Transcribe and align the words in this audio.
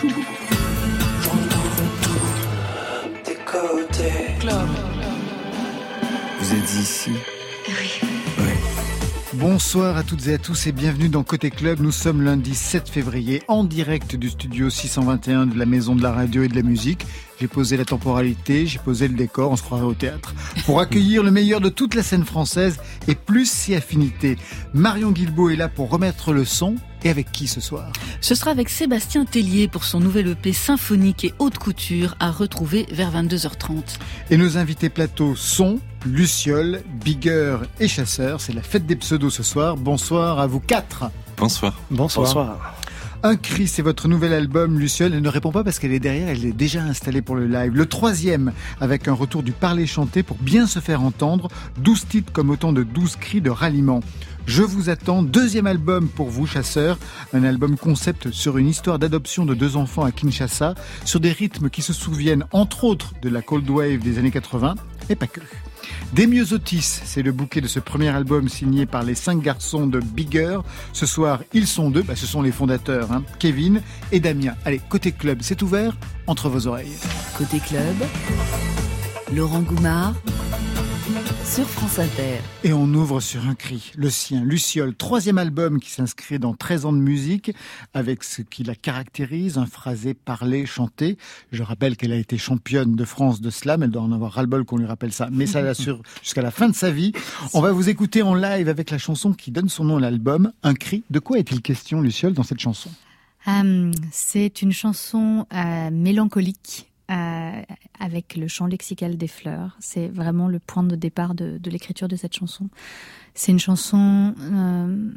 tout. 0.00 0.08
Vous 6.38 6.54
êtes 6.54 6.74
ici 6.74 7.10
Oui. 7.68 8.08
Bonsoir 9.34 9.96
à 9.96 10.02
toutes 10.02 10.26
et 10.26 10.34
à 10.34 10.38
tous 10.38 10.66
et 10.66 10.72
bienvenue 10.72 11.08
dans 11.08 11.22
Côté 11.22 11.50
Club. 11.50 11.80
Nous 11.80 11.92
sommes 11.92 12.22
lundi 12.22 12.54
7 12.54 12.88
février 12.88 13.42
en 13.48 13.64
direct 13.64 14.16
du 14.16 14.30
studio 14.30 14.70
621 14.70 15.46
de 15.46 15.58
la 15.58 15.66
Maison 15.66 15.94
de 15.94 16.02
la 16.02 16.12
Radio 16.12 16.42
et 16.42 16.48
de 16.48 16.56
la 16.56 16.62
Musique. 16.62 17.06
J'ai 17.40 17.48
posé 17.48 17.78
la 17.78 17.86
temporalité, 17.86 18.66
j'ai 18.66 18.78
posé 18.78 19.08
le 19.08 19.14
décor, 19.14 19.50
on 19.50 19.56
se 19.56 19.62
croirait 19.62 19.86
au 19.86 19.94
théâtre, 19.94 20.34
pour 20.66 20.78
accueillir 20.78 21.22
le 21.22 21.30
meilleur 21.30 21.62
de 21.62 21.70
toute 21.70 21.94
la 21.94 22.02
scène 22.02 22.26
française 22.26 22.78
et 23.08 23.14
plus 23.14 23.50
si 23.50 23.74
affinité. 23.74 24.36
Marion 24.74 25.10
Guilbault 25.10 25.48
est 25.48 25.56
là 25.56 25.68
pour 25.68 25.88
remettre 25.88 26.34
le 26.34 26.44
son. 26.44 26.74
Et 27.02 27.08
avec 27.08 27.32
qui 27.32 27.46
ce 27.46 27.62
soir? 27.62 27.90
Ce 28.20 28.34
sera 28.34 28.50
avec 28.50 28.68
Sébastien 28.68 29.24
Tellier 29.24 29.68
pour 29.68 29.84
son 29.84 30.00
nouvel 30.00 30.28
EP 30.28 30.52
symphonique 30.52 31.24
et 31.24 31.32
haute 31.38 31.56
couture 31.56 32.14
à 32.20 32.30
retrouver 32.30 32.86
vers 32.92 33.10
22h30. 33.10 33.96
Et 34.28 34.36
nos 34.36 34.58
invités 34.58 34.90
plateau 34.90 35.34
sont 35.34 35.80
Luciole, 36.04 36.82
Bigger 37.02 37.56
et 37.78 37.88
Chasseur. 37.88 38.42
C'est 38.42 38.52
la 38.52 38.62
fête 38.62 38.84
des 38.84 38.96
pseudos 38.96 39.30
ce 39.30 39.42
soir. 39.42 39.78
Bonsoir 39.78 40.40
à 40.40 40.46
vous 40.46 40.60
quatre. 40.60 41.10
Bonsoir. 41.38 41.80
Bonsoir. 41.90 42.26
Bonsoir. 42.26 42.74
Un 43.22 43.36
cri, 43.36 43.68
c'est 43.68 43.82
votre 43.82 44.08
nouvel 44.08 44.32
album, 44.32 44.78
Luciole. 44.78 45.12
Elle 45.12 45.20
ne 45.20 45.28
répond 45.28 45.52
pas 45.52 45.62
parce 45.62 45.78
qu'elle 45.78 45.92
est 45.92 46.00
derrière, 46.00 46.30
elle 46.30 46.46
est 46.46 46.52
déjà 46.52 46.82
installée 46.82 47.20
pour 47.20 47.36
le 47.36 47.46
live. 47.46 47.74
Le 47.74 47.84
troisième, 47.84 48.52
avec 48.80 49.08
un 49.08 49.12
retour 49.12 49.42
du 49.42 49.52
parler 49.52 49.86
chanté 49.86 50.22
pour 50.22 50.38
bien 50.38 50.66
se 50.66 50.78
faire 50.78 51.02
entendre. 51.02 51.48
Douze 51.76 52.06
titres 52.08 52.32
comme 52.32 52.48
autant 52.48 52.72
de 52.72 52.82
douze 52.82 53.16
cris 53.16 53.42
de 53.42 53.50
ralliement. 53.50 54.00
Je 54.46 54.62
vous 54.62 54.90
attends, 54.90 55.22
deuxième 55.22 55.66
album 55.66 56.08
pour 56.08 56.28
vous, 56.28 56.46
chasseurs. 56.46 56.98
Un 57.32 57.44
album 57.44 57.76
concept 57.76 58.30
sur 58.30 58.58
une 58.58 58.68
histoire 58.68 58.98
d'adoption 58.98 59.44
de 59.44 59.54
deux 59.54 59.76
enfants 59.76 60.04
à 60.04 60.12
Kinshasa, 60.12 60.74
sur 61.04 61.20
des 61.20 61.32
rythmes 61.32 61.70
qui 61.70 61.82
se 61.82 61.92
souviennent 61.92 62.44
entre 62.52 62.84
autres 62.84 63.14
de 63.22 63.28
la 63.28 63.42
Cold 63.42 63.68
Wave 63.68 63.98
des 63.98 64.18
années 64.18 64.30
80, 64.30 64.74
et 65.08 65.14
pas 65.14 65.26
que. 65.26 65.40
Des 66.12 66.52
Otis, 66.52 67.00
c'est 67.04 67.22
le 67.22 67.30
bouquet 67.30 67.60
de 67.60 67.68
ce 67.68 67.78
premier 67.78 68.08
album 68.08 68.48
signé 68.48 68.84
par 68.84 69.04
les 69.04 69.14
cinq 69.14 69.40
garçons 69.40 69.86
de 69.86 70.00
Bigger. 70.00 70.58
Ce 70.92 71.06
soir, 71.06 71.42
ils 71.52 71.66
sont 71.66 71.90
deux, 71.90 72.02
bah, 72.02 72.16
ce 72.16 72.26
sont 72.26 72.42
les 72.42 72.52
fondateurs, 72.52 73.12
hein, 73.12 73.22
Kevin 73.38 73.80
et 74.10 74.18
Damien. 74.18 74.54
Allez, 74.64 74.80
côté 74.88 75.12
club, 75.12 75.38
c'est 75.42 75.62
ouvert 75.62 75.96
entre 76.26 76.48
vos 76.48 76.66
oreilles. 76.66 76.96
Côté 77.38 77.60
club, 77.60 77.96
Laurent 79.32 79.60
Goumard 79.60 80.14
sur 81.50 81.66
France 81.66 81.98
Inter. 81.98 82.38
Et 82.62 82.72
on 82.72 82.84
ouvre 82.94 83.18
sur 83.18 83.44
un 83.48 83.56
cri, 83.56 83.90
le 83.96 84.08
sien, 84.08 84.44
Luciole, 84.44 84.94
troisième 84.94 85.36
album 85.36 85.80
qui 85.80 85.90
s'inscrit 85.90 86.38
dans 86.38 86.54
13 86.54 86.84
ans 86.84 86.92
de 86.92 86.98
musique, 86.98 87.50
avec 87.92 88.22
ce 88.22 88.42
qui 88.42 88.62
la 88.62 88.76
caractérise, 88.76 89.58
un 89.58 89.66
phrasé 89.66 90.14
parlé, 90.14 90.64
chanté. 90.64 91.18
Je 91.50 91.64
rappelle 91.64 91.96
qu'elle 91.96 92.12
a 92.12 92.16
été 92.16 92.38
championne 92.38 92.94
de 92.94 93.04
France 93.04 93.40
de 93.40 93.50
slam, 93.50 93.82
elle 93.82 93.90
doit 93.90 94.02
en 94.02 94.12
avoir 94.12 94.34
ras-le-bol 94.34 94.64
qu'on 94.64 94.76
lui 94.76 94.86
rappelle 94.86 95.12
ça, 95.12 95.28
mais 95.32 95.46
ça 95.46 95.60
l'assure 95.60 96.02
jusqu'à 96.22 96.42
la 96.42 96.52
fin 96.52 96.68
de 96.68 96.74
sa 96.74 96.92
vie. 96.92 97.10
On 97.52 97.60
va 97.60 97.72
vous 97.72 97.88
écouter 97.88 98.22
en 98.22 98.36
live 98.36 98.68
avec 98.68 98.90
la 98.90 98.98
chanson 98.98 99.32
qui 99.32 99.50
donne 99.50 99.68
son 99.68 99.82
nom 99.82 99.96
à 99.96 100.00
l'album, 100.00 100.52
Un 100.62 100.74
cri. 100.74 101.02
De 101.10 101.18
quoi 101.18 101.40
est-il 101.40 101.62
question, 101.62 102.00
Luciole, 102.00 102.32
dans 102.32 102.44
cette 102.44 102.60
chanson? 102.60 102.90
Euh, 103.48 103.90
C'est 104.12 104.62
une 104.62 104.72
chanson 104.72 105.46
euh, 105.52 105.90
mélancolique 105.90 106.89
euh, 107.10 107.62
avec 107.98 108.36
le 108.36 108.46
chant 108.46 108.66
lexical 108.66 109.16
des 109.16 109.26
fleurs. 109.26 109.76
C'est 109.80 110.08
vraiment 110.08 110.46
le 110.46 110.60
point 110.60 110.84
de 110.84 110.94
départ 110.94 111.34
de, 111.34 111.58
l'écriture 111.68 112.06
de 112.06 112.16
cette 112.16 112.34
chanson. 112.34 112.68
C'est 113.34 113.50
une 113.50 113.58
chanson. 113.58 114.34
Euh, 114.38 115.10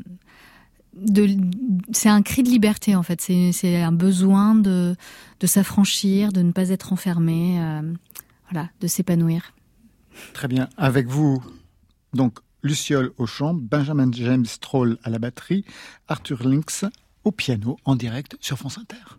c'est 1.91 2.09
un 2.09 2.21
cri 2.21 2.43
de 2.43 2.49
liberté 2.49 2.95
en 2.95 3.03
fait. 3.03 3.21
C'est 3.21 3.81
un 3.81 3.91
besoin 3.91 4.55
de, 4.55 4.95
s'affranchir, 5.43 6.31
de 6.31 6.41
ne 6.41 6.51
pas 6.51 6.69
être 6.69 6.93
enfermé, 6.93 7.59
euh, 7.61 7.93
voilà, 8.51 8.69
de 8.81 8.87
s'épanouir. 8.87 9.53
Très 10.33 10.47
bien. 10.47 10.69
Avec 10.77 11.07
vous, 11.07 11.43
donc 12.13 12.39
Luciole 12.63 13.11
au 13.17 13.25
chant, 13.25 13.53
Benjamin 13.53 14.11
James 14.13 14.45
Stroll 14.45 14.97
à 15.03 15.09
la 15.09 15.19
batterie, 15.19 15.63
Arthur 16.07 16.47
Lynx 16.47 16.85
au 17.23 17.31
piano 17.31 17.77
en 17.85 17.95
direct 17.95 18.35
sur 18.39 18.57
France 18.57 18.77
Inter. 18.77 19.17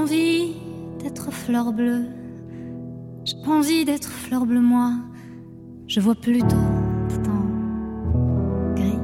Envie 0.00 0.54
d'être 1.02 1.30
fleur 1.30 1.72
bleue. 1.72 2.06
J'ai 3.24 3.36
pas 3.44 3.50
envie 3.50 3.84
d'être 3.84 4.08
fleur 4.08 4.46
bleue, 4.46 4.60
moi. 4.60 4.92
Je 5.86 6.00
vois 6.00 6.14
plutôt 6.14 6.64
tout 7.10 7.30
en 7.30 8.74
gris. 8.74 8.98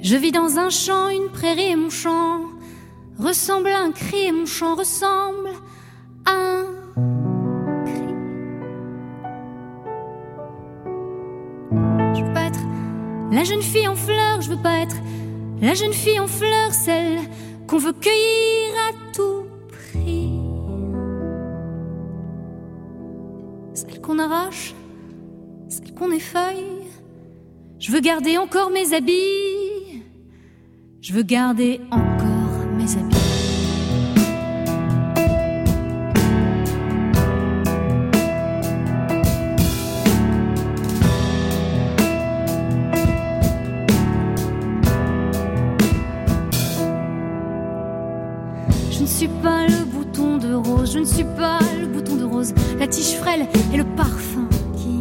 Je 0.00 0.16
vis 0.16 0.32
dans 0.32 0.58
un 0.58 0.68
champ, 0.68 1.08
une 1.08 1.30
prairie 1.32 1.72
et 1.72 1.76
mon 1.76 1.90
champ 1.90 2.42
ressemble 3.18 3.68
à 3.68 3.80
un 3.80 3.92
cri 3.92 4.26
et 4.26 4.32
mon 4.32 4.46
chant 4.46 4.74
ressemble 4.74 5.50
à 6.26 6.32
un 6.32 6.64
cri. 7.86 8.14
Je 12.14 12.24
veux 12.24 12.32
pas 12.34 12.44
être 12.44 12.60
la 13.30 13.44
jeune 13.44 13.62
fille 13.62 13.88
en 13.88 13.94
fleurs, 13.94 14.42
je 14.42 14.50
veux 14.50 14.62
pas 14.62 14.80
être 14.80 14.96
la 15.60 15.74
jeune 15.74 15.92
fille 15.92 16.18
en 16.18 16.26
fleurs, 16.26 16.72
celle 16.72 17.18
qu'on 17.66 17.78
veut 17.78 17.92
cueillir 17.92 18.74
à 18.88 19.14
tout 19.14 19.44
prix. 19.68 20.30
Celle 23.74 24.00
qu'on 24.00 24.18
arrache, 24.18 24.74
celle 25.68 25.94
qu'on 25.94 26.10
effeuille. 26.12 26.88
Je 27.78 27.92
veux 27.92 28.00
garder 28.00 28.38
encore 28.38 28.70
mes 28.70 28.94
habits. 28.94 30.02
Je 31.00 31.12
veux 31.12 31.22
garder 31.22 31.80
encore 31.90 32.66
mes 32.76 32.96
habits. 32.96 33.19
Je 49.00 49.04
ne 49.04 49.08
suis 49.08 49.28
pas 49.28 49.66
le 49.66 49.84
bouton 49.86 50.36
de 50.36 50.52
rose, 50.52 50.92
je 50.92 50.98
ne 50.98 51.06
suis 51.06 51.24
pas 51.24 51.58
le 51.80 51.86
bouton 51.86 52.16
de 52.16 52.24
rose, 52.24 52.52
la 52.78 52.86
tige 52.86 53.16
frêle 53.16 53.46
et 53.72 53.78
le 53.78 53.84
parfum 53.84 54.46
qui 54.76 54.98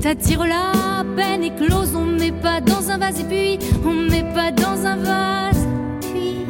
t'attire 0.00 0.44
la 0.44 1.04
peine 1.14 1.44
éclose. 1.44 1.94
On 1.94 2.06
n'est 2.06 2.32
pas 2.32 2.60
dans 2.60 2.90
un 2.90 2.98
vase 2.98 3.20
et 3.20 3.22
puis 3.22 3.60
on 3.86 3.94
n'est 4.10 4.24
pas 4.34 4.50
dans 4.50 4.84
un 4.84 4.96
vase. 4.96 5.64
Puis 6.12 6.44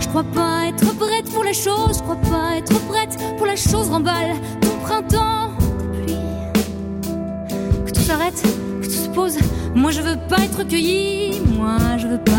je 0.00 0.08
crois 0.08 0.24
pas 0.24 0.66
être 0.66 0.94
prête 0.98 1.24
pour 1.32 1.42
la 1.42 1.54
chose, 1.54 1.96
je 1.96 2.02
crois 2.02 2.16
pas 2.16 2.58
être 2.58 2.78
prête 2.80 3.16
pour 3.38 3.46
la 3.46 3.56
chose. 3.56 3.88
Remballe 3.88 4.34
ton 4.60 4.76
printemps 4.82 5.48
de 5.58 6.04
pluie, 6.04 6.18
que 7.86 7.92
tout 7.92 8.02
s'arrête, 8.02 8.42
que 8.82 8.86
tout 8.86 8.92
se 8.92 9.08
pose. 9.08 9.38
Moi 9.74 9.90
je 9.90 10.02
veux 10.02 10.18
pas 10.28 10.40
être 10.44 10.68
cueillie, 10.68 11.40
moi 11.56 11.78
je 11.96 12.08
veux 12.08 12.18
pas 12.18 12.32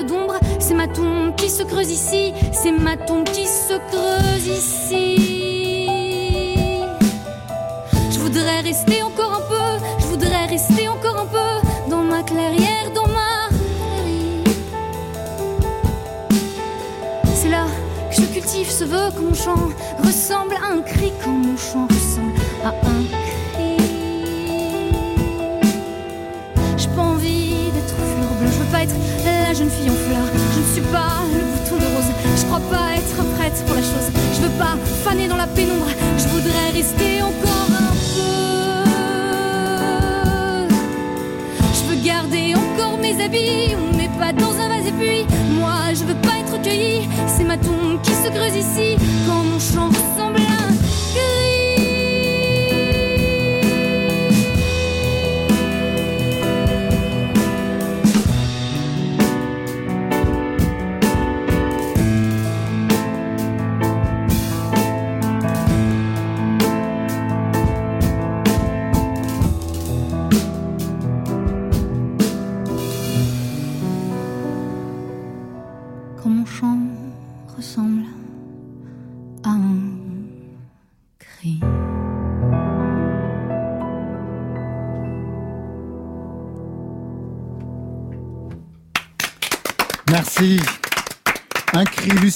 d'ombre, 0.00 0.38
c'est 0.58 0.74
ma 0.74 0.88
tombe 0.88 1.34
qui 1.36 1.50
se 1.50 1.62
creuse 1.62 1.90
ici, 1.90 2.32
c'est 2.52 2.72
ma 2.72 2.96
tombe 2.96 3.24
qui 3.24 3.46
se 3.46 3.74
creuse 3.90 4.46
ici. 4.46 5.86
Je 8.10 8.18
voudrais 8.18 8.60
rester 8.60 9.02
encore 9.02 9.34
un 9.34 9.48
peu, 9.48 9.84
je 10.00 10.06
voudrais 10.06 10.46
rester 10.46 10.88
encore 10.88 11.20
un 11.20 11.26
peu 11.26 11.90
dans 11.90 12.02
ma 12.02 12.22
clairière, 12.22 12.90
dans 12.94 13.06
ma 13.08 13.50
C'est 17.34 17.50
là 17.50 17.66
que 18.10 18.16
je 18.16 18.26
cultive 18.26 18.70
ce 18.70 18.84
vœu 18.84 19.10
que 19.14 19.20
mon 19.20 19.34
chant 19.34 19.68
ressemble 20.02 20.56
à 20.56 20.72
un 20.72 20.80
cri, 20.80 21.12
quand 21.22 21.32
mon 21.32 21.56
chant 21.56 21.86
ressemble 21.86 22.32
à 22.64 22.68
un 22.68 23.04
cri. 23.04 23.32
être 28.82 29.11
la 29.52 29.58
jeune 29.58 29.70
fille 29.70 29.90
en 29.90 30.00
fleurs. 30.06 30.30
Je 30.54 30.60
ne 30.60 30.72
suis 30.72 30.92
pas 30.92 31.12
le 31.34 31.40
bouton 31.52 31.76
de 31.76 31.84
rose. 31.94 32.10
Je 32.38 32.44
crois 32.46 32.64
pas 32.70 32.96
être 32.96 33.22
prête 33.36 33.64
pour 33.66 33.74
la 33.74 33.82
chose. 33.82 34.08
Je 34.34 34.40
veux 34.40 34.56
pas 34.58 34.76
faner 35.04 35.28
rester 36.72 37.20
encore 37.20 37.68
un 37.84 37.92
peu. 38.14 38.32
Je 41.76 41.82
veux 41.90 42.00
garder 42.02 42.54
encore 42.54 42.96
mes 42.96 43.22
habits, 43.22 43.76
mais 43.98 44.08
pas 44.18 44.32
dans 44.32 44.54
un 44.58 44.68
vase 44.68 44.86
et 44.86 44.92
puis 44.92 45.26
moi 45.60 45.92
je 45.92 46.04
veux 46.04 46.20
pas 46.26 46.36
être 46.40 46.62
cueillie. 46.62 47.06
C'est 47.26 47.44
ma 47.44 47.58
tombe 47.58 48.00
qui 48.02 48.12
se 48.12 48.28
creuse 48.30 48.56
ici 48.56 48.96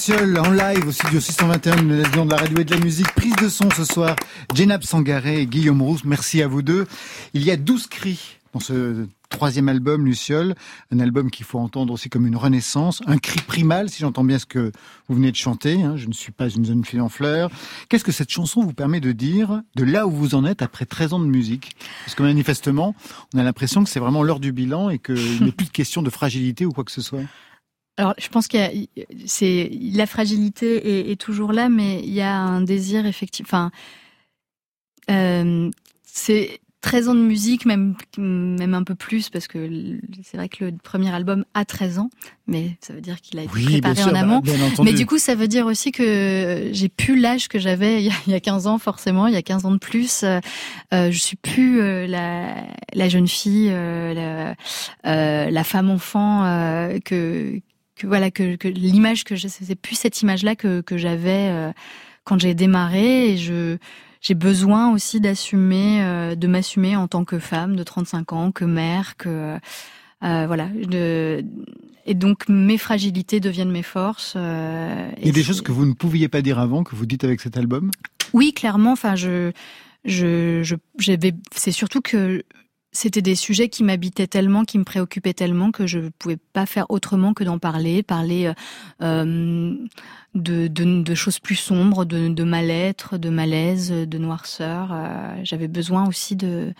Luciole 0.07 0.39
en 0.39 0.51
live 0.51 0.87
au 0.87 0.91
studio 0.93 1.19
621 1.19 1.83
de 1.83 1.95
la 1.95 2.07
de 2.07 2.29
la 2.29 2.37
radio 2.37 2.59
et 2.59 2.63
de 2.63 2.73
la 2.73 2.79
musique. 2.79 3.11
Prise 3.13 3.35
de 3.35 3.49
son 3.49 3.69
ce 3.71 3.83
soir. 3.83 4.15
Jenab 4.55 4.83
Sangaré 4.83 5.41
et 5.41 5.45
Guillaume 5.45 5.81
Rousse. 5.81 6.05
Merci 6.05 6.41
à 6.41 6.47
vous 6.47 6.61
deux. 6.61 6.87
Il 7.33 7.43
y 7.43 7.51
a 7.51 7.57
12 7.57 7.87
cris 7.87 8.37
dans 8.53 8.61
ce 8.61 9.05
troisième 9.27 9.67
album, 9.67 10.05
Luciole. 10.05 10.55
Un 10.91 10.99
album 10.99 11.29
qu'il 11.29 11.45
faut 11.45 11.59
entendre 11.59 11.91
aussi 11.91 12.09
comme 12.09 12.25
une 12.25 12.37
renaissance. 12.37 13.01
Un 13.05 13.17
cri 13.17 13.41
primal, 13.41 13.89
si 13.89 13.99
j'entends 13.99 14.23
bien 14.23 14.39
ce 14.39 14.45
que 14.45 14.71
vous 15.09 15.15
venez 15.15 15.31
de 15.31 15.35
chanter. 15.35 15.83
Hein. 15.83 15.97
Je 15.97 16.07
ne 16.07 16.13
suis 16.13 16.31
pas 16.31 16.47
une 16.47 16.63
jeune 16.63 16.85
fille 16.85 17.01
en 17.01 17.09
fleurs. 17.09 17.49
Qu'est-ce 17.89 18.05
que 18.05 18.13
cette 18.13 18.29
chanson 18.29 18.61
vous 18.63 18.73
permet 18.73 19.01
de 19.01 19.11
dire 19.11 19.61
de 19.75 19.83
là 19.83 20.07
où 20.07 20.11
vous 20.11 20.35
en 20.35 20.45
êtes 20.45 20.61
après 20.61 20.85
13 20.85 21.13
ans 21.13 21.19
de 21.19 21.25
musique? 21.25 21.75
Parce 22.05 22.15
que 22.15 22.23
manifestement, 22.23 22.95
on 23.33 23.39
a 23.39 23.43
l'impression 23.43 23.83
que 23.83 23.89
c'est 23.89 23.99
vraiment 23.99 24.23
l'heure 24.23 24.39
du 24.39 24.53
bilan 24.53 24.89
et 24.89 24.99
qu'il 24.99 25.15
n'est 25.43 25.51
plus 25.51 25.65
de 25.65 25.71
question 25.71 26.01
de 26.01 26.09
fragilité 26.09 26.65
ou 26.65 26.71
quoi 26.71 26.85
que 26.85 26.93
ce 26.93 27.01
soit. 27.01 27.23
Alors, 27.97 28.13
je 28.17 28.27
pense 28.29 28.47
qu'il 28.47 28.87
c'est 29.25 29.71
la 29.93 30.05
fragilité 30.05 31.11
est, 31.11 31.15
toujours 31.15 31.51
là, 31.51 31.67
mais 31.67 31.99
il 32.03 32.13
y 32.13 32.21
a 32.21 32.35
un 32.35 32.61
désir 32.61 33.05
effectif. 33.05 33.47
Enfin, 33.47 33.71
euh, 35.09 35.71
c'est 36.03 36.59
13 36.81 37.09
ans 37.09 37.15
de 37.15 37.21
musique, 37.21 37.65
même 37.65 37.95
même 38.17 38.75
un 38.75 38.83
peu 38.83 38.93
plus, 38.93 39.29
parce 39.29 39.47
que 39.47 39.97
c'est 40.23 40.37
vrai 40.37 40.47
que 40.47 40.65
le 40.65 40.77
premier 40.81 41.13
album 41.13 41.43
a 41.55 41.65
13 41.65 41.99
ans, 41.99 42.09
mais 42.45 42.77
ça 42.81 42.93
veut 42.93 43.01
dire 43.01 43.19
qu'il 43.19 43.39
a 43.39 43.43
été 43.43 43.51
préparé 43.51 44.03
en 44.03 44.13
amont. 44.13 44.41
mais 44.83 44.93
du 44.93 45.05
coup, 45.07 45.17
ça 45.17 45.33
veut 45.33 45.47
dire 45.47 45.65
aussi 45.65 45.91
que 45.91 46.69
j'ai 46.71 46.89
plus 46.89 47.19
l'âge 47.19 47.47
que 47.47 47.57
j'avais 47.57 48.03
il, 48.03 48.31
y 48.31 48.33
a 48.35 48.39
15 48.39 48.67
ans, 48.67 48.77
forcément, 48.77 49.25
il 49.27 49.33
y 49.33 49.37
a 49.37 49.41
15 49.41 49.65
ans 49.65 49.71
de 49.71 49.79
plus. 49.79 50.23
Euh, 50.23 50.39
je 50.91 51.17
suis 51.17 51.35
plus 51.35 51.81
euh, 51.81 52.05
la, 52.05 52.63
la 52.93 53.09
jeune 53.09 53.27
fille, 53.27 53.69
euh, 53.71 54.13
la, 54.13 54.55
euh, 55.11 55.49
la 55.49 55.63
femme 55.63 55.89
enfant 55.89 56.45
euh, 56.45 56.99
que 57.03 57.59
que 57.97 58.07
voilà 58.07 58.31
que, 58.31 58.55
que 58.55 58.67
l'image 58.67 59.23
que 59.23 59.35
je 59.35 59.47
c'est 59.47 59.75
plus 59.75 59.95
cette 59.95 60.21
image 60.21 60.43
là 60.43 60.55
que, 60.55 60.81
que 60.81 60.97
j'avais 60.97 61.49
euh, 61.49 61.71
quand 62.23 62.39
j'ai 62.39 62.53
démarré. 62.53 63.31
Et 63.31 63.37
je 63.37 63.77
j'ai 64.21 64.33
besoin 64.33 64.91
aussi 64.91 65.19
d'assumer 65.19 66.01
euh, 66.01 66.35
de 66.35 66.47
m'assumer 66.47 66.95
en 66.95 67.07
tant 67.07 67.25
que 67.25 67.39
femme 67.39 67.75
de 67.75 67.83
35 67.83 68.33
ans 68.33 68.51
que 68.51 68.65
mère 68.65 69.15
que 69.17 69.57
euh, 70.23 70.47
voilà 70.47 70.67
de, 70.67 71.45
et 72.05 72.13
donc 72.15 72.49
mes 72.49 72.79
fragilités 72.79 73.39
deviennent 73.39 73.71
mes 73.71 73.83
forces 73.83 74.35
il 74.35 75.25
y 75.25 75.29
a 75.29 75.31
des 75.31 75.43
choses 75.43 75.61
que 75.61 75.71
vous 75.71 75.85
ne 75.85 75.93
pouviez 75.93 76.27
pas 76.27 76.41
dire 76.41 76.57
avant 76.57 76.83
que 76.83 76.95
vous 76.95 77.05
dites 77.05 77.23
avec 77.23 77.41
cet 77.41 77.57
album? 77.57 77.91
Oui 78.33 78.53
clairement. 78.53 78.91
Enfin 78.93 79.15
je 79.15 79.51
je 80.03 80.75
c'est 81.51 81.71
surtout 81.71 82.01
que 82.01 82.43
c'était 82.97 83.21
des 83.21 83.35
sujets 83.35 83.69
qui 83.69 83.83
m'habitaient 83.83 84.25
tellement, 84.27 84.65
qui 84.65 84.79
me 84.79 84.83
préoccupaient 84.83 85.33
tellement 85.33 85.71
que 85.71 85.85
je 85.85 85.99
ne 85.99 86.09
pouvais 86.09 86.37
pas 86.37 86.65
faire 86.65 86.87
autrement 86.89 87.33
que 87.35 87.43
d'en 87.43 87.59
parler, 87.59 88.01
parler 88.01 88.51
euh, 89.03 89.75
de, 90.33 90.67
de, 90.67 91.15
choses 91.15 91.39
plus 91.39 91.55
sombres, 91.55 92.05
de, 92.05 92.27
de 92.27 92.43
mal-être, 92.43 93.17
de 93.19 93.29
malaise, 93.29 93.91
de 93.91 94.17
noirceur. 94.17 94.89
Euh, 94.91 95.39
j'avais 95.43 95.67
besoin 95.67 96.07
aussi 96.07 96.35
de, 96.35 96.73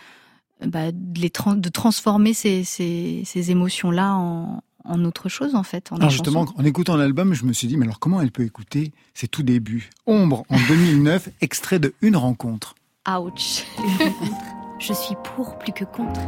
bah, 0.65 0.91
de, 0.91 1.19
les 1.19 1.31
de 1.55 1.69
transformer 1.69 2.33
ces, 2.33 2.63
ces, 2.63 3.21
ces 3.23 3.51
émotions-là 3.51 4.15
en, 4.15 4.63
en 4.85 5.05
autre 5.05 5.29
chose 5.29 5.53
en 5.53 5.63
fait. 5.63 5.91
En 5.91 5.97
alors 5.97 6.09
justement, 6.09 6.47
en 6.55 6.65
écoutant 6.65 6.97
l'album, 6.97 7.35
je 7.35 7.45
me 7.45 7.53
suis 7.53 7.67
dit, 7.67 7.77
mais 7.77 7.85
alors 7.85 7.99
comment 7.99 8.21
elle 8.21 8.31
peut 8.31 8.43
écouter 8.43 8.91
ses 9.13 9.27
tout 9.27 9.43
débuts? 9.43 9.91
Ombre 10.07 10.45
en 10.49 10.57
2009, 10.67 11.29
extrait 11.41 11.77
de 11.77 11.93
Une 12.01 12.15
rencontre. 12.15 12.73
Ouch 13.07 13.63
Je 14.79 14.93
suis 14.93 15.15
pour 15.35 15.57
plus 15.57 15.73
que 15.73 15.85
contre. 15.85 16.21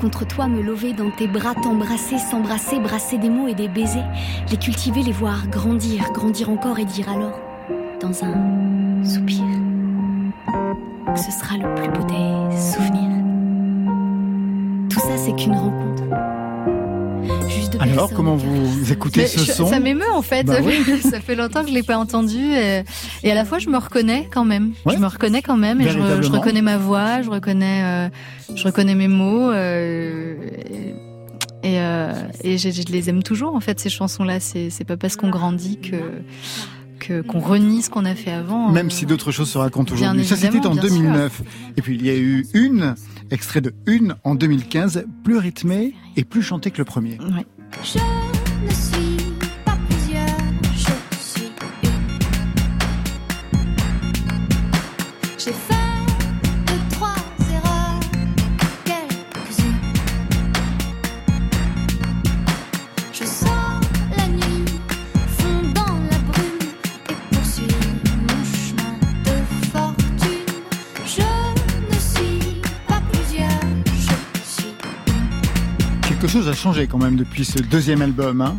Contre 0.00 0.26
toi, 0.26 0.46
me 0.46 0.62
lever 0.62 0.92
dans 0.92 1.10
tes 1.10 1.26
bras, 1.26 1.54
t'embrasser, 1.54 2.18
s'embrasser, 2.18 2.78
brasser 2.78 3.18
des 3.18 3.28
mots 3.28 3.48
et 3.48 3.54
des 3.54 3.68
baisers. 3.68 4.06
Les 4.50 4.56
cultiver, 4.56 5.02
les 5.02 5.12
voir 5.12 5.48
grandir, 5.48 6.12
grandir 6.12 6.50
encore 6.50 6.78
et 6.78 6.84
dire 6.84 7.08
alors, 7.08 7.40
dans 8.00 8.24
un 8.24 9.04
soupir, 9.04 9.42
que 11.12 11.18
ce 11.18 11.32
sera 11.32 11.56
le 11.56 11.74
plus 11.74 11.88
beau 11.88 12.06
des 12.06 12.56
souvenirs. 12.56 13.16
Tout 14.88 15.00
ça, 15.00 15.16
c'est 15.16 15.34
qu'une 15.34 15.56
rencontre. 15.56 16.04
Alors, 17.80 18.12
comment 18.12 18.36
vous 18.36 18.92
écoutez 18.92 19.26
ce 19.26 19.40
son 19.40 19.66
Ça 19.66 19.80
m'émeut 19.80 20.10
en 20.14 20.22
fait. 20.22 20.44
Bah 20.44 20.56
ça 21.02 21.20
fait 21.20 21.34
longtemps 21.34 21.62
que 21.62 21.68
je 21.68 21.74
l'ai 21.74 21.82
pas 21.82 21.98
entendu 21.98 22.38
et, 22.38 23.30
à 23.30 23.34
la 23.34 23.44
fois 23.44 23.58
je 23.58 23.68
me 23.68 23.78
reconnais 23.78 24.28
quand 24.32 24.44
même. 24.44 24.72
Je 24.86 24.96
me 24.96 25.06
reconnais 25.06 25.42
quand 25.42 25.56
même 25.56 25.80
et 25.80 25.88
je, 25.88 26.30
reconnais 26.30 26.62
ma 26.62 26.78
voix, 26.78 27.22
je 27.22 27.30
reconnais, 27.30 27.82
euh, 27.84 28.08
je 28.54 28.64
reconnais 28.64 28.94
mes 28.94 29.08
mots. 29.08 29.50
Euh, 29.50 30.34
et, 31.62 31.80
euh, 31.80 32.12
et 32.44 32.58
je, 32.58 32.68
les 32.92 33.10
aime 33.10 33.22
toujours 33.22 33.54
en 33.54 33.60
fait 33.60 33.80
ces 33.80 33.90
chansons-là. 33.90 34.40
C'est 34.40 34.84
pas 34.86 34.96
parce 34.96 35.16
qu'on 35.16 35.30
grandit 35.30 35.78
que 35.78 35.96
qu'on 37.22 37.38
renie 37.38 37.82
ce 37.82 37.90
qu'on 37.90 38.04
a 38.04 38.14
fait 38.14 38.32
avant. 38.32 38.70
Même 38.70 38.90
si 38.90 39.06
d'autres 39.06 39.30
choses 39.30 39.50
se 39.50 39.58
racontent 39.58 39.94
aujourd'hui. 39.94 40.24
Ça, 40.24 40.36
c'était 40.36 40.66
en 40.66 40.74
2009. 40.74 41.42
Et 41.76 41.82
puis, 41.82 41.94
il 41.94 42.04
y 42.04 42.10
a 42.10 42.16
eu 42.16 42.46
une, 42.52 42.94
extrait 43.30 43.60
de 43.60 43.74
une 43.86 44.16
en 44.24 44.34
2015, 44.34 45.04
plus 45.24 45.38
rythmé 45.38 45.94
et 46.16 46.24
plus 46.24 46.42
chanté 46.42 46.70
que 46.70 46.78
le 46.78 46.84
premier. 46.84 47.18
Je 47.82 47.98
ne 48.64 48.70
suis 48.70 49.16
pas 49.64 49.76
plusieurs, 49.88 50.26
je 50.72 50.78
suis 51.18 51.50
une. 55.38 55.75
Quelque 76.26 76.38
chose 76.38 76.48
a 76.48 76.54
changé 76.54 76.88
quand 76.88 76.98
même 76.98 77.14
depuis 77.14 77.44
ce 77.44 77.60
deuxième 77.60 78.02
album. 78.02 78.40
Hein 78.40 78.56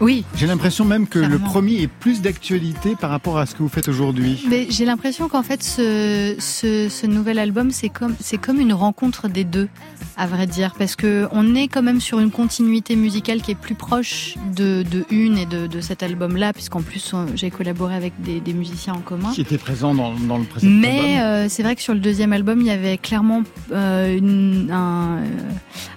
oui. 0.00 0.24
J'ai 0.34 0.46
l'impression 0.46 0.84
même 0.84 1.06
que 1.06 1.18
le 1.18 1.38
premier 1.38 1.82
est 1.82 1.88
plus 1.88 2.22
d'actualité 2.22 2.94
par 2.94 3.10
rapport 3.10 3.38
à 3.38 3.46
ce 3.46 3.54
que 3.54 3.62
vous 3.62 3.68
faites 3.68 3.88
aujourd'hui. 3.88 4.44
Mais 4.48 4.66
j'ai 4.70 4.84
l'impression 4.84 5.28
qu'en 5.28 5.42
fait, 5.42 5.62
ce, 5.62 6.36
ce, 6.38 6.88
ce, 6.88 7.06
nouvel 7.06 7.38
album, 7.38 7.70
c'est 7.70 7.88
comme, 7.88 8.14
c'est 8.20 8.38
comme 8.38 8.60
une 8.60 8.72
rencontre 8.72 9.28
des 9.28 9.44
deux, 9.44 9.68
à 10.16 10.26
vrai 10.26 10.46
dire, 10.46 10.74
parce 10.78 10.94
que 10.94 11.26
on 11.32 11.54
est 11.54 11.68
quand 11.68 11.82
même 11.82 12.00
sur 12.00 12.20
une 12.20 12.30
continuité 12.30 12.96
musicale 12.96 13.42
qui 13.42 13.52
est 13.52 13.56
plus 13.56 13.74
proche 13.74 14.36
de, 14.54 14.84
de 14.88 15.04
une 15.10 15.36
et 15.38 15.46
de, 15.46 15.66
de 15.66 15.80
cet 15.80 16.02
album-là, 16.02 16.52
puisqu'en 16.52 16.82
plus 16.82 17.14
j'ai 17.34 17.50
collaboré 17.50 17.94
avec 17.94 18.12
des, 18.20 18.40
des, 18.40 18.52
musiciens 18.52 18.94
en 18.94 19.00
commun. 19.00 19.32
Qui 19.32 19.40
étaient 19.40 19.58
présents 19.58 19.94
dans, 19.94 20.14
dans 20.14 20.38
le 20.38 20.44
précédent 20.44 20.72
Mais 20.72 21.20
euh, 21.20 21.46
c'est 21.48 21.62
vrai 21.62 21.74
que 21.74 21.82
sur 21.82 21.94
le 21.94 22.00
deuxième 22.00 22.32
album, 22.32 22.60
il 22.60 22.66
y 22.66 22.70
avait 22.70 22.98
clairement 22.98 23.42
euh, 23.72 24.16
une, 24.16 24.70
un, 24.70 25.22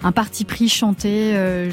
un 0.04 0.12
parti 0.12 0.46
pris 0.46 0.70
chanté. 0.70 1.34
Euh, 1.36 1.70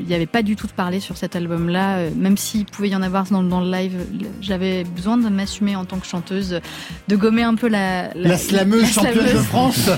il 0.00 0.06
n'y 0.06 0.14
avait 0.14 0.26
pas 0.26 0.42
du 0.42 0.56
tout 0.56 0.66
de 0.66 0.72
parler 0.72 1.00
sur 1.00 1.16
cet 1.16 1.36
album 1.36 1.59
là 1.68 1.98
euh, 1.98 2.10
même 2.16 2.36
s'il 2.36 2.64
pouvait 2.64 2.88
y 2.88 2.96
en 2.96 3.02
avoir 3.02 3.24
dans, 3.24 3.42
dans 3.42 3.60
le 3.60 3.70
live, 3.70 3.98
j'avais 4.40 4.84
besoin 4.84 5.16
de 5.16 5.28
m'assumer 5.28 5.76
en 5.76 5.84
tant 5.84 5.98
que 5.98 6.06
chanteuse, 6.06 6.60
de 7.08 7.16
gommer 7.16 7.42
un 7.42 7.54
peu 7.54 7.68
la... 7.68 8.12
La, 8.14 8.36
slameuse 8.36 8.92
championne 8.92 9.24
de 9.24 9.38
France. 9.38 9.90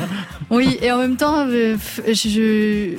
Oui, 0.51 0.79
et 0.83 0.93
en 0.93 0.99
même 0.99 1.17
temps, 1.17 1.47
euh, 1.49 1.77
je 2.07 2.97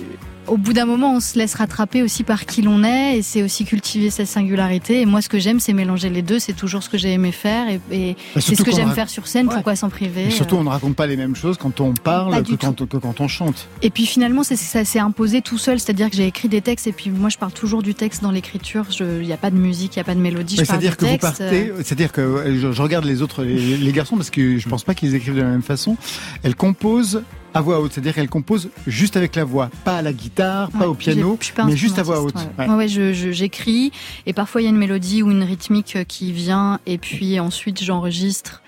au 0.48 0.58
bout 0.58 0.74
d'un 0.74 0.86
moment, 0.86 1.14
on 1.16 1.20
se 1.20 1.38
laisse 1.38 1.56
rattraper 1.56 2.02
aussi 2.04 2.24
par 2.24 2.46
qui 2.46 2.62
l'on 2.62 2.84
est 2.84 3.18
et 3.18 3.22
c'est 3.22 3.44
aussi 3.44 3.66
cultiver 3.66 4.10
sa 4.10 4.26
singularité. 4.26 5.02
Et 5.02 5.06
moi, 5.06 5.22
ce 5.22 5.30
que 5.30 5.40
j'aime, 5.40 5.60
c'est 5.60 5.74
mélanger 5.74 6.10
les 6.10 6.22
deux. 6.22 6.40
C'est 6.40 6.54
toujours 6.54 6.84
ce 6.84 6.90
que 6.90 6.98
j'ai 6.98 7.12
aimé 7.14 7.32
faire 7.32 7.68
et, 7.70 7.80
et 7.92 8.16
Bah, 8.36 8.42
c'est 8.42 8.56
ce 8.56 8.64
que 8.64 8.72
j'aime 8.72 8.90
rac- 8.90 8.96
faire 8.96 9.10
sur 9.10 9.28
scène. 9.28 9.48
Ouais. 9.48 9.54
Pourquoi 9.54 9.76
s'en 9.76 9.90
priver 9.90 10.26
Et 10.28 10.32
surtout, 10.32 10.56
euh. 10.56 10.60
on 10.60 10.64
ne 10.66 10.70
raconte 10.70 10.96
pas 10.96 11.08
les 11.08 11.16
mêmes 11.18 11.36
choses 11.36 11.58
quand 11.58 11.80
on 11.82 11.94
parle 11.94 12.44
que 12.44 12.54
quand, 12.56 12.88
que 12.88 12.98
quand 12.98 13.22
on 13.22 13.28
chante. 13.28 13.68
Et 13.82 13.90
puis 13.90 14.06
finalement, 14.06 14.44
c'est- 14.44 14.56
ça 14.56 14.84
s'est 14.86 15.00
imposé 15.00 15.42
tout 15.42 15.58
seul. 15.58 15.80
C'est-à-dire 15.80 16.10
que 16.10 16.16
j'ai 16.16 16.28
écrit 16.28 16.50
des 16.50 16.62
textes 16.62 16.88
et 16.88 16.92
puis 16.94 17.10
moi, 17.10 17.30
je 17.30 17.38
parle 17.38 17.54
toujours 17.54 17.82
du 17.84 17.96
texte 17.96 18.22
dans 18.22 18.32
l'écriture. 18.32 18.86
Il 19.00 19.22
n'y 19.26 19.34
a 19.34 19.38
pas 19.38 19.50
de 19.52 19.56
musique, 19.58 19.96
il 19.96 20.00
n'y 20.00 20.02
a 20.02 20.06
pas 20.06 20.16
de 20.16 20.20
mélodie. 20.20 20.56
Du 20.58 20.66
C'est-à-dire 20.66 20.98
que 20.98 21.06
vous 21.06 21.12
texte. 21.12 21.42
euh. 21.42 21.50
partez, 21.50 21.72
c'est-à-dire 21.84 22.12
que 22.12 22.22
euh, 22.22 22.60
je, 22.60 22.72
je 22.72 22.82
regarde 22.82 23.06
les 23.06 23.22
autres, 23.22 23.44
les, 23.44 23.78
les 23.78 23.92
garçons, 23.92 24.18
parce 24.18 24.30
que 24.30 24.58
je 24.58 24.68
pense 24.70 24.84
pas 24.84 24.94
qu'ils 24.94 25.16
écrivent 25.16 25.36
de 25.36 25.42
la 25.42 25.48
même 25.50 25.62
façon. 25.62 25.96
Elles 26.44 26.56
composent 26.56 27.22
à 27.54 27.62
voix 27.62 27.80
haute, 27.80 27.94
c'est-à-dire 27.94 28.16
qu'elles 28.16 28.30
composent 28.30 28.70
juste 28.88 29.18
avec 29.18 29.36
la 29.36 29.44
voix, 29.44 29.70
pas 29.84 29.98
à 29.98 30.02
la 30.02 30.14
guitare, 30.14 30.72
pas 30.72 30.88
au 30.88 30.94
piano, 30.94 31.38
pas 31.56 31.66
mais 31.66 31.78
juste 31.78 32.00
à 32.00 32.04
voix 32.04 32.22
haute. 32.22 32.36
Ouais. 32.58 32.68
Ouais, 32.68 32.88
j'écris 32.88 33.92
et 34.26 34.34
parfois 34.34 34.62
il 34.62 34.66
y 34.66 34.68
a 34.68 34.72
une 34.72 34.78
mélodie 34.78 35.24
ou 35.24 35.32
une 35.32 35.44
rythmique 35.44 35.96
euh, 35.96 36.04
qui 36.04 36.32
vient 36.32 36.80
et 36.86 36.98
puis 36.98 37.40
ensuite 37.40 37.84
j'enregistre 37.84 38.64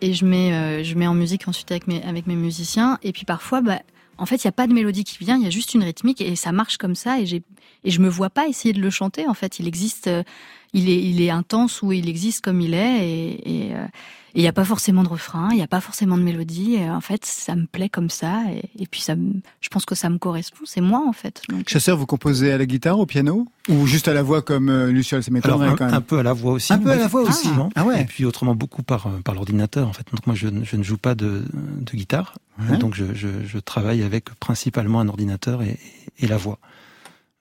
et 0.00 0.12
je 0.12 0.24
mets, 0.24 0.52
euh, 0.52 0.84
je 0.84 0.94
mets 0.94 1.06
en 1.06 1.14
musique 1.14 1.48
ensuite 1.48 1.70
avec 1.70 1.86
mes, 1.88 2.02
avec 2.04 2.26
mes 2.26 2.36
musiciens 2.36 2.98
et 3.02 3.12
puis 3.12 3.24
parfois, 3.24 3.60
bah, 3.60 3.80
en 4.18 4.26
fait, 4.26 4.42
il 4.42 4.46
n'y 4.46 4.50
a 4.50 4.52
pas 4.52 4.66
de 4.66 4.72
mélodie 4.72 5.04
qui 5.04 5.16
vient, 5.18 5.36
il 5.36 5.44
y 5.44 5.46
a 5.46 5.50
juste 5.50 5.74
une 5.74 5.84
rythmique 5.84 6.20
et 6.20 6.34
ça 6.34 6.50
marche 6.50 6.76
comme 6.76 6.94
ça 6.94 7.20
et 7.20 7.26
j'ai 7.26 7.42
et 7.84 7.90
je 7.90 8.00
me 8.00 8.08
vois 8.08 8.30
pas 8.30 8.48
essayer 8.48 8.74
de 8.74 8.80
le 8.80 8.90
chanter. 8.90 9.28
En 9.28 9.34
fait, 9.34 9.60
il 9.60 9.68
existe, 9.68 10.08
euh, 10.08 10.24
il 10.72 10.90
est, 10.90 11.00
il 11.00 11.22
est 11.22 11.30
intense 11.30 11.80
ou 11.82 11.92
il 11.92 12.08
existe 12.08 12.44
comme 12.44 12.60
il 12.60 12.74
est 12.74 13.08
et 13.08 13.70
euh, 13.74 13.86
et 14.27 14.27
il 14.40 14.42
n'y 14.42 14.48
a 14.48 14.52
pas 14.52 14.64
forcément 14.64 15.02
de 15.02 15.08
refrain, 15.08 15.48
il 15.50 15.56
n'y 15.56 15.62
a 15.62 15.66
pas 15.66 15.80
forcément 15.80 16.16
de 16.16 16.22
mélodie. 16.22 16.74
Et 16.76 16.88
en 16.88 17.00
fait, 17.00 17.24
ça 17.24 17.56
me 17.56 17.66
plaît 17.66 17.88
comme 17.88 18.08
ça 18.10 18.42
et, 18.52 18.70
et 18.82 18.86
puis 18.86 19.00
ça, 19.00 19.16
me- 19.16 19.40
je 19.60 19.68
pense 19.68 19.84
que 19.84 19.94
ça 19.94 20.08
me 20.10 20.18
correspond. 20.18 20.64
C'est 20.64 20.80
moi 20.80 21.02
en 21.08 21.12
fait. 21.12 21.42
Donc, 21.48 21.68
Chasseur, 21.68 21.96
vous 21.96 22.06
composez 22.06 22.52
à 22.52 22.58
la 22.58 22.64
guitare, 22.66 22.98
au 22.98 23.06
piano 23.06 23.46
Ou 23.68 23.86
juste 23.86 24.06
à 24.08 24.14
la 24.14 24.22
voix 24.22 24.40
comme 24.42 24.68
euh, 24.68 24.90
Luciole 24.92 25.22
C'est 25.22 25.30
quand 25.40 25.58
même? 25.58 25.76
un 25.80 26.00
peu 26.00 26.18
à 26.18 26.22
la 26.22 26.32
voix 26.32 26.52
aussi. 26.52 26.72
Un 26.72 26.78
peu 26.78 26.90
à 26.90 26.96
la 26.96 27.08
voix 27.08 27.22
aussi. 27.22 27.48
Ah 27.74 27.84
ouais. 27.84 28.02
Et 28.02 28.04
puis 28.04 28.24
autrement 28.24 28.54
beaucoup 28.54 28.82
par 28.82 29.06
euh, 29.08 29.20
par 29.24 29.34
l'ordinateur 29.34 29.88
en 29.88 29.92
fait. 29.92 30.06
Donc 30.12 30.26
moi 30.26 30.36
je, 30.36 30.46
ne- 30.48 30.64
je 30.64 30.76
ne 30.76 30.82
joue 30.82 30.98
pas 30.98 31.14
de, 31.14 31.44
de 31.80 31.92
guitare. 31.96 32.38
Ouais. 32.70 32.78
Donc 32.78 32.94
je, 32.94 33.06
je, 33.14 33.28
je 33.44 33.58
travaille 33.58 34.02
avec 34.02 34.32
principalement 34.38 35.00
un 35.00 35.08
ordinateur 35.08 35.62
et, 35.62 35.78
et 36.20 36.26
la 36.28 36.36
voix. 36.36 36.58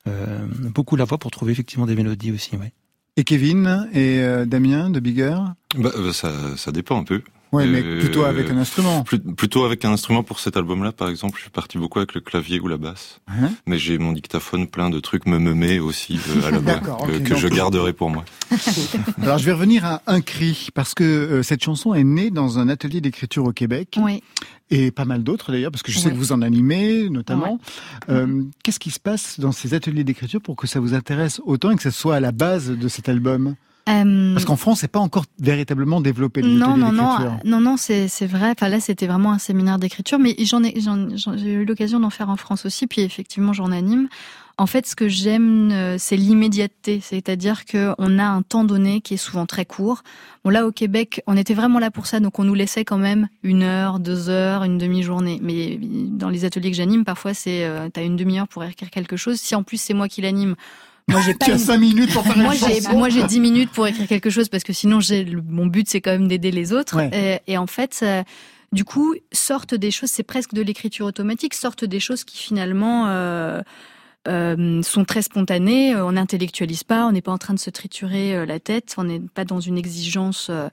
Euh, 0.07 0.45
beaucoup 0.73 0.95
la 0.95 1.03
voix 1.05 1.17
pour 1.17 1.31
trouver 1.31 1.51
effectivement 1.51 1.85
des 1.85 1.95
mélodies 1.95 2.31
aussi. 2.31 2.55
Ouais. 2.55 2.71
Et 3.19 3.23
Kevin 3.23 3.89
et 3.93 4.19
euh, 4.19 4.45
Damien 4.45 4.91
de 4.91 4.99
Bigger? 4.99 5.39
Bah, 5.75 5.89
euh, 5.97 6.13
ça, 6.13 6.31
ça 6.55 6.71
dépend 6.71 6.99
un 6.99 7.03
peu. 7.03 7.23
Mais 7.53 7.81
Euh, 7.83 7.99
plutôt 7.99 8.23
avec 8.25 8.49
un 8.49 8.57
instrument. 8.57 9.03
Plus- 9.03 9.19
plutôt 9.19 9.63
avec 9.65 9.85
un 9.85 9.91
instrument 9.91 10.21
pour 10.23 10.39
cet 10.39 10.57
album-là, 10.57 10.91
par 10.91 11.07
exemple, 11.09 11.35
je 11.37 11.43
suis 11.43 11.49
parti 11.49 11.77
beaucoup 11.77 11.99
avec 11.99 12.13
le 12.13 12.21
clavier 12.21 12.59
ou 12.59 12.67
la 12.67 12.77
basse. 12.77 13.19
Hein 13.27 13.51
Mais 13.65 13.77
j'ai 13.77 13.97
mon 13.97 14.11
dictaphone 14.11 14.67
plein 14.67 14.89
de 14.89 14.99
trucs 14.99 15.25
me 15.25 15.39
me 15.39 15.79
aussi 15.81 16.19
euh, 16.29 16.47
à 16.47 16.51
la 16.51 16.59
que, 16.79 16.89
ok, 16.89 17.23
que 17.23 17.29
donc- 17.29 17.37
je 17.37 17.47
garderai 17.47 17.93
pour 17.93 18.09
moi. 18.09 18.25
Alors 19.21 19.37
je 19.37 19.45
vais 19.45 19.51
revenir 19.53 19.85
à 19.85 20.01
Un 20.07 20.21
cri, 20.21 20.69
parce 20.73 20.93
que 20.93 21.03
euh, 21.03 21.43
cette 21.43 21.63
chanson 21.63 21.93
est 21.93 22.03
née 22.03 22.31
dans 22.31 22.59
un 22.59 22.69
atelier 22.69 23.01
d'écriture 23.01 23.45
au 23.45 23.51
Québec, 23.53 23.97
oui. 24.01 24.21
et 24.69 24.91
pas 24.91 25.05
mal 25.05 25.23
d'autres 25.23 25.51
d'ailleurs, 25.51 25.71
parce 25.71 25.83
que 25.83 25.91
je 25.91 25.99
sais 25.99 26.09
que 26.11 26.15
vous 26.15 26.31
en 26.31 26.41
animez 26.41 27.09
notamment. 27.09 27.59
Euh, 28.09 28.43
Qu'est-ce 28.63 28.79
qui 28.79 28.91
se 28.91 28.99
passe 28.99 29.39
dans 29.39 29.51
ces 29.51 29.73
ateliers 29.73 30.03
d'écriture 30.03 30.41
pour 30.41 30.55
que 30.55 30.67
ça 30.67 30.79
vous 30.79 30.93
intéresse 30.93 31.41
autant 31.45 31.71
et 31.71 31.75
que 31.75 31.83
ça 31.83 31.91
soit 31.91 32.15
à 32.15 32.19
la 32.19 32.31
base 32.31 32.69
de 32.69 32.87
cet 32.87 33.09
album? 33.09 33.55
Euh, 33.87 34.33
Parce 34.33 34.45
qu'en 34.45 34.57
France, 34.57 34.79
c'est 34.81 34.91
pas 34.91 34.99
encore 34.99 35.25
véritablement 35.39 36.01
développé 36.01 36.41
les 36.41 36.49
non, 36.49 36.71
ateliers 36.71 36.81
non, 36.81 36.91
non, 36.91 37.39
non, 37.45 37.61
non, 37.61 37.77
c'est 37.77 38.07
vrai. 38.25 38.51
Enfin 38.51 38.69
là, 38.69 38.79
c'était 38.79 39.07
vraiment 39.07 39.31
un 39.31 39.39
séminaire 39.39 39.79
d'écriture, 39.79 40.19
mais 40.19 40.35
j'en 40.39 40.63
ai, 40.63 40.73
j'ai 41.35 41.53
eu 41.53 41.65
l'occasion 41.65 41.99
d'en 41.99 42.09
faire 42.09 42.29
en 42.29 42.35
France 42.37 42.65
aussi, 42.65 42.87
puis 42.87 43.01
effectivement, 43.01 43.53
j'en 43.53 43.71
anime. 43.71 44.09
En 44.59 44.65
fait, 44.65 44.87
ce 44.87 44.95
que 44.95 45.07
j'aime, 45.07 45.69
euh, 45.71 45.97
c'est 45.99 46.17
l'immédiateté, 46.17 46.99
c'est-à-dire 46.99 47.65
que 47.65 47.93
on 47.99 48.17
a 48.17 48.25
un 48.25 48.41
temps 48.41 48.63
donné 48.63 49.01
qui 49.01 49.13
est 49.13 49.17
souvent 49.17 49.45
très 49.45 49.65
court. 49.65 50.01
Bon 50.43 50.49
là, 50.49 50.65
au 50.65 50.71
Québec, 50.71 51.21
on 51.27 51.37
était 51.37 51.53
vraiment 51.53 51.77
là 51.77 51.91
pour 51.91 52.07
ça, 52.07 52.19
donc 52.19 52.39
on 52.39 52.43
nous 52.43 52.55
laissait 52.55 52.83
quand 52.83 52.97
même 52.97 53.27
une 53.43 53.61
heure, 53.61 53.99
deux 53.99 54.29
heures, 54.29 54.63
une 54.63 54.79
demi-journée. 54.79 55.39
Mais 55.43 55.79
dans 55.79 56.29
les 56.29 56.43
ateliers 56.43 56.71
que 56.71 56.77
j'anime, 56.77 57.05
parfois 57.05 57.35
c'est, 57.35 57.65
euh, 57.65 57.87
t'as 57.93 58.03
une 58.03 58.15
demi-heure 58.15 58.47
pour 58.47 58.63
écrire 58.63 58.89
quelque 58.89 59.15
chose. 59.15 59.39
Si 59.39 59.53
en 59.53 59.61
plus 59.61 59.79
c'est 59.79 59.93
moi 59.93 60.07
qui 60.07 60.21
l'anime, 60.21 60.55
moi 61.09 61.21
j'ai 61.25 61.33
pas 61.33 61.45
Tu 61.45 61.51
as 61.51 61.55
une- 61.55 61.59
cinq 61.59 61.77
minutes 61.77 62.11
pour 62.13 62.23
faire 62.23 62.37
moi 62.37 62.53
j'ai 62.53 62.81
moi 62.93 63.09
j'ai 63.09 63.23
10 63.23 63.39
minutes 63.39 63.71
pour 63.71 63.87
écrire 63.87 64.07
quelque 64.07 64.29
chose 64.29 64.49
parce 64.49 64.63
que 64.63 64.73
sinon 64.73 64.99
j'ai 64.99 65.25
mon 65.47 65.65
but 65.67 65.87
c'est 65.89 66.01
quand 66.01 66.11
même 66.11 66.27
d'aider 66.27 66.51
les 66.51 66.73
autres. 66.73 66.95
Ouais. 66.97 67.39
et, 67.47 67.53
et 67.53 67.57
en 67.57 67.67
fait 67.67 67.93
ça- 67.93 68.23
du 68.73 68.83
coup 68.83 69.15
sortent 69.31 69.73
des 69.75 69.91
choses 69.91 70.09
c'est 70.09 70.23
presque 70.23 70.53
de 70.53 70.61
l'écriture 70.61 71.05
automatique 71.05 71.53
sortent 71.53 71.85
des 71.85 71.99
choses 72.01 72.23
qui 72.25 72.37
finalement 72.37 73.07
euh, 73.07 73.61
euh, 74.27 74.81
sont 74.83 75.05
très 75.05 75.21
spontanées. 75.21 75.95
Euh, 75.95 76.05
on 76.05 76.11
n'intellectualise 76.13 76.83
pas 76.83 77.05
on 77.07 77.13
n'est 77.13 77.21
pas 77.21 77.31
en 77.31 77.37
train 77.37 77.53
de 77.53 77.59
se 77.59 77.69
triturer 77.69 78.35
euh, 78.35 78.45
la 78.45 78.59
tête 78.59 78.95
on 78.97 79.05
n'est 79.05 79.21
pas 79.21 79.45
dans 79.45 79.61
une 79.61 79.77
exigence 79.77 80.47
euh, 80.49 80.67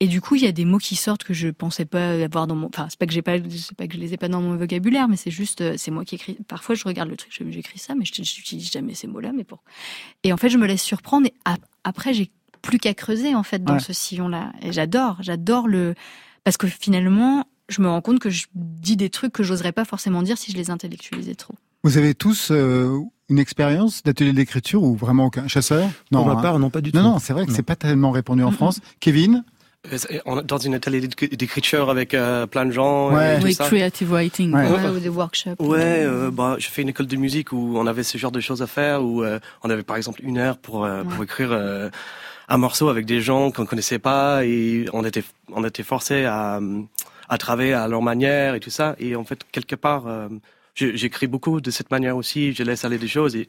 et 0.00 0.06
du 0.08 0.20
coup, 0.20 0.34
il 0.34 0.42
y 0.42 0.46
a 0.46 0.52
des 0.52 0.64
mots 0.64 0.78
qui 0.78 0.96
sortent 0.96 1.24
que 1.24 1.32
je 1.34 1.48
pensais 1.48 1.84
pas 1.84 2.10
avoir 2.22 2.46
dans 2.46 2.56
mon. 2.56 2.66
Enfin, 2.66 2.86
c'est 2.90 2.98
pas 2.98 3.06
que 3.06 3.12
j'ai 3.12 3.22
pas, 3.22 3.36
c'est 3.38 3.76
pas 3.76 3.86
que 3.86 3.94
je 3.94 3.98
les 4.00 4.12
ai 4.12 4.16
pas 4.16 4.28
dans 4.28 4.40
mon 4.42 4.56
vocabulaire, 4.56 5.08
mais 5.08 5.16
c'est 5.16 5.30
juste, 5.30 5.60
euh, 5.60 5.74
c'est 5.78 5.90
moi 5.90 6.04
qui 6.04 6.16
écris. 6.16 6.36
Parfois, 6.48 6.74
je 6.74 6.84
regarde 6.84 7.08
le 7.08 7.16
truc, 7.16 7.32
j'écris 7.50 7.78
ça, 7.78 7.94
mais 7.94 8.04
je 8.04 8.20
n'utilise 8.20 8.70
jamais 8.70 8.94
ces 8.94 9.06
mots-là. 9.06 9.32
Mais 9.34 9.44
pour. 9.44 9.62
Et 10.24 10.32
en 10.32 10.36
fait, 10.36 10.48
je 10.50 10.58
me 10.58 10.66
laisse 10.66 10.82
surprendre. 10.82 11.26
Et 11.28 11.34
ap- 11.44 11.64
après, 11.84 12.12
j'ai 12.12 12.30
plus 12.60 12.78
qu'à 12.78 12.94
creuser 12.94 13.34
en 13.34 13.42
fait 13.42 13.62
dans 13.62 13.74
Ouais. 13.74 13.80
ce 13.80 13.92
sillon-là. 13.92 14.52
Et 14.62 14.72
j'adore, 14.72 15.18
j'adore 15.20 15.68
le 15.68 15.94
parce 16.44 16.56
que 16.56 16.66
finalement, 16.66 17.44
je 17.68 17.80
me 17.80 17.88
rends 17.88 18.00
compte 18.02 18.18
que 18.18 18.30
je 18.30 18.46
dis 18.54 18.96
des 18.96 19.10
trucs 19.10 19.32
que 19.32 19.42
j'oserais 19.42 19.72
pas 19.72 19.84
forcément 19.84 20.22
dire 20.22 20.36
si 20.38 20.50
je 20.52 20.56
les 20.56 20.70
intellectualisais 20.70 21.34
trop. 21.34 21.54
Vous 21.82 21.98
avez 21.98 22.14
tous 22.14 22.48
euh, 22.50 22.98
une 23.28 23.38
expérience 23.38 24.02
d'atelier 24.02 24.32
d'écriture 24.32 24.82
ou 24.82 24.96
vraiment 24.96 25.26
aucun 25.26 25.46
chasseur? 25.48 25.88
Pour 26.10 26.24
ma 26.26 26.32
hein. 26.32 26.42
part, 26.42 26.58
non 26.58 26.70
pas 26.70 26.80
du 26.80 26.90
tout. 26.92 26.98
Non, 26.98 27.04
non, 27.04 27.18
c'est 27.18 27.32
vrai 27.34 27.44
que 27.44 27.50
Non. 27.50 27.56
c'est 27.56 27.62
pas 27.62 27.76
tellement 27.76 28.10
répandu 28.10 28.42
en. 28.42 28.50
France. 28.50 28.80
Kevin? 29.00 29.44
Dans 30.44 30.58
une 30.58 30.74
atelier 30.74 31.00
d'éc- 31.06 31.36
d'écriture 31.36 31.90
avec 31.90 32.14
euh, 32.14 32.46
plein 32.46 32.64
de 32.64 32.70
gens. 32.70 33.12
Ouais. 33.12 33.36
Et 33.36 33.38
tout 33.40 33.44
Oui, 33.44 33.54
ça. 33.54 33.64
creative 33.66 34.10
writing. 34.12 34.52
Ouais. 34.54 34.66
Ouais, 34.70 34.88
ou 34.88 34.98
des 34.98 35.08
workshops. 35.10 35.56
Ouais, 35.60 35.80
euh, 36.04 36.30
bah, 36.30 36.56
j'ai 36.58 36.70
fait 36.70 36.82
une 36.82 36.88
école 36.88 37.06
de 37.06 37.16
musique 37.16 37.52
où 37.52 37.74
on 37.76 37.86
avait 37.86 38.02
ce 38.02 38.16
genre 38.16 38.32
de 38.32 38.40
choses 38.40 38.62
à 38.62 38.66
faire, 38.66 39.02
où 39.02 39.22
euh, 39.22 39.38
on 39.62 39.68
avait 39.70 39.82
par 39.82 39.96
exemple 39.96 40.20
une 40.22 40.38
heure 40.38 40.56
pour, 40.56 40.84
euh, 40.84 41.04
pour 41.04 41.22
écrire 41.22 41.50
euh, 41.52 41.90
un 42.48 42.56
morceau 42.56 42.88
avec 42.88 43.04
des 43.04 43.20
gens 43.20 43.50
qu'on 43.50 43.66
connaissait 43.66 43.98
pas 43.98 44.44
et 44.44 44.86
on 44.92 45.04
était 45.04 45.24
on 45.52 45.64
était 45.64 45.82
forcé 45.82 46.24
à 46.24 46.60
à 47.28 47.38
travailler 47.38 47.72
à 47.74 47.86
leur 47.88 48.02
manière 48.02 48.54
et 48.54 48.60
tout 48.60 48.70
ça. 48.70 48.96
Et 48.98 49.16
en 49.16 49.24
fait, 49.24 49.40
quelque 49.52 49.74
part, 49.76 50.04
euh, 50.06 50.28
j'écris 50.74 51.26
beaucoup 51.26 51.60
de 51.60 51.70
cette 51.70 51.90
manière 51.90 52.16
aussi. 52.16 52.52
Je 52.52 52.62
laisse 52.62 52.84
aller 52.84 52.98
des 52.98 53.08
choses 53.08 53.36
et 53.36 53.48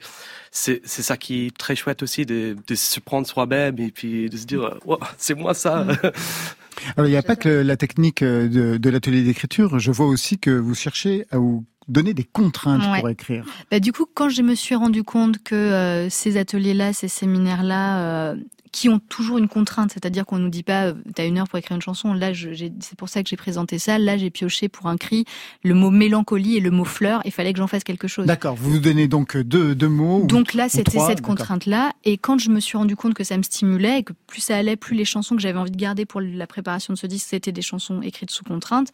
c'est 0.51 0.81
c'est 0.85 1.01
ça 1.01 1.17
qui 1.17 1.47
est 1.47 1.57
très 1.57 1.75
chouette 1.75 2.03
aussi 2.03 2.25
de, 2.25 2.55
de 2.67 2.75
se 2.75 2.99
prendre 2.99 3.27
soi-même 3.27 3.79
et 3.79 3.91
puis 3.91 4.29
de 4.29 4.37
se 4.37 4.45
dire, 4.45 4.77
Wow, 4.85 4.99
c'est 5.17 5.35
moi 5.35 5.53
ça. 5.53 5.85
Alors, 6.97 7.07
il 7.07 7.11
n'y 7.11 7.17
a 7.17 7.23
pas 7.23 7.35
que 7.37 7.47
la 7.49 7.77
technique 7.77 8.21
euh, 8.21 8.47
de, 8.49 8.77
de 8.77 8.89
l'atelier 8.89 9.23
d'écriture. 9.23 9.79
Je 9.79 9.91
vois 9.91 10.07
aussi 10.07 10.37
que 10.37 10.51
vous 10.51 10.75
cherchez 10.75 11.25
à 11.31 11.37
vous 11.37 11.65
donner 11.87 12.13
des 12.13 12.25
contraintes 12.25 12.81
Ouais. 12.91 12.99
pour 12.99 13.09
écrire. 13.09 13.45
Bah, 13.71 13.79
du 13.79 13.91
coup, 13.93 14.05
quand 14.13 14.27
je 14.29 14.41
me 14.41 14.55
suis 14.55 14.75
rendu 14.75 15.03
compte 15.03 15.41
que 15.41 15.55
euh, 15.55 16.09
ces 16.09 16.35
ateliers-là, 16.37 16.91
ces 16.93 17.07
séminaires-là, 17.07 18.31
euh, 18.33 18.35
qui 18.75 18.89
ont 18.89 18.99
toujours 18.99 19.37
une 19.37 19.47
contrainte, 19.47 19.91
c'est-à-dire 19.93 20.25
qu'on 20.25 20.37
nous 20.37 20.49
dit 20.49 20.61
pas, 20.61 20.87
euh, 20.87 20.93
t'as 21.15 21.25
une 21.25 21.37
heure 21.37 21.47
pour 21.47 21.57
écrire 21.57 21.75
une 21.77 21.81
chanson. 21.81 22.11
Là, 22.13 22.31
c'est 22.33 22.97
pour 22.97 23.07
ça 23.07 23.23
que 23.23 23.29
j'ai 23.29 23.37
présenté 23.37 23.79
ça. 23.79 23.97
Là, 23.97 24.17
j'ai 24.17 24.29
pioché 24.29 24.67
pour 24.67 24.87
un 24.87 24.97
cri 24.97 25.23
le 25.63 25.73
mot 25.73 25.91
mélancolie 25.91 26.57
et 26.57 26.59
le 26.59 26.71
mot 26.71 26.83
fleur. 26.83 27.21
Il 27.23 27.31
fallait 27.31 27.53
que 27.53 27.59
j'en 27.59 27.67
fasse 27.67 27.85
quelque 27.85 28.09
chose. 28.09 28.25
D'accord, 28.25 28.55
vous 28.55 28.71
vous 28.71 28.79
donnez 28.79 29.07
donc 29.07 29.37
deux, 29.37 29.75
deux 29.75 29.87
mots. 29.87 30.23
ou- 30.23 30.27
Donc 30.27 30.53
là, 30.53 30.67
c'était 30.67 30.97
cette 31.07 31.21
contrainte-là. 31.21 31.93
Et 32.03 32.17
quand 32.17 32.37
je 32.37 32.49
me 32.49 32.59
suis 32.59 32.77
rendu 32.77 32.97
compte 32.97 33.13
que 33.13 33.23
ça 33.23 33.37
me 33.37 33.43
stimulait 33.43 33.99
et 33.99 34.03
que 34.03 34.11
plus 34.27 34.41
ça 34.41 34.57
allait, 34.57 34.75
plus 34.75 34.97
les 34.97 35.05
chansons 35.05 35.37
que 35.37 35.41
j'avais 35.41 35.57
envie 35.57 35.71
de 35.71 35.77
garder 35.77 36.05
pour 36.05 36.19
la 36.19 36.45
préparation 36.45 36.93
de 36.93 36.97
ce 36.97 37.07
disque, 37.07 37.27
c'était 37.29 37.53
des 37.53 37.61
chansons 37.61 38.01
écrites 38.01 38.31
sous 38.31 38.43
contrainte, 38.43 38.89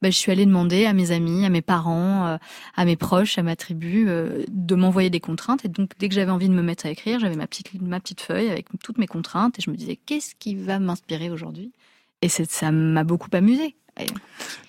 bah, 0.00 0.08
je 0.08 0.16
suis 0.16 0.32
allée 0.32 0.46
demander 0.46 0.86
à 0.86 0.94
mes 0.94 1.10
amis, 1.10 1.44
à 1.44 1.50
mes 1.50 1.60
parents, 1.60 2.26
euh, 2.26 2.36
à 2.74 2.86
mes 2.86 2.96
proches, 2.96 3.36
à 3.36 3.42
ma 3.42 3.54
tribu, 3.54 4.06
euh, 4.08 4.44
de 4.48 4.74
m'envoyer 4.76 5.10
des 5.10 5.20
contraintes. 5.20 5.66
Et 5.66 5.68
donc, 5.68 5.90
dès 5.98 6.08
que 6.08 6.14
j'avais 6.14 6.30
envie 6.30 6.48
de 6.48 6.54
me 6.54 6.62
mettre 6.62 6.86
à 6.86 6.90
écrire, 6.90 7.20
j'avais 7.20 7.36
ma 7.36 7.46
petite, 7.46 7.70
ma 7.82 8.00
petite 8.00 8.22
feuille 8.22 8.48
avec 8.48 8.64
toutes 8.82 8.96
mes 8.96 9.06
contraintes 9.06 9.25
et 9.34 9.62
je 9.62 9.70
me 9.70 9.76
disais, 9.76 9.96
qu'est-ce 10.06 10.34
qui 10.38 10.54
va 10.54 10.78
m'inspirer 10.78 11.30
aujourd'hui? 11.30 11.72
Et 12.22 12.28
ça 12.28 12.70
m'a 12.70 13.04
beaucoup 13.04 13.28
amusé. 13.32 13.74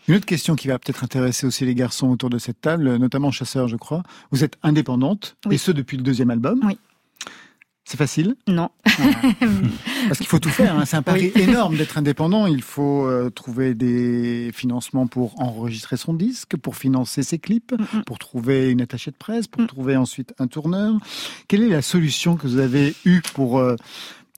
Une 0.08 0.16
autre 0.16 0.26
question 0.26 0.56
qui 0.56 0.68
va 0.70 0.80
peut-être 0.80 1.04
intéresser 1.04 1.46
aussi 1.46 1.66
les 1.66 1.76
garçons 1.76 2.08
autour 2.10 2.30
de 2.30 2.38
cette 2.38 2.62
table, 2.62 2.96
notamment 2.96 3.30
chasseurs, 3.32 3.68
je 3.68 3.76
crois. 3.76 4.04
Vous 4.32 4.44
êtes 4.44 4.58
indépendante, 4.64 5.36
Oui. 5.46 5.56
et 5.56 5.58
ce 5.58 5.72
depuis 5.72 5.98
le 5.98 6.04
deuxième 6.04 6.30
album. 6.30 6.62
Oui. 6.66 6.78
C'est 7.84 7.98
facile? 7.98 8.36
Non. 8.50 8.70
Parce 10.08 10.18
qu'il 10.18 10.28
faut 10.28 10.40
tout 10.40 10.50
faire. 10.50 10.78
hein. 10.78 10.84
C'est 10.86 10.98
un 10.98 11.02
pari 11.02 11.32
énorme 11.36 11.78
d'être 11.78 11.98
indépendant. 11.98 12.46
Il 12.46 12.62
faut 12.62 13.06
euh, 13.06 13.30
trouver 13.30 13.76
des 13.76 14.52
financements 14.54 15.08
pour 15.08 15.42
enregistrer 15.42 15.96
son 15.96 16.14
disque, 16.14 16.58
pour 16.58 16.76
financer 16.76 17.24
ses 17.24 17.40
clips, 17.40 17.72
Mm, 17.72 18.00
mm. 18.00 18.04
pour 18.04 18.20
trouver 18.20 18.72
une 18.72 18.82
attachée 18.82 19.12
de 19.12 19.16
presse, 19.16 19.48
pour 19.48 19.62
Mm. 19.62 19.68
trouver 19.68 19.96
ensuite 19.96 20.34
un 20.40 20.48
tourneur. 20.48 20.96
Quelle 21.48 21.64
est 21.64 21.70
la 21.70 21.82
solution 21.82 22.36
que 22.36 22.46
vous 22.48 22.58
avez 22.60 22.94
eue 23.06 23.22
pour 23.34 23.58
euh, 23.60 23.76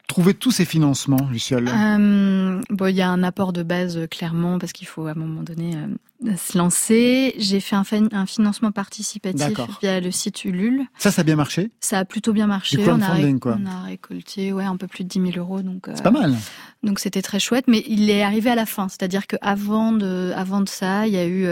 trouver 0.09 0.33
tous 0.33 0.51
ces 0.51 0.65
financements, 0.65 1.29
Luciole? 1.31 1.69
Euh, 1.69 2.61
bon, 2.69 2.85
il 2.87 2.95
y 2.95 3.01
a 3.01 3.09
un 3.09 3.23
apport 3.23 3.53
de 3.53 3.63
base 3.63 3.95
euh, 3.95 4.07
clairement 4.07 4.59
parce 4.59 4.73
qu'il 4.73 4.87
faut 4.87 5.05
à 5.05 5.11
un 5.11 5.15
moment 5.15 5.43
donné 5.43 5.77
euh, 5.77 6.35
se 6.35 6.57
lancer. 6.57 7.35
J'ai 7.37 7.61
fait 7.61 7.75
un, 7.75 7.83
un, 8.11 8.25
financement 8.25 8.71
participatif 8.71 9.57
via 9.81 10.01
le 10.01 10.11
site 10.11 10.43
Ulule. 10.43 10.85
Ça, 10.97 11.11
ça 11.11 11.21
a 11.21 11.23
bien 11.23 11.37
marché? 11.37 11.71
Ça 11.79 11.99
a 11.99 12.05
plutôt 12.05 12.33
bien 12.33 12.47
marché. 12.47 12.77
on, 12.89 13.01
a 13.01 13.39
quoi? 13.39 13.57
on 13.61 13.65
a 13.67 13.83
récolté 13.83 14.51
ouais, 14.51 14.65
un 14.65 14.75
peu 14.75 14.87
plus 14.87 15.03
de 15.05 15.09
10 15.09 15.31
000 15.33 15.37
euros. 15.37 15.61
Donc, 15.61 15.87
c'est 15.93 16.03
pas 16.03 16.11
mal. 16.11 16.35
Donc 16.81 16.99
c'était 16.99 17.21
très 17.21 17.39
chouette, 17.39 17.65
mais 17.67 17.83
il 17.87 18.09
est 18.09 18.23
arrivé 18.23 18.49
à 18.49 18.55
la 18.55 18.65
fin. 18.65 18.89
C'est-à-dire 18.89 19.27
qu'avant 19.27 19.91
de, 19.91 20.33
avant 20.35 20.61
de 20.61 20.69
ça, 20.69 21.07
il 21.07 21.13
y 21.13 21.17
a 21.17 21.27
eu 21.27 21.47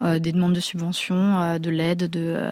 des 0.00 0.32
demandes 0.32 0.54
de 0.54 0.60
subventions, 0.60 1.58
de 1.58 1.70
l'aide, 1.70 2.08
de 2.08 2.50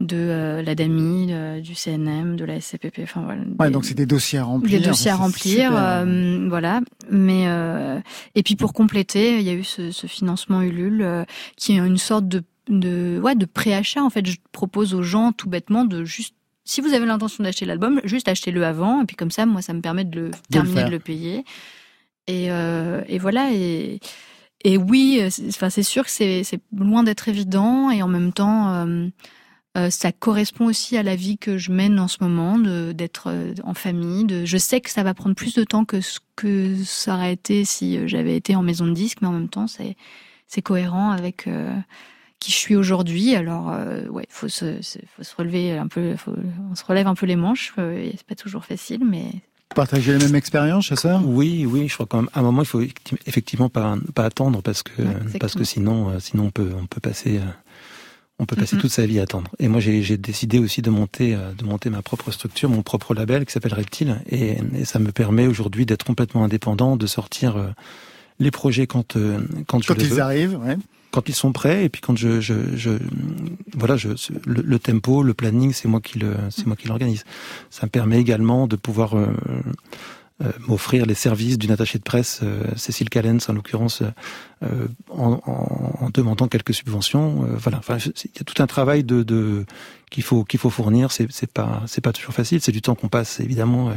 de 0.00 0.16
euh, 0.16 0.62
l'ADAMI, 0.62 1.60
du 1.62 1.74
CNM, 1.74 2.36
de 2.36 2.44
la 2.44 2.60
SCPP. 2.60 3.00
Enfin 3.02 3.22
voilà. 3.22 3.42
Ouais, 3.58 3.70
donc 3.70 3.84
c'est 3.84 3.94
des 3.94 4.06
dossiers 4.06 4.38
à 4.38 4.44
remplir. 4.44 4.78
Des 4.78 4.86
dossiers 4.86 5.10
à 5.10 5.16
remplir, 5.16 5.70
euh, 5.74 6.46
voilà. 6.48 6.80
Mais 7.10 7.44
euh, 7.46 7.98
et 8.34 8.42
puis 8.42 8.56
pour 8.56 8.72
compléter, 8.72 9.38
il 9.38 9.42
y 9.42 9.50
a 9.50 9.54
eu 9.54 9.64
ce, 9.64 9.90
ce 9.90 10.06
financement 10.06 10.60
Ulule 10.62 11.02
euh, 11.02 11.24
qui 11.56 11.72
est 11.72 11.76
une 11.76 11.98
sorte 11.98 12.28
de 12.28 12.42
de 12.68 13.20
ouais 13.22 13.34
de 13.34 13.46
préachat. 13.46 14.02
En 14.02 14.10
fait, 14.10 14.26
je 14.26 14.36
propose 14.52 14.94
aux 14.94 15.02
gens 15.02 15.32
tout 15.32 15.48
bêtement 15.48 15.84
de 15.84 16.04
juste 16.04 16.34
si 16.64 16.80
vous 16.80 16.94
avez 16.94 17.06
l'intention 17.06 17.44
d'acheter 17.44 17.64
l'album, 17.64 18.00
juste 18.02 18.26
achetez-le 18.26 18.64
avant, 18.66 19.00
et 19.00 19.04
puis 19.06 19.14
comme 19.14 19.30
ça, 19.30 19.46
moi, 19.46 19.62
ça 19.62 19.72
me 19.72 19.80
permet 19.80 20.04
de 20.04 20.20
le 20.20 20.30
terminer, 20.50 20.82
de 20.84 20.90
le 20.90 20.98
payer. 20.98 21.44
Et, 22.26 22.50
euh, 22.50 23.02
et 23.06 23.18
voilà. 23.18 23.52
Et, 23.52 24.00
et 24.66 24.76
oui, 24.78 25.22
enfin, 25.48 25.70
c'est 25.70 25.82
sûr 25.82 26.04
que 26.04 26.10
c'est 26.10 26.60
loin 26.76 27.04
d'être 27.04 27.28
évident, 27.28 27.90
et 27.90 28.02
en 28.02 28.08
même 28.08 28.32
temps, 28.32 28.74
euh, 28.74 29.08
euh, 29.76 29.90
ça 29.90 30.10
correspond 30.10 30.66
aussi 30.66 30.96
à 30.96 31.02
la 31.02 31.16
vie 31.16 31.36
que 31.36 31.58
je 31.58 31.70
mène 31.70 32.00
en 32.00 32.08
ce 32.08 32.18
moment, 32.20 32.58
d'être 32.58 33.28
euh, 33.28 33.52
en 33.62 33.74
famille. 33.74 34.46
Je 34.46 34.56
sais 34.56 34.80
que 34.80 34.90
ça 34.90 35.02
va 35.02 35.12
prendre 35.12 35.34
plus 35.34 35.54
de 35.54 35.64
temps 35.64 35.84
que 35.84 36.00
ce 36.00 36.18
que 36.34 36.74
ça 36.84 37.14
aurait 37.14 37.32
été 37.32 37.64
si 37.64 37.98
euh, 37.98 38.06
j'avais 38.06 38.36
été 38.36 38.56
en 38.56 38.62
maison 38.62 38.86
de 38.86 38.92
disque, 38.92 39.18
mais 39.20 39.28
en 39.28 39.32
même 39.32 39.48
temps, 39.48 39.66
c'est 39.66 40.62
cohérent 40.62 41.10
avec 41.10 41.48
qui 42.40 42.52
je 42.52 42.56
suis 42.56 42.74
aujourd'hui. 42.74 43.34
Alors, 43.34 43.72
ouais, 44.10 44.26
faut 44.30 44.48
se, 44.48 44.80
faut 45.16 45.22
se 45.22 45.36
relever 45.36 45.76
un 45.76 45.88
peu, 45.88 46.16
on 46.70 46.74
se 46.74 46.84
relève 46.84 47.06
un 47.06 47.14
peu 47.14 47.26
les 47.26 47.36
manches. 47.36 47.74
c'est 47.76 48.26
pas 48.26 48.34
toujours 48.34 48.64
facile, 48.64 49.04
mais 49.04 49.26
Partager 49.74 50.12
la 50.12 50.18
même 50.18 50.34
expérience, 50.34 50.86
chasseur 50.86 51.20
Oui, 51.26 51.66
oui, 51.66 51.88
je 51.88 51.94
crois 51.94 52.06
quand 52.06 52.18
même. 52.22 52.30
À 52.32 52.40
un 52.40 52.42
moment, 52.42 52.62
il 52.62 52.68
faut 52.68 52.80
effectivement 53.26 53.68
pas, 53.68 53.96
pas 54.14 54.24
attendre 54.24 54.62
parce 54.62 54.82
que 54.82 55.02
parce 55.38 55.54
que 55.54 55.64
sinon, 55.64 56.18
sinon 56.20 56.44
on 56.46 56.50
peut 56.50 56.70
on 56.80 56.86
peut 56.86 57.00
passer 57.00 57.40
on 58.38 58.44
peut 58.44 58.56
passer 58.56 58.76
toute 58.76 58.90
sa 58.90 59.06
vie 59.06 59.18
à 59.18 59.22
attendre. 59.22 59.50
Et 59.58 59.68
moi, 59.68 59.80
j'ai 59.80 60.16
décidé 60.18 60.58
aussi 60.58 60.82
de 60.82 60.90
monter, 60.90 61.34
euh, 61.34 61.52
de 61.52 61.64
monter 61.64 61.88
ma 61.88 62.02
propre 62.02 62.30
structure, 62.30 62.68
mon 62.68 62.82
propre 62.82 63.14
label 63.14 63.46
qui 63.46 63.52
s'appelle 63.52 63.74
Reptile, 63.74 64.20
et, 64.28 64.58
et, 64.74 64.84
ça 64.84 64.98
me 64.98 65.10
permet 65.10 65.46
aujourd'hui 65.46 65.86
d'être 65.86 66.04
complètement 66.04 66.44
indépendant, 66.44 66.96
de 66.96 67.06
sortir 67.06 67.56
euh, 67.56 67.68
les 68.38 68.50
projets 68.50 68.86
quand 68.86 69.16
euh, 69.16 69.40
quand, 69.66 69.84
quand 69.84 69.94
ils 69.94 70.20
arrivent, 70.20 70.58
ouais. 70.58 70.76
quand 71.10 71.28
ils 71.28 71.34
sont 71.34 71.52
prêts, 71.52 71.84
et 71.84 71.88
puis 71.88 72.00
quand 72.00 72.16
je, 72.16 72.40
je, 72.40 72.54
je 72.74 72.90
voilà, 73.74 73.96
je, 73.96 74.08
le, 74.46 74.78
tempo, 74.78 75.22
le 75.22 75.34
planning, 75.34 75.72
c'est 75.72 75.88
moi 75.88 76.00
qui 76.00 76.18
le, 76.18 76.34
c'est 76.50 76.66
moi 76.66 76.76
qui 76.76 76.88
l'organise. 76.88 77.24
Ça 77.70 77.86
me 77.86 77.90
permet 77.90 78.18
également 78.18 78.66
de 78.66 78.76
pouvoir 78.76 79.14
euh, 80.42 80.52
m'offrir 80.68 81.06
les 81.06 81.14
services 81.14 81.56
d'une 81.56 81.70
attachée 81.70 81.96
de 81.96 82.02
presse, 82.02 82.40
euh, 82.42 82.62
Cécile 82.76 83.08
Callens 83.08 83.38
en 83.48 83.54
l'occurrence, 83.54 84.02
euh, 84.62 84.86
en, 85.08 85.40
en, 85.46 86.10
demandant 86.10 86.46
quelques 86.46 86.74
subventions. 86.74 87.46
voilà, 87.56 87.78
enfin, 87.78 87.96
il 87.96 88.30
y 88.36 88.40
a 88.40 88.44
tout 88.44 88.62
un 88.62 88.66
travail 88.66 89.02
de, 89.02 89.22
de 89.22 89.64
qu'il 90.10 90.22
faut 90.22 90.44
qu'il 90.44 90.60
faut 90.60 90.68
fournir. 90.68 91.10
C'est 91.10 91.32
c'est 91.32 91.50
pas 91.50 91.82
c'est 91.86 92.02
pas 92.02 92.12
toujours 92.12 92.34
facile. 92.34 92.60
C'est 92.60 92.70
du 92.70 92.82
temps 92.82 92.94
qu'on 92.94 93.08
passe 93.08 93.40
évidemment. 93.40 93.94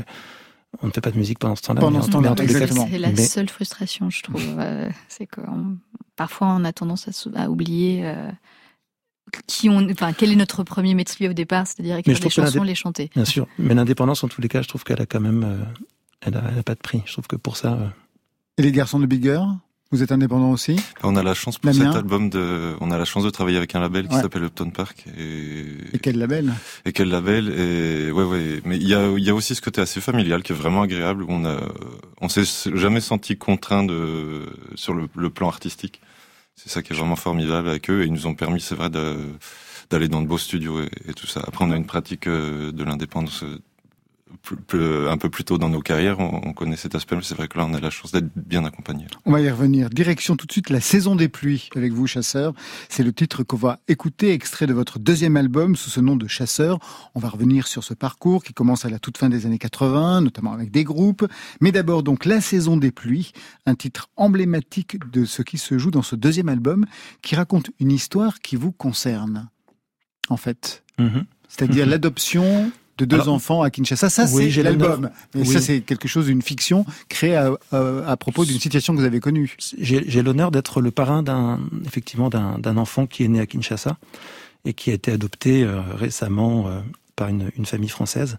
On 0.81 0.87
ne 0.87 0.91
fait 0.91 1.01
pas 1.01 1.11
de 1.11 1.17
musique 1.17 1.39
pendant 1.39 1.55
ce 1.55 1.61
temps-là. 1.63 1.81
Pendant 1.81 2.01
ce 2.01 2.09
temps-là, 2.11 2.35
C'est 2.37 2.97
la 2.97 3.15
seule 3.15 3.49
frustration, 3.49 4.09
je 4.09 4.23
trouve. 4.23 4.43
c'est 5.07 5.25
que 5.25 5.41
parfois 6.15 6.47
on 6.47 6.63
a 6.63 6.73
tendance 6.73 7.07
à, 7.07 7.43
à 7.43 7.49
oublier 7.49 8.13
qui 9.45 9.69
on, 9.69 9.87
enfin, 9.91 10.11
quel 10.13 10.31
est 10.31 10.35
notre 10.35 10.63
premier 10.63 10.95
métier 10.95 11.29
au 11.29 11.33
départ, 11.33 11.67
c'est-à-dire 11.67 11.97
écrire 11.97 12.19
des 12.19 12.29
chansons, 12.29 12.63
les 12.63 12.75
chanter. 12.75 13.09
Bien 13.13 13.25
sûr, 13.25 13.47
mais 13.59 13.75
l'indépendance, 13.75 14.23
en 14.23 14.27
tous 14.27 14.41
les 14.41 14.47
cas, 14.47 14.61
je 14.61 14.67
trouve 14.67 14.83
qu'elle 14.83 15.01
a 15.01 15.05
quand 15.05 15.19
même 15.19 15.65
elle 16.21 16.33
n'a 16.33 16.63
pas 16.63 16.75
de 16.75 16.79
prix. 16.79 17.01
Je 17.05 17.13
trouve 17.13 17.27
que 17.27 17.35
pour 17.35 17.57
ça. 17.57 17.73
Euh, 17.73 17.87
Et 18.57 18.63
les 18.63 18.71
garçons 18.71 18.99
de 18.99 19.05
Bigger 19.05 19.41
vous 19.91 20.03
êtes 20.03 20.11
indépendant 20.11 20.51
aussi 20.51 20.75
On 21.01 21.15
a 21.15 21.23
la 21.23 21.33
chance 21.33 21.57
pour 21.57 21.73
cet 21.73 21.95
album 21.95 22.29
de, 22.29 22.75
on 22.79 22.91
a 22.91 22.97
la 22.97 23.05
chance 23.05 23.23
de 23.23 23.29
travailler 23.31 23.57
avec 23.57 23.73
un 23.73 23.79
label 23.79 24.07
qui 24.07 24.15
s'appelle 24.15 24.43
Upton 24.43 24.69
Park. 24.69 25.05
Et... 25.17 25.65
et 25.93 25.99
quel 25.99 26.17
label? 26.17 26.53
Et 26.85 26.93
quel 26.93 27.09
label? 27.09 27.49
Et 27.49 28.11
ouais, 28.11 28.23
ouais. 28.23 28.61
Mais 28.65 28.77
il 28.77 28.87
y 28.87 28.93
a, 28.93 29.09
il 29.17 29.23
y 29.23 29.31
a 29.31 29.35
aussi 29.35 29.55
ce 29.55 29.61
côté 29.61 29.81
assez 29.81 29.99
familial 29.99 30.43
qui 30.43 30.51
est 30.51 30.55
vraiment 30.55 30.83
agréable. 30.83 31.25
On 31.27 31.43
a, 31.43 31.59
on 32.21 32.29
s'est 32.29 32.43
jamais 32.75 33.01
senti 33.01 33.35
contraint 33.37 33.83
de 33.83 34.45
sur 34.75 34.93
le, 34.93 35.29
plan 35.29 35.47
artistique. 35.47 36.01
C'est 36.55 36.69
ça 36.69 36.83
qui 36.83 36.93
est 36.93 36.95
vraiment 36.95 37.15
formidable 37.15 37.67
avec 37.67 37.89
eux 37.89 38.03
et 38.03 38.05
ils 38.05 38.13
nous 38.13 38.27
ont 38.27 38.35
permis, 38.35 38.61
c'est 38.61 38.75
vrai, 38.75 38.91
d'aller 38.91 40.07
dans 40.07 40.21
de 40.21 40.27
beaux 40.27 40.37
studios 40.37 40.81
et, 40.81 40.89
et, 41.07 41.13
tout 41.13 41.25
ça. 41.25 41.41
Après, 41.47 41.65
on 41.65 41.71
a 41.71 41.75
une 41.75 41.87
pratique 41.87 42.27
euh, 42.27 42.71
de 42.71 42.83
l'indépendance 42.83 43.43
un 44.73 45.17
peu 45.17 45.29
plus 45.29 45.43
tôt 45.43 45.57
dans 45.57 45.69
nos 45.69 45.81
carrières, 45.81 46.19
on, 46.19 46.53
connaît 46.53 46.75
cet 46.75 46.95
aspect, 46.95 47.15
mais 47.15 47.21
c'est 47.21 47.35
vrai 47.35 47.47
que 47.47 47.57
là, 47.57 47.65
on 47.69 47.73
a 47.73 47.79
la 47.79 47.89
chance 47.89 48.11
d'être 48.11 48.29
bien 48.35 48.65
accompagné. 48.65 49.05
On 49.25 49.31
va 49.31 49.41
y 49.41 49.49
revenir. 49.49 49.89
Direction 49.89 50.35
tout 50.35 50.45
de 50.45 50.51
suite 50.51 50.69
la 50.69 50.81
saison 50.81 51.15
des 51.15 51.29
pluies 51.29 51.69
avec 51.75 51.93
vous, 51.93 52.07
Chasseur. 52.07 52.53
C'est 52.89 53.03
le 53.03 53.13
titre 53.13 53.43
qu'on 53.43 53.57
va 53.57 53.79
écouter, 53.87 54.31
extrait 54.31 54.67
de 54.67 54.73
votre 54.73 54.99
deuxième 54.99 55.37
album 55.37 55.75
sous 55.75 55.89
ce 55.89 55.99
nom 55.99 56.15
de 56.15 56.27
Chasseur. 56.27 56.79
On 57.15 57.19
va 57.19 57.29
revenir 57.29 57.67
sur 57.67 57.83
ce 57.83 57.93
parcours 57.93 58.43
qui 58.43 58.53
commence 58.53 58.85
à 58.85 58.89
la 58.89 58.99
toute 58.99 59.17
fin 59.17 59.29
des 59.29 59.45
années 59.45 59.59
80, 59.59 60.21
notamment 60.21 60.53
avec 60.53 60.71
des 60.71 60.83
groupes. 60.83 61.25
Mais 61.61 61.71
d'abord, 61.71 62.03
donc, 62.03 62.25
la 62.25 62.41
saison 62.41 62.77
des 62.77 62.91
pluies, 62.91 63.31
un 63.65 63.75
titre 63.75 64.09
emblématique 64.15 64.97
de 65.11 65.25
ce 65.25 65.41
qui 65.41 65.57
se 65.57 65.77
joue 65.77 65.91
dans 65.91 66.01
ce 66.01 66.15
deuxième 66.15 66.49
album 66.49 66.85
qui 67.21 67.35
raconte 67.35 67.69
une 67.79 67.91
histoire 67.91 68.39
qui 68.39 68.55
vous 68.55 68.71
concerne, 68.71 69.49
en 70.29 70.37
fait. 70.37 70.83
Mm-hmm. 70.97 71.25
C'est-à-dire 71.47 71.85
mm-hmm. 71.85 71.89
l'adoption 71.89 72.71
de 72.99 73.05
deux 73.05 73.29
enfants 73.29 73.61
à 73.61 73.69
Kinshasa. 73.69 74.09
Ça, 74.09 74.27
c'est 74.27 74.49
l'album. 74.63 75.09
Mais 75.35 75.45
ça, 75.45 75.61
c'est 75.61 75.81
quelque 75.81 76.07
chose 76.07 76.25
d'une 76.25 76.41
fiction 76.41 76.85
créée 77.07 77.35
à, 77.35 78.17
propos 78.17 78.45
d'une 78.45 78.59
situation 78.59 78.93
que 78.93 78.99
vous 78.99 79.05
avez 79.05 79.19
connue. 79.19 79.55
J'ai 79.79 80.21
l'honneur 80.21 80.51
d'être 80.51 80.81
le 80.81 80.91
parrain 80.91 81.23
d'un, 81.23 81.59
effectivement, 81.85 82.29
d'un 82.29 82.77
enfant 82.77 83.07
qui 83.07 83.23
est 83.23 83.27
né 83.27 83.39
à 83.39 83.45
Kinshasa 83.45 83.97
et 84.65 84.73
qui 84.73 84.91
a 84.91 84.93
été 84.93 85.11
adopté 85.11 85.63
euh, 85.63 85.79
récemment 85.95 86.67
euh, 86.67 86.81
par 87.15 87.29
une, 87.29 87.65
famille 87.65 87.89
française. 87.89 88.37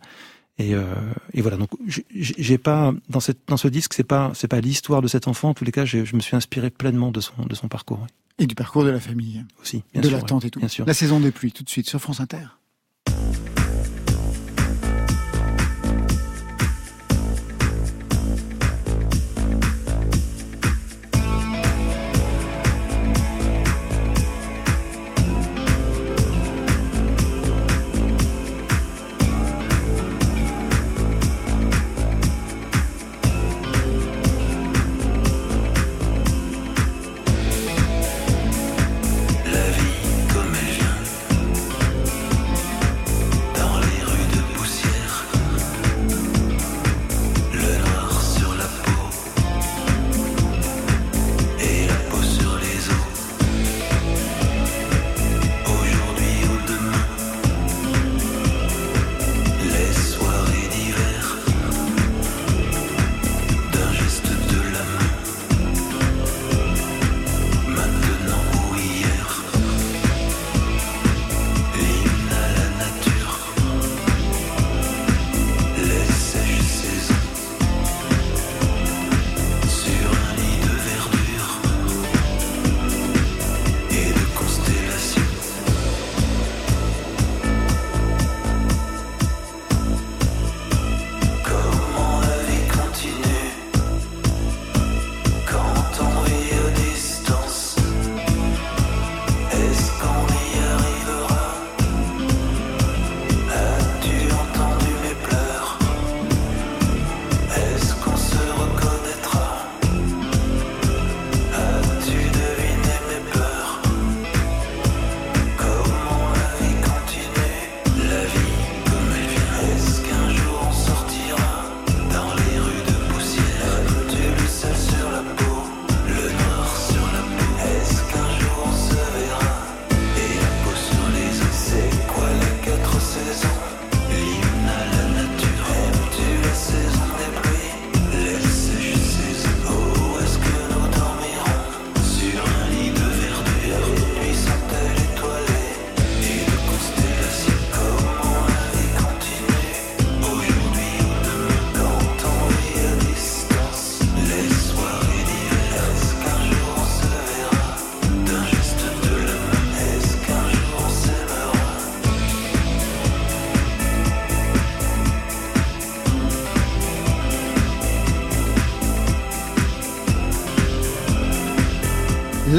Et, 0.59 0.75
euh, 0.75 0.85
et, 1.33 1.41
voilà. 1.41 1.57
Donc, 1.57 1.71
j'ai 2.15 2.59
pas 2.59 2.93
dans 3.09 3.21
cette 3.21 3.39
dans 3.47 3.57
ce 3.57 3.69
disque, 3.69 3.95
c'est 3.95 4.05
pas 4.05 4.31
c'est 4.35 4.49
pas 4.49 4.61
l'histoire 4.61 5.01
de 5.01 5.09
cet 5.09 5.29
enfant. 5.29 5.51
En 5.51 5.55
tous 5.55 5.65
les 5.65 5.73
cas, 5.73 5.87
je 5.87 6.15
me 6.15 6.21
suis 6.21 6.37
inspiré 6.37 6.69
pleinement 6.69 7.11
de 7.11 7.21
son 7.21 7.47
de 7.49 7.55
son 7.55 7.69
parcours. 7.69 8.07
Et 8.39 8.47
du 8.47 8.55
parcours 8.55 8.85
de 8.85 8.91
la 8.91 9.01
famille. 9.01 9.45
Aussi. 9.61 9.83
de 9.95 10.09
la 10.09 10.23
tante 10.23 10.45
et 10.47 10.51
tout. 10.51 10.61
Bien 10.61 10.69
sûr. 10.69 10.87
La 10.87 10.95
saison 10.95 11.21
des 11.21 11.31
pluies, 11.31 11.53
tout 11.53 11.63
de 11.63 11.69
suite 11.69 11.89
sur 11.89 12.01
France 12.01 12.21
Inter. 12.21 12.47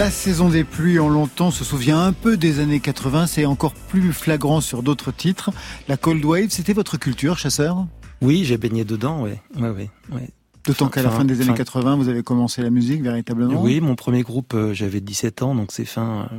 La 0.02 0.10
saison 0.10 0.50
des 0.50 0.64
pluies 0.64 0.98
en 0.98 1.10
longtemps 1.10 1.52
se 1.52 1.64
souvient 1.64 2.02
un 2.02 2.12
peu 2.12 2.36
des 2.36 2.60
années 2.60 2.80
80, 2.80 3.28
c'est 3.28 3.46
encore 3.46 3.76
plus 3.76 4.14
flagrant 4.14 4.60
sur 4.60 4.82
d'autres 4.82 5.12
titres. 5.12 5.52
La 5.88 5.96
Cold 5.96 6.26
Wave, 6.26 6.50
c'était 6.50 6.74
votre 6.74 6.98
culture, 6.98 7.38
chasseur? 7.38 7.86
Oui, 8.20 8.44
j'ai 8.44 8.58
baigné 8.58 8.84
dedans, 8.84 9.22
oui. 9.22 9.34
Ouais, 9.56 9.70
ouais, 9.70 9.90
ouais. 10.12 10.30
D'autant 10.66 10.90
qu'à 10.90 11.04
la 11.04 11.12
fin 11.12 11.24
des 11.24 11.42
années 11.42 11.54
80, 11.54 11.98
vous 11.98 12.10
avez 12.10 12.24
commencé 12.24 12.64
la 12.64 12.72
musique 12.72 13.04
véritablement? 13.04 13.62
Oui, 13.62 13.80
mon 13.80 13.94
premier 13.94 14.24
groupe, 14.24 14.56
euh, 14.56 14.74
j'avais 14.74 15.02
17 15.02 15.44
ans, 15.44 15.54
donc 15.54 15.72
c'est 15.72 15.86
fin... 15.86 16.22
Euh, 16.32 16.36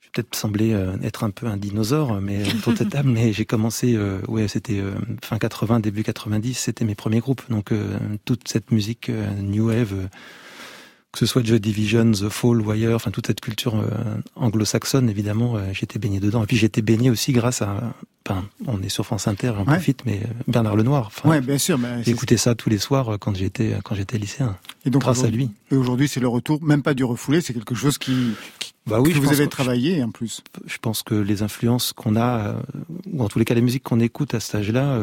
je 0.00 0.08
vais 0.08 0.10
peut-être 0.12 0.36
sembler 0.36 0.74
euh, 0.74 0.94
être 1.02 1.24
un 1.24 1.30
peu 1.30 1.46
un 1.46 1.56
dinosaure, 1.56 2.20
mais 2.20 2.42
pour 2.62 2.76
cette 2.76 2.90
table, 2.90 3.08
mais 3.08 3.32
j'ai 3.32 3.46
commencé, 3.46 3.98
ouais, 4.28 4.46
c'était 4.46 4.82
fin 5.24 5.38
80, 5.38 5.80
début 5.80 6.02
90, 6.02 6.52
c'était 6.52 6.84
mes 6.84 6.96
premiers 6.96 7.20
groupes, 7.20 7.44
donc 7.48 7.72
toute 8.26 8.46
cette 8.46 8.72
musique 8.72 9.10
new 9.40 9.68
wave 9.68 9.94
que 11.12 11.18
ce 11.18 11.26
soit 11.26 11.44
Joy 11.44 11.60
Division, 11.60 12.10
The 12.10 12.30
Fall, 12.30 12.62
Wire, 12.62 12.94
enfin 12.94 13.10
toute 13.10 13.26
cette 13.26 13.42
culture 13.42 13.76
euh, 13.76 14.16
anglo-saxonne, 14.34 15.10
évidemment, 15.10 15.56
euh, 15.56 15.60
j'étais 15.72 15.98
baigné 15.98 16.20
dedans. 16.20 16.42
Et 16.42 16.46
puis 16.46 16.56
j'étais 16.56 16.80
baigné 16.80 17.10
aussi 17.10 17.32
grâce 17.32 17.60
à, 17.60 17.94
enfin, 18.26 18.44
on 18.66 18.82
est 18.82 18.88
sur 18.88 19.04
France 19.04 19.28
Inter, 19.28 19.52
on 19.58 19.66
profite, 19.66 20.06
mais 20.06 20.20
euh, 20.24 20.28
Bernard 20.48 20.74
Lenoir. 20.74 21.10
Ouais, 21.24 21.42
bien 21.42 21.58
sûr. 21.58 21.78
J'écoutais 22.02 22.38
ça 22.38 22.54
tous 22.54 22.70
les 22.70 22.78
soirs 22.78 23.18
quand 23.20 23.36
j'étais 23.36 23.76
quand 23.84 23.94
j'étais 23.94 24.16
lycéen. 24.16 24.56
Et 24.86 24.90
donc 24.90 25.02
grâce 25.02 25.22
à 25.22 25.28
lui. 25.28 25.50
Et 25.70 25.76
aujourd'hui, 25.76 26.08
c'est 26.08 26.20
le 26.20 26.28
retour, 26.28 26.62
même 26.62 26.82
pas 26.82 26.94
du 26.94 27.04
refoulé, 27.04 27.42
c'est 27.42 27.52
quelque 27.52 27.74
chose 27.74 27.98
qui, 27.98 28.32
bah 28.86 29.00
oui, 29.00 29.12
que 29.12 29.18
vous 29.18 29.32
avez 29.32 29.48
travaillé 29.48 30.02
en 30.02 30.10
plus. 30.10 30.42
Je 30.66 30.78
pense 30.78 31.02
que 31.02 31.14
les 31.14 31.42
influences 31.42 31.92
qu'on 31.92 32.16
a, 32.16 32.56
ou 33.12 33.22
en 33.22 33.28
tous 33.28 33.38
les 33.38 33.44
cas 33.44 33.54
les 33.54 33.60
musiques 33.60 33.82
qu'on 33.82 34.00
écoute 34.00 34.34
à 34.34 34.40
cet 34.40 34.54
âge-là, 34.54 34.98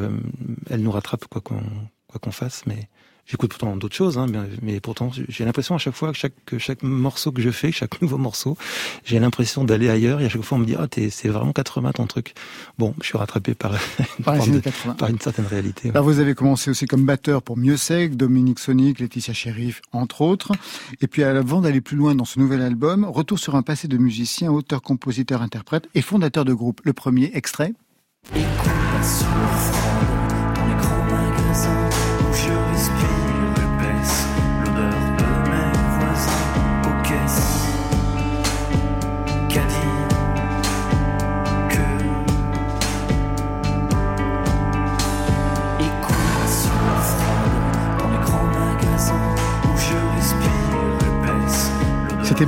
elles 0.72 0.82
nous 0.82 0.92
rattrapent 0.92 1.28
quoi 1.30 1.42
qu'on 1.42 1.62
quoi 2.08 2.20
qu'on 2.20 2.32
fasse, 2.32 2.64
mais 2.66 2.90
J'écoute 3.30 3.52
pourtant 3.52 3.76
d'autres 3.76 3.96
choses, 3.96 4.18
hein, 4.18 4.26
mais, 4.64 4.80
pourtant 4.80 5.12
j'ai 5.14 5.46
l'impression 5.46 5.76
à 5.76 5.78
chaque 5.78 5.94
fois 5.94 6.12
que 6.12 6.18
chaque, 6.18 6.34
chaque 6.58 6.82
morceau 6.82 7.32
que 7.32 7.44
je 7.44 7.52
fais, 7.52 7.72
chaque 7.72 8.02
nouveau 8.02 8.18
morceau, 8.18 8.58
j'ai 9.06 9.20
l'impression 9.20 9.64
d'aller 9.64 9.88
ailleurs 9.88 10.20
et 10.20 10.26
à 10.26 10.30
chaque 10.30 10.42
fois 10.42 10.58
on 10.58 10.62
me 10.62 10.66
dit 10.66 10.76
ah 10.76 10.88
c'est 11.12 11.28
vraiment 11.28 11.54
80 11.54 11.92
ton 11.92 12.08
truc. 12.08 12.34
Bon, 12.80 12.96
je 13.02 13.06
suis 13.06 13.20
rattrapé 13.20 13.54
par 13.54 13.74
par, 14.24 14.36
une 14.36 15.20
certaine 15.20 15.46
réalité. 15.46 15.92
vous 15.94 16.20
avez 16.20 16.34
commencé 16.34 16.72
aussi 16.72 16.88
comme 16.88 17.06
batteur 17.06 17.44
pour 17.44 17.56
Mieux 17.56 17.78
Sec, 17.78 18.18
Dominique 18.18 18.58
Sonic, 18.58 19.00
Laetitia 19.00 19.36
Sheriff, 19.36 19.84
entre 19.92 20.22
autres. 20.22 20.52
Et 21.02 21.06
puis 21.06 21.24
avant 21.24 21.62
d'aller 21.62 21.82
plus 21.82 21.98
loin 21.98 22.16
dans 22.16 22.26
ce 22.26 22.40
nouvel 22.40 22.64
album, 22.64 23.06
retour 23.06 23.38
sur 23.38 23.54
un 23.54 23.62
passé 23.62 23.88
de 23.88 23.98
musicien, 23.98 24.52
auteur, 24.52 24.82
compositeur, 24.82 25.44
interprète 25.44 25.88
et 25.94 26.02
fondateur 26.02 26.46
de 26.46 26.54
groupe. 26.54 26.82
Le 26.84 26.94
premier 26.94 27.30
extrait. 27.36 27.74
C'était 31.54 31.89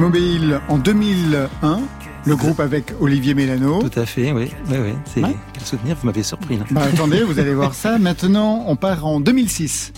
Mobile 0.01 0.59
en 0.67 0.79
2001. 0.79 1.79
Le 2.25 2.35
groupe 2.35 2.59
avec 2.59 2.91
Olivier 2.99 3.35
Mélano. 3.35 3.87
Tout 3.87 3.99
à 3.99 4.07
fait, 4.07 4.31
oui. 4.31 4.51
oui, 4.67 4.77
oui. 4.79 4.93
C'est 5.05 5.21
quel 5.21 5.63
souvenir, 5.63 5.95
vous 6.01 6.07
m'avez 6.07 6.23
surpris. 6.23 6.57
Là. 6.57 6.63
Bah, 6.71 6.81
attendez, 6.91 7.21
vous 7.21 7.37
allez 7.37 7.53
voir 7.53 7.75
ça. 7.75 7.99
Maintenant, 7.99 8.63
on 8.65 8.75
part 8.75 9.05
en 9.05 9.19
2006. 9.19 9.93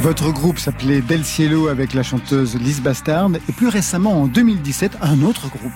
Votre 0.00 0.30
groupe 0.30 0.60
s'appelait 0.60 1.00
Del 1.00 1.24
Cielo 1.24 1.66
avec 1.66 1.92
la 1.92 2.04
chanteuse 2.04 2.54
Liz 2.54 2.80
Bastard 2.80 3.30
et 3.48 3.52
plus 3.52 3.66
récemment 3.68 4.22
en 4.22 4.26
2017 4.28 4.98
un 5.02 5.22
autre 5.22 5.48
groupe. 5.48 5.72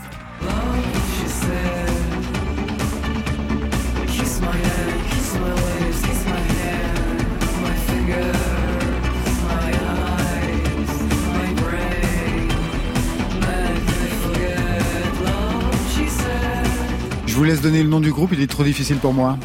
Je 17.26 17.34
vous 17.34 17.44
laisse 17.44 17.60
donner 17.60 17.82
le 17.82 17.88
nom 17.88 17.98
du 17.98 18.12
groupe, 18.12 18.30
il 18.32 18.40
est 18.40 18.46
trop 18.46 18.62
difficile 18.62 18.98
pour 18.98 19.12
moi. 19.12 19.36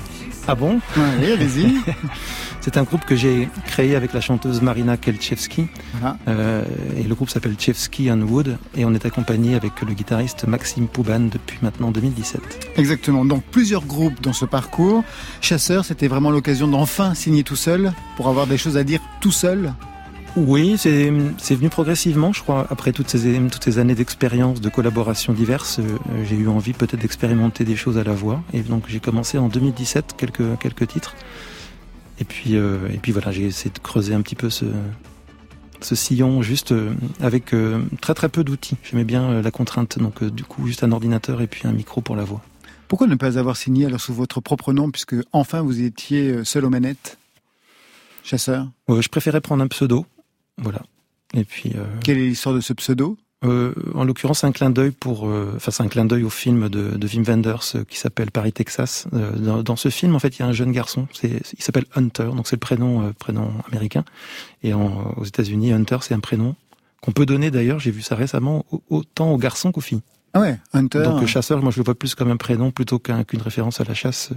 Ah 0.48 0.54
bon? 0.54 0.80
Oui, 0.96 1.32
allez-y. 1.32 1.78
C'est 2.68 2.76
un 2.76 2.84
groupe 2.84 3.06
que 3.06 3.16
j'ai 3.16 3.48
créé 3.66 3.96
avec 3.96 4.12
la 4.12 4.20
chanteuse 4.20 4.62
Marina 4.62 4.98
Kelchevski. 4.98 5.68
Euh, 6.28 6.66
et 6.98 7.04
le 7.04 7.16
groupe 7.16 7.30
s'appelle 7.30 7.56
Chevsky 7.58 8.12
and 8.12 8.20
Wood. 8.24 8.58
Et 8.76 8.84
on 8.84 8.94
est 8.94 9.06
accompagné 9.06 9.56
avec 9.56 9.82
le 9.82 9.94
guitariste 9.94 10.46
Maxime 10.46 10.90
Pouban 10.90 11.30
depuis 11.32 11.60
maintenant 11.62 11.92
2017. 11.92 12.74
Exactement. 12.76 13.24
Donc 13.24 13.44
plusieurs 13.52 13.86
groupes 13.86 14.20
dans 14.22 14.34
ce 14.34 14.44
parcours. 14.44 15.06
Chasseur, 15.40 15.86
c'était 15.86 16.10
vraiment 16.10 16.30
l'occasion 16.30 16.68
d'enfin 16.68 17.14
signer 17.14 17.44
tout 17.44 17.56
seul 17.56 17.94
pour 18.18 18.28
avoir 18.28 18.48
des 18.48 18.58
choses 18.58 18.76
à 18.76 18.84
dire 18.84 19.00
tout 19.22 19.32
seul 19.32 19.74
oui, 20.36 20.76
c'est 20.78 21.10
venu 21.56 21.70
progressivement, 21.70 22.32
je 22.32 22.44
crois. 22.44 22.68
Après 22.70 22.92
toutes 22.92 23.10
ces, 23.10 23.40
toutes 23.50 23.64
ces 23.64 23.80
années 23.80 23.96
d'expérience, 23.96 24.62
de 24.62 24.70
collaborations 24.70 25.34
diverses, 25.34 25.80
euh, 25.80 25.98
j'ai 26.30 26.36
eu 26.36 26.48
envie 26.48 26.74
peut-être 26.74 27.00
d'expérimenter 27.00 27.64
des 27.64 27.76
choses 27.76 27.98
à 27.98 28.04
la 28.04 28.12
voix. 28.12 28.44
Et 28.54 28.60
donc 28.60 28.84
j'ai 28.88 29.00
commencé 29.00 29.40
en 29.40 29.48
2017 29.48 30.14
quelques, 30.16 30.60
quelques 30.60 30.90
titres. 30.90 31.16
Et 32.20 32.24
puis, 32.24 32.56
euh, 32.56 32.88
et 32.90 32.98
puis 32.98 33.12
voilà, 33.12 33.32
j'ai 33.32 33.44
essayé 33.44 33.72
de 33.72 33.80
creuser 33.80 34.14
un 34.14 34.22
petit 34.22 34.36
peu 34.36 34.50
ce, 34.50 34.66
ce 35.82 35.96
sillon 35.96 36.42
juste 36.42 36.72
euh, 36.72 36.94
avec 37.20 37.54
euh, 37.54 37.84
très 38.02 38.14
très 38.14 38.30
peu 38.30 38.44
d'outils. 38.44 38.78
J'aimais 38.84 39.04
bien 39.04 39.42
la 39.42 39.52
contrainte, 39.52 40.00
donc 40.00 40.24
du 40.24 40.44
coup 40.44 40.66
juste 40.68 40.84
un 40.84 40.92
ordinateur 40.92 41.42
et 41.42 41.48
puis 41.48 41.68
un 41.68 41.72
micro 41.72 42.02
pour 42.02 42.16
la 42.16 42.24
voix. 42.24 42.42
Pourquoi 42.88 43.08
ne 43.08 43.16
pas 43.16 43.38
avoir 43.38 43.58
signé 43.58 43.86
alors 43.86 44.02
sous 44.02 44.14
votre 44.14 44.42
propre 44.42 44.74
nom 44.74 44.90
puisque 44.92 45.16
enfin 45.34 45.62
vous 45.62 45.82
étiez 45.82 46.44
seul 46.44 46.66
aux 46.66 46.70
manettes, 46.70 47.18
chasseur? 48.24 48.68
Je 48.88 49.08
préférais 49.10 49.42
prendre 49.42 49.64
un 49.64 49.68
pseudo, 49.68 50.06
voilà. 50.58 50.82
Et 51.34 51.44
puis. 51.44 51.74
Quelle 52.04 52.18
est 52.18 52.28
l'histoire 52.28 52.56
de 52.56 52.62
ce 52.62 52.74
pseudo? 52.74 53.18
Euh, 53.46 53.74
en 53.94 54.04
l'occurrence, 54.04 54.44
un 54.44 54.52
clin 54.52 54.72
d'œil 54.72 54.92
pour, 54.92 55.28
euh, 55.28 55.54
enfin, 55.56 55.70
c'est 55.70 55.84
un 55.84 55.88
clin 55.88 56.06
d'œil 56.06 56.24
au 56.24 56.30
film 56.30 56.70
de, 56.70 56.98
de 56.98 57.08
Wim 57.08 57.24
Wenders 57.24 57.76
euh, 57.76 57.84
qui 57.84 57.98
s'appelle 57.98 58.32
Paris, 58.32 58.52
Texas. 58.52 59.08
Dans, 59.12 59.62
dans, 59.62 59.76
ce 59.76 59.90
film, 59.90 60.16
en 60.16 60.20
fait, 60.20 60.38
il 60.38 60.42
y 60.42 60.44
a 60.44 60.48
un 60.48 60.54
jeune 60.54 60.72
garçon. 60.72 61.08
C'est, 61.14 61.42
il 61.56 61.64
s'appelle 61.64 61.86
Hunter, 61.96 62.30
donc 62.36 62.48
c'est 62.48 62.56
le 62.56 62.60
prénom, 62.60 63.14
prénom 63.14 63.52
américain. 63.72 64.04
Et 64.64 64.74
en, 64.74 65.14
aux 65.18 65.26
États-Unis, 65.26 65.72
Hunter, 65.72 65.98
c'est 66.02 66.16
un 66.16 66.20
prénom 66.20 66.56
qu'on 67.02 67.12
peut 67.12 67.28
donner 67.28 67.52
d'ailleurs. 67.52 67.80
J'ai 67.80 67.92
vu 67.92 68.02
ça 68.02 68.16
récemment 68.16 68.66
autant 68.90 69.32
aux 69.32 69.38
garçons 69.38 69.72
qu'aux 69.72 69.82
filles. 69.82 70.02
Ah 70.34 70.42
ouais, 70.42 70.60
Hunter. 70.74 71.04
Donc 71.04 71.26
chasseur, 71.28 71.62
moi, 71.62 71.72
je 71.72 71.78
le 71.78 71.84
vois 71.84 71.96
plus 71.96 72.16
comme 72.16 72.32
un 72.32 72.38
prénom 72.38 72.72
plutôt 72.72 72.98
qu'une 72.98 73.42
référence 73.42 73.80
à 73.82 73.84
la 73.84 73.94
chasse, 73.94 74.32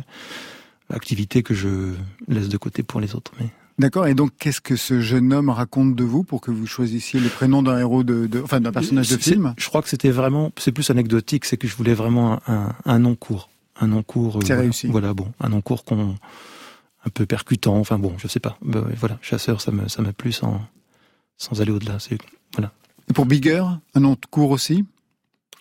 activité 0.90 1.42
que 1.42 1.54
je 1.54 1.94
laisse 2.28 2.50
de 2.50 2.56
côté 2.58 2.82
pour 2.82 3.00
les 3.00 3.14
autres. 3.14 3.32
Mais 3.40 3.46
D'accord. 3.80 4.06
Et 4.06 4.14
donc, 4.14 4.32
qu'est-ce 4.38 4.60
que 4.60 4.76
ce 4.76 5.00
jeune 5.00 5.32
homme 5.32 5.48
raconte 5.48 5.96
de 5.96 6.04
vous 6.04 6.22
pour 6.22 6.42
que 6.42 6.50
vous 6.50 6.66
choisissiez 6.66 7.18
le 7.18 7.30
prénom 7.30 7.62
d'un 7.62 7.78
héros 7.78 8.04
de, 8.04 8.26
de 8.26 8.42
enfin 8.42 8.60
d'un 8.60 8.72
personnage 8.72 9.08
de 9.08 9.16
film? 9.16 9.54
Je 9.56 9.66
crois 9.68 9.80
que 9.80 9.88
c'était 9.88 10.10
vraiment, 10.10 10.52
c'est 10.58 10.70
plus 10.70 10.90
anecdotique, 10.90 11.46
c'est 11.46 11.56
que 11.56 11.66
je 11.66 11.74
voulais 11.74 11.94
vraiment 11.94 12.40
un, 12.46 12.74
un, 12.84 12.98
nom 12.98 13.14
court, 13.14 13.48
un 13.80 13.86
nom 13.86 14.02
court. 14.02 14.36
Euh, 14.36 14.40
c'est 14.44 14.54
réussi. 14.54 14.88
Voilà, 14.88 15.14
bon, 15.14 15.32
un 15.40 15.48
nom 15.48 15.62
court 15.62 15.86
qu'on, 15.86 16.14
un 17.06 17.10
peu 17.14 17.24
percutant. 17.24 17.76
Enfin 17.76 17.98
bon, 17.98 18.12
je 18.18 18.28
sais 18.28 18.38
pas. 18.38 18.58
Ben, 18.60 18.84
voilà, 18.98 19.18
chasseur, 19.22 19.62
ça 19.62 19.72
me, 19.72 19.88
ça 19.88 20.02
m'a 20.02 20.12
plu 20.12 20.30
sans, 20.30 20.60
sans 21.38 21.62
aller 21.62 21.72
au-delà. 21.72 21.98
C'est 22.00 22.18
voilà. 22.52 22.72
Et 23.08 23.14
pour 23.14 23.24
Bigger, 23.24 23.64
un 23.94 24.00
nom 24.00 24.14
court 24.30 24.50
aussi? 24.50 24.84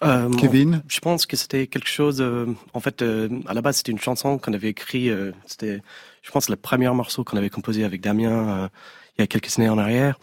Euh, 0.04 0.30
Kevin, 0.34 0.82
je 0.88 1.00
pense 1.00 1.26
que 1.26 1.36
c'était 1.36 1.68
quelque 1.68 1.90
chose. 1.90 2.22
Euh, 2.22 2.46
en 2.74 2.80
fait, 2.80 3.02
euh, 3.02 3.28
à 3.48 3.54
la 3.54 3.62
base, 3.62 3.78
c'était 3.78 3.92
une 3.92 4.00
chanson 4.00 4.38
qu'on 4.38 4.54
avait 4.54 4.70
écrite. 4.70 5.12
c'était 5.46 5.82
je 6.22 6.32
pense, 6.32 6.50
le 6.50 6.56
premier 6.56 6.90
morceau 6.90 7.24
qu'on 7.24 7.38
avait 7.38 7.50
composé 7.50 7.84
avec 7.84 8.02
Damien 8.02 8.50
euh, 8.50 8.68
il 9.18 9.22
y 9.22 9.24
a 9.24 9.28
quelques 9.28 9.58
années 9.58 9.70
en 9.70 9.78
arrière. 9.78 10.20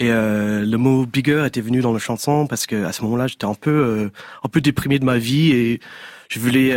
Et 0.00 0.10
euh, 0.10 0.64
le 0.64 0.76
mot 0.78 1.06
bigger 1.06 1.44
était 1.46 1.60
venu 1.60 1.80
dans 1.80 1.92
la 1.92 1.98
chanson 1.98 2.46
parce 2.46 2.66
que 2.66 2.84
à 2.84 2.92
ce 2.92 3.02
moment-là, 3.02 3.26
j'étais 3.26 3.44
un 3.44 3.54
peu 3.54 3.70
euh, 3.70 4.10
un 4.42 4.48
peu 4.48 4.60
déprimé 4.60 4.98
de 4.98 5.04
ma 5.04 5.18
vie 5.18 5.52
et 5.52 5.80
je 6.28 6.40
voulais 6.40 6.74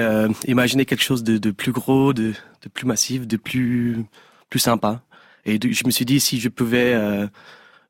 imaginer 0.48 0.86
quelque 0.86 1.04
chose 1.04 1.24
de, 1.24 1.38
de 1.38 1.52
plus 1.52 1.72
gros, 1.72 2.12
de, 2.12 2.34
de, 2.64 2.70
plus 2.70 2.86
massif, 2.86 3.26
de 3.26 3.38
plus 3.38 4.04
plus 4.50 4.60
sympa. 4.60 5.02
Et 5.46 5.58
je 5.62 5.86
me 5.86 5.92
suis 5.92 6.04
dit 6.04 6.20
si 6.20 6.42
je 6.42 6.50
pouvais 6.50 6.94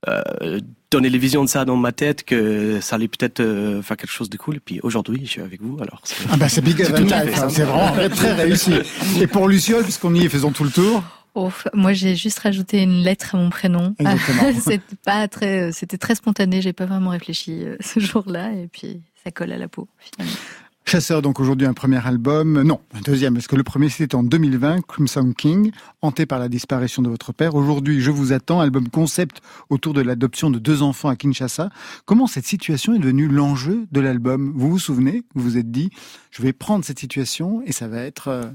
euh, 0.07 0.59
donner 0.91 1.09
les 1.09 1.17
visions 1.17 1.43
de 1.43 1.49
ça 1.49 1.65
dans 1.65 1.75
ma 1.75 1.91
tête 1.91 2.23
que 2.23 2.79
ça 2.79 2.95
allait 2.95 3.07
peut-être 3.07 3.39
euh, 3.39 3.81
faire 3.81 3.97
quelque 3.97 4.11
chose 4.11 4.29
de 4.29 4.37
cool. 4.37 4.57
Et 4.57 4.59
puis 4.59 4.79
aujourd'hui, 4.83 5.21
je 5.23 5.29
suis 5.29 5.41
avec 5.41 5.61
vous. 5.61 5.77
Alors 5.81 6.01
ah 6.31 6.37
bah 6.37 6.47
c'est 6.47 6.61
big 6.61 6.81
hein. 6.81 7.49
c'est 7.49 7.63
vraiment 7.63 8.09
très 8.09 8.33
réussi. 8.43 8.73
Et 9.19 9.27
pour 9.27 9.47
Luciole, 9.47 9.83
puisqu'on 9.83 10.13
y 10.13 10.25
est, 10.25 10.29
faisons 10.29 10.51
tout 10.51 10.63
le 10.63 10.71
tour. 10.71 11.03
Oh, 11.37 11.51
moi, 11.73 11.91
j'ai 11.91 12.15
juste 12.15 12.39
rajouté 12.39 12.81
une 12.81 13.03
lettre 13.03 13.35
à 13.35 13.37
mon 13.37 13.49
prénom. 13.49 13.93
c'était 14.53 14.79
pas 15.03 15.27
très, 15.27 15.73
c'était 15.73 15.97
très 15.97 16.15
spontané. 16.15 16.61
J'ai 16.61 16.71
pas 16.71 16.85
vraiment 16.85 17.09
réfléchi 17.09 17.65
euh, 17.65 17.75
ce 17.81 17.99
jour-là, 17.99 18.53
et 18.53 18.69
puis 18.71 19.01
ça 19.21 19.31
colle 19.31 19.51
à 19.51 19.57
la 19.57 19.67
peau 19.67 19.89
finalement. 19.99 20.37
Chasseur, 20.95 21.21
donc 21.21 21.41
aujourd'hui 21.41 21.67
un 21.67 21.73
premier 21.73 21.99
album, 22.07 22.61
non, 22.61 22.79
un 22.93 23.01
deuxième, 23.01 23.33
parce 23.33 23.47
que 23.47 23.57
le 23.57 23.63
premier 23.63 23.89
c'était 23.89 24.15
en 24.15 24.23
2020, 24.23 24.79
Crimson 24.87 25.33
King, 25.37 25.71
hanté 26.01 26.25
par 26.25 26.39
la 26.39 26.47
disparition 26.47 27.01
de 27.01 27.09
votre 27.09 27.33
père. 27.33 27.55
Aujourd'hui, 27.55 27.99
Je 27.99 28.11
vous 28.11 28.31
attends, 28.31 28.61
album 28.61 28.87
concept 28.87 29.41
autour 29.69 29.93
de 29.93 29.99
l'adoption 29.99 30.49
de 30.49 30.57
deux 30.57 30.83
enfants 30.83 31.09
à 31.09 31.17
Kinshasa. 31.17 31.69
Comment 32.05 32.27
cette 32.27 32.45
situation 32.45 32.95
est 32.95 32.99
devenue 32.99 33.27
l'enjeu 33.27 33.87
de 33.91 33.99
l'album? 33.99 34.53
Vous 34.55 34.69
vous 34.69 34.79
souvenez? 34.79 35.25
Vous 35.33 35.43
vous 35.43 35.57
êtes 35.57 35.69
dit, 35.69 35.89
je 36.31 36.41
vais 36.41 36.53
prendre 36.53 36.85
cette 36.85 36.99
situation 36.99 37.61
et 37.65 37.73
ça 37.73 37.89
va 37.89 37.99
être... 37.99 38.53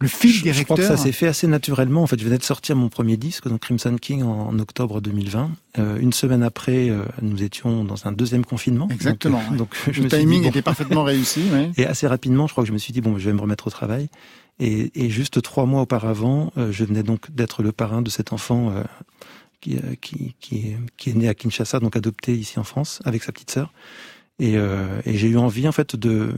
Euh, 0.00 0.04
le 0.04 0.08
fil 0.08 0.42
directeur. 0.42 0.54
Je 0.54 0.64
crois 0.64 0.76
que 0.76 0.82
ça 0.82 0.96
s'est 0.96 1.12
fait 1.12 1.26
assez 1.26 1.46
naturellement. 1.46 2.02
En 2.02 2.06
fait, 2.06 2.18
je 2.18 2.24
venais 2.24 2.38
de 2.38 2.42
sortir 2.42 2.76
mon 2.76 2.88
premier 2.88 3.16
disque, 3.16 3.48
donc 3.48 3.60
Crimson 3.60 3.96
King, 4.00 4.22
en, 4.22 4.58
octobre 4.58 5.00
2020. 5.00 5.50
Euh, 5.78 5.98
une 5.98 6.12
semaine 6.12 6.42
après, 6.42 6.88
euh, 6.88 7.04
nous 7.22 7.42
étions 7.42 7.84
dans 7.84 8.06
un 8.06 8.12
deuxième 8.12 8.44
confinement. 8.44 8.88
Exactement. 8.90 9.42
Donc, 9.52 9.74
je 9.90 10.02
le 10.02 10.08
timing 10.08 10.44
était 10.44 10.62
parfaitement 10.62 11.04
réussi. 11.04 11.42
Et 11.76 11.86
assez 11.86 12.06
rapidement, 12.06 12.46
je 12.46 12.52
crois 12.52 12.64
que 12.64 12.68
je 12.68 12.72
me 12.72 12.78
suis 12.78 12.92
dit 12.92 13.00
bon, 13.00 13.18
je 13.18 13.28
vais 13.28 13.32
me 13.32 13.40
remettre 13.40 13.66
au 13.66 13.70
travail. 13.70 14.08
Et, 14.60 14.90
et 14.94 15.08
juste 15.08 15.40
trois 15.42 15.66
mois 15.66 15.82
auparavant, 15.82 16.52
euh, 16.58 16.72
je 16.72 16.84
venais 16.84 17.04
donc 17.04 17.30
d'être 17.30 17.62
le 17.62 17.70
parrain 17.70 18.02
de 18.02 18.10
cet 18.10 18.32
enfant 18.32 18.70
euh, 18.70 18.82
qui, 19.60 19.78
qui, 20.00 20.34
qui, 20.40 20.74
qui, 20.96 21.10
est 21.10 21.14
né 21.14 21.28
à 21.28 21.34
Kinshasa, 21.34 21.78
donc 21.78 21.94
adopté 21.94 22.34
ici 22.34 22.58
en 22.58 22.64
France, 22.64 23.00
avec 23.04 23.22
sa 23.22 23.30
petite 23.30 23.50
sœur. 23.50 23.72
Et, 24.40 24.54
et 24.54 25.18
j'ai 25.18 25.26
eu 25.26 25.36
envie 25.36 25.66
en 25.66 25.72
fait 25.72 25.96
de 25.96 26.32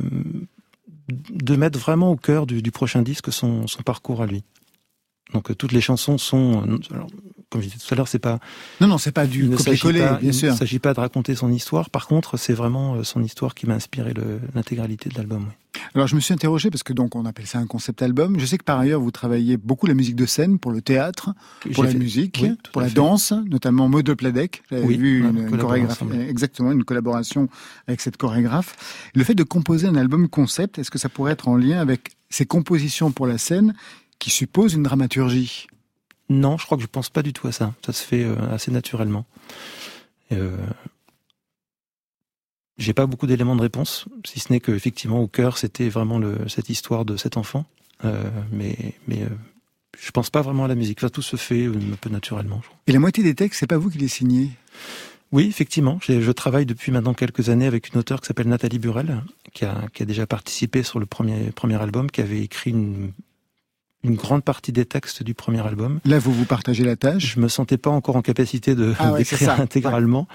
de 1.11 1.57
mettre 1.57 1.79
vraiment 1.79 2.11
au 2.11 2.16
cœur 2.16 2.46
du, 2.46 2.70
prochain 2.70 3.03
disque 3.03 3.33
son, 3.33 3.64
parcours 3.85 4.23
à 4.23 4.27
lui. 4.27 4.44
Donc 5.33 5.51
euh, 5.51 5.55
toutes 5.55 5.73
les 5.73 5.81
chansons 5.81 6.19
sont, 6.19 6.64
euh, 6.66 6.79
comme 7.49 7.61
je 7.61 7.66
disais 7.66 7.79
tout 7.79 7.93
à 7.95 7.97
l'heure, 7.97 8.09
c'est 8.09 8.19
pas. 8.19 8.38
Non, 8.81 8.87
non, 8.87 8.99
c'est 8.99 9.12
pas 9.12 9.27
du 9.27 9.49
copier-coller, 9.51 10.09
bien 10.21 10.33
sûr. 10.33 10.49
Il 10.49 10.53
ne 10.53 10.57
s'agit 10.57 10.79
pas 10.79 10.95
de 10.95 11.01
raconter 11.01 11.35
son 11.35 11.51
histoire. 11.51 11.90
Par 11.90 12.07
contre, 12.07 12.37
c'est 12.37 12.53
vraiment 12.53 12.95
euh, 12.95 13.05
son 13.05 13.23
histoire 13.23 13.55
qui 13.55 13.66
m'a 13.66 13.75
inspiré 13.75 14.14
l'intégralité 14.55 15.09
de 15.09 15.16
l'album. 15.16 15.47
Alors 15.95 16.07
je 16.07 16.14
me 16.14 16.21
suis 16.21 16.35
interrogé 16.35 16.69
parce 16.69 16.83
que 16.83 16.93
donc 16.93 17.14
on 17.16 17.25
appelle 17.27 17.47
ça 17.47 17.59
un 17.59 17.66
concept 17.66 18.03
album. 18.03 18.38
Je 18.38 18.47
sais 18.47 18.59
que 18.59 18.64
par 18.64 18.79
ailleurs 18.79 19.01
vous 19.01 19.11
travaillez 19.11 19.57
beaucoup 19.57 19.87
la 19.87 19.95
musique 19.95 20.16
de 20.16 20.27
scène 20.27 20.59
pour 20.59 20.73
le 20.73 20.83
théâtre, 20.83 21.33
pour 21.75 21.85
la 21.85 21.95
musique, 21.95 22.45
pour 22.73 22.83
la 22.83 22.90
danse, 22.90 23.33
notamment 23.49 23.88
Maud 23.88 24.12
Pladec. 24.14 24.62
J'avais 24.71 24.85
oui, 24.85 24.97
vu 24.97 25.21
une, 25.21 25.49
une 25.49 26.21
exactement 26.21 26.73
une 26.73 26.85
collaboration 26.85 27.49
avec 27.87 28.01
cette 28.01 28.16
chorégraphe. 28.16 29.11
Le 29.14 29.25
fait 29.25 29.35
de 29.35 29.45
composer 29.45 29.87
un 29.87 29.97
album 29.97 30.29
concept, 30.29 30.79
est-ce 30.79 30.90
que 30.90 30.99
ça 30.99 31.09
pourrait 31.09 31.33
être 31.33 31.49
en 31.49 31.57
lien 31.57 31.81
avec 31.81 32.11
ses 32.31 32.47
compositions 32.47 33.11
pour 33.11 33.27
la 33.27 33.38
scène 33.38 33.75
qui 34.20 34.30
suppose 34.30 34.74
une 34.74 34.85
dramaturgie. 34.85 35.66
Non, 36.28 36.56
je 36.56 36.64
crois 36.64 36.76
que 36.76 36.83
je 36.85 36.88
pense 36.88 37.11
pas 37.11 37.24
du 37.24 37.33
tout 37.33 37.48
à 37.48 37.52
ça. 37.52 37.74
Ça 37.85 37.92
se 37.92 38.04
fait 38.04 38.22
euh, 38.22 38.37
assez 38.54 38.70
naturellement. 38.70 39.26
Euh, 40.30 40.56
j'ai 42.78 42.94
pas 42.94 43.06
beaucoup 43.06 43.26
d'éléments 43.26 43.56
de 43.56 43.62
réponse, 43.62 44.06
si 44.24 44.38
ce 44.38 44.52
n'est 44.52 44.61
que 44.61 44.70
effectivement 44.70 45.20
au 45.20 45.26
cœur 45.26 45.59
c'était 45.59 45.88
vraiment 45.88 46.18
le, 46.18 46.48
cette 46.48 46.68
histoire 46.70 47.04
de 47.04 47.16
cet 47.16 47.37
enfant. 47.37 47.64
Euh, 48.04 48.30
mais 48.52 48.94
mais 49.09 49.22
euh, 49.22 49.28
je 49.98 50.11
pense 50.12 50.30
pas 50.30 50.40
vraiment 50.40 50.64
à 50.64 50.68
la 50.68 50.76
musique. 50.76 50.98
Enfin, 51.00 51.09
tout 51.09 51.22
se 51.22 51.37
fait 51.37 51.66
un 51.66 51.96
peu 52.00 52.09
naturellement. 52.11 52.62
Et 52.87 52.92
la 52.92 53.00
moitié 53.00 53.24
des 53.24 53.35
textes, 53.35 53.59
c'est 53.61 53.66
pas 53.66 53.76
vous 53.76 53.90
qui 53.90 53.98
les 53.98 54.09
signez? 54.09 54.50
Oui, 55.33 55.46
effectivement. 55.46 55.98
Je 56.00 56.33
travaille 56.33 56.66
depuis 56.66 56.90
maintenant 56.90 57.14
quelques 57.14 57.50
années 57.50 57.66
avec 57.66 57.92
une 57.92 58.00
auteure 58.00 58.20
qui 58.20 58.26
s'appelle 58.26 58.48
Nathalie 58.48 58.78
Burel, 58.78 59.22
qui 59.52 59.64
a, 59.64 59.87
qui 59.92 60.02
a 60.02 60.06
déjà 60.06 60.26
participé 60.26 60.83
sur 60.83 60.98
le 60.98 61.06
premier, 61.06 61.50
premier 61.50 61.80
album, 61.80 62.11
qui 62.11 62.20
avait 62.20 62.40
écrit 62.40 62.70
une 62.70 63.12
une 64.03 64.15
grande 64.15 64.43
partie 64.43 64.73
des 64.73 64.87
textes 64.87 65.23
du 65.23 65.35
premier 65.35 65.61
album. 65.67 66.01
Là, 66.05 66.19
vous 66.19 66.33
vous 66.33 66.47
partagez 66.47 66.85
la 66.85 66.97
tâche? 66.97 67.35
Je 67.35 67.41
me 67.41 67.49
sentais 67.49 67.77
pas 67.77 67.91
encore 67.91 68.17
en 68.17 68.23
capacité 68.23 68.75
de 68.75 68.95
ah 68.99 69.13
d'écrire 69.13 69.61
intégralement. 69.61 70.27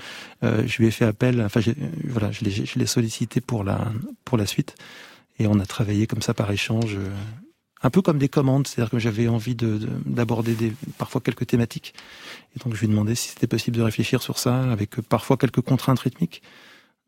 Euh, 0.44 0.64
je 0.68 0.78
lui 0.78 0.88
ai 0.88 0.92
fait 0.92 1.06
appel. 1.06 1.42
Enfin, 1.42 1.62
voilà, 2.08 2.32
je 2.32 2.44
l'ai, 2.46 2.52
je 2.52 2.78
l'ai 2.78 2.86
sollicité 2.86 3.42
pour 3.42 3.64
la 3.64 3.92
pour 4.24 4.38
la 4.38 4.46
suite, 4.46 4.76
et 5.40 5.48
on 5.48 5.60
a 5.60 5.66
travaillé 5.66 6.06
comme 6.06 6.22
ça 6.22 6.34
par 6.34 6.52
échange, 6.52 6.96
euh, 6.96 7.10
un 7.82 7.90
peu 7.90 8.02
comme 8.02 8.20
des 8.20 8.30
commandes. 8.30 8.68
C'est-à-dire 8.68 8.92
que 8.92 9.00
j'avais 9.00 9.28
envie 9.28 9.56
de, 9.56 9.80
d'aborder 10.06 10.54
des 10.54 10.72
parfois 11.00 11.22
quelques 11.22 11.48
thématiques, 11.48 11.96
et 12.56 12.60
donc 12.64 12.76
je 12.76 12.80
lui 12.82 12.86
ai 12.86 12.90
demandé 12.90 13.16
si 13.16 13.30
c'était 13.30 13.48
possible 13.48 13.78
de 13.78 13.82
réfléchir 13.82 14.22
sur 14.22 14.38
ça 14.38 14.72
avec 14.72 15.02
parfois 15.02 15.38
quelques 15.38 15.62
contraintes 15.62 16.00
rythmiques. 16.00 16.44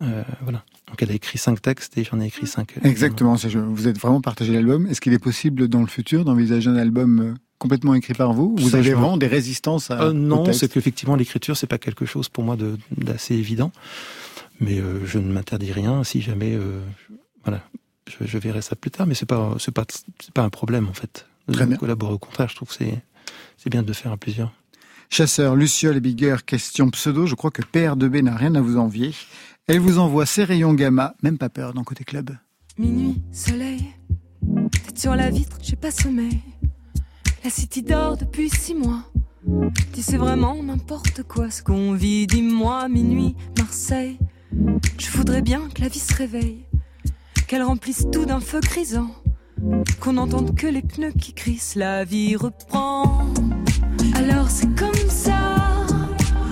Euh, 0.03 0.23
voilà. 0.41 0.63
Donc 0.87 1.01
elle 1.01 1.11
a 1.11 1.13
écrit 1.13 1.37
cinq 1.37 1.61
textes 1.61 1.97
et 1.97 2.03
j'en 2.03 2.19
ai 2.19 2.27
écrit 2.27 2.47
cinq. 2.47 2.77
Euh, 2.77 2.87
Exactement. 2.87 3.35
Vous 3.35 3.87
êtes 3.87 3.97
vraiment 3.97 4.21
partagé 4.21 4.53
l'album. 4.53 4.87
Est-ce 4.87 5.01
qu'il 5.01 5.13
est 5.13 5.19
possible 5.19 5.67
dans 5.67 5.81
le 5.81 5.87
futur 5.87 6.23
d'envisager 6.23 6.69
un 6.69 6.75
album 6.75 7.19
euh, 7.19 7.33
complètement 7.57 7.95
écrit 7.95 8.13
par 8.13 8.33
vous 8.33 8.55
Vous 8.57 8.75
avez 8.75 8.93
vraiment 8.93 9.17
des 9.17 9.27
résistances 9.27 9.89
à 9.89 10.13
Non, 10.13 10.51
c'est 10.53 10.71
qu'effectivement 10.71 11.15
l'écriture 11.15 11.57
c'est 11.57 11.67
pas 11.67 11.79
quelque 11.79 12.05
chose 12.05 12.29
pour 12.29 12.43
moi 12.43 12.55
d'assez 12.95 13.35
évident. 13.35 13.71
Mais 14.59 14.81
je 15.05 15.19
ne 15.19 15.31
m'interdis 15.31 15.71
rien 15.71 16.03
si 16.03 16.21
jamais 16.21 16.57
voilà 17.43 17.63
je, 18.21 18.37
verrai 18.37 18.61
ça 18.61 18.75
plus 18.75 18.91
tard. 18.91 19.07
Mais 19.07 19.15
c'est 19.15 19.25
pas 19.25 19.55
c'est 19.59 19.73
pas 19.73 19.85
c'est 20.19 20.33
pas 20.33 20.43
un 20.43 20.49
problème 20.49 20.87
en 20.87 20.93
fait 20.93 21.25
de 21.47 21.75
collaborer. 21.75 22.13
Au 22.13 22.19
contraire, 22.19 22.49
je 22.49 22.55
trouve 22.55 22.69
que 22.69 22.75
c'est 22.75 23.01
c'est 23.57 23.69
bien 23.69 23.81
de 23.81 23.87
le 23.87 23.93
faire 23.93 24.11
à 24.11 24.17
plusieurs. 24.17 24.53
Chasseur, 25.09 25.55
Luciole 25.55 25.97
et 25.97 26.01
Bigger, 26.01 26.35
question 26.45 26.89
pseudo. 26.89 27.25
Je 27.25 27.35
crois 27.35 27.49
que 27.49 27.61
PR2B 27.61 28.23
n'a 28.23 28.35
rien 28.35 28.55
à 28.55 28.61
vous 28.61 28.77
envier. 28.77 29.13
Elle 29.69 29.81
vous 29.81 29.99
envoie 29.99 30.25
ses 30.25 30.45
rayons 30.45 30.73
gamma, 30.73 31.13
même 31.21 31.37
pas 31.37 31.49
peur 31.49 31.73
dans 31.73 31.83
Côté 31.83 32.05
Club. 32.05 32.31
Minuit, 32.77 33.21
soleil, 33.33 33.83
tête 34.85 34.97
sur 34.97 35.13
la 35.13 35.29
vitre, 35.29 35.57
j'ai 35.61 35.75
pas 35.75 35.91
sommeil. 35.91 36.39
La 37.43 37.49
city 37.49 37.83
dort 37.83 38.15
depuis 38.15 38.49
six 38.49 38.73
mois. 38.73 39.03
Dis 39.91 40.03
c'est 40.03 40.15
vraiment 40.15 40.63
n'importe 40.63 41.23
quoi 41.23 41.49
ce 41.49 41.61
qu'on 41.61 41.91
vit, 41.91 42.27
dis-moi, 42.27 42.87
minuit, 42.87 43.35
Marseille. 43.57 44.17
Je 44.97 45.09
voudrais 45.11 45.41
bien 45.41 45.67
que 45.75 45.81
la 45.81 45.89
vie 45.89 45.99
se 45.99 46.15
réveille, 46.15 46.63
qu'elle 47.47 47.63
remplisse 47.63 48.07
tout 48.09 48.23
d'un 48.23 48.39
feu 48.39 48.61
grisant, 48.61 49.11
qu'on 49.99 50.13
n'entende 50.13 50.55
que 50.55 50.67
les 50.67 50.81
pneus 50.81 51.11
qui 51.11 51.33
crissent, 51.33 51.75
la 51.75 52.05
vie 52.05 52.37
reprend. 52.37 53.33
Alors 54.15 54.49
c'est 54.49 54.73
comme 54.79 55.09
ça, 55.09 55.57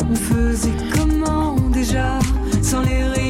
on 0.10 0.16
faisait 0.16 0.76
comment? 0.94 1.65
Déjà 1.86 2.18
sans 2.64 2.82
les 2.82 3.04
rayons 3.04 3.25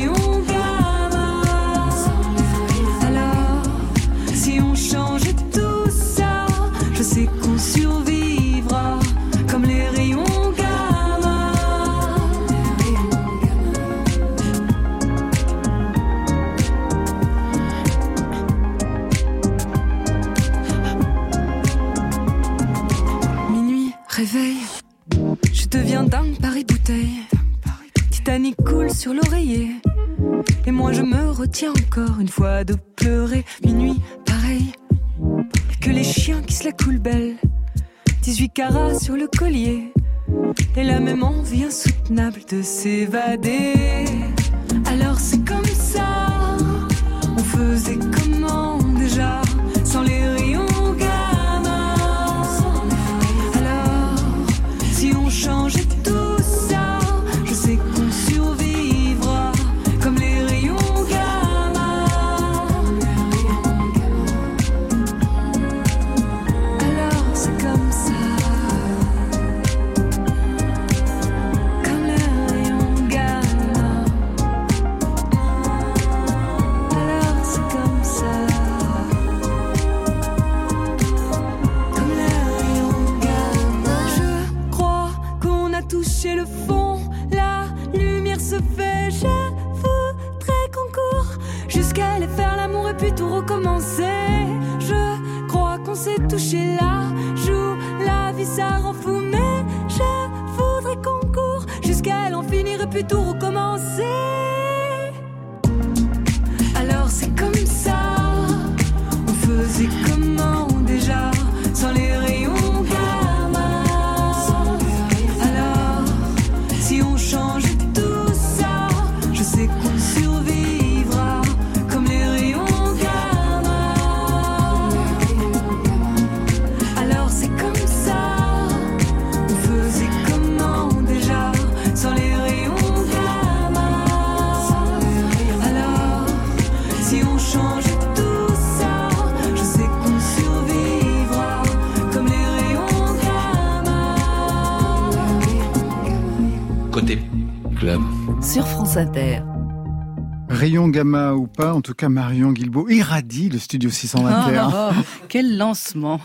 pas, 151.55 151.73
en 151.73 151.81
tout 151.81 151.93
cas 151.93 152.09
Marion 152.09 152.51
Guilbault 152.51 152.89
irradie 152.89 153.49
le 153.49 153.57
studio 153.59 153.89
621. 153.89 154.69
Oh, 154.73 154.93
oh, 154.97 155.01
quel 155.29 155.57
lancement 155.57 156.19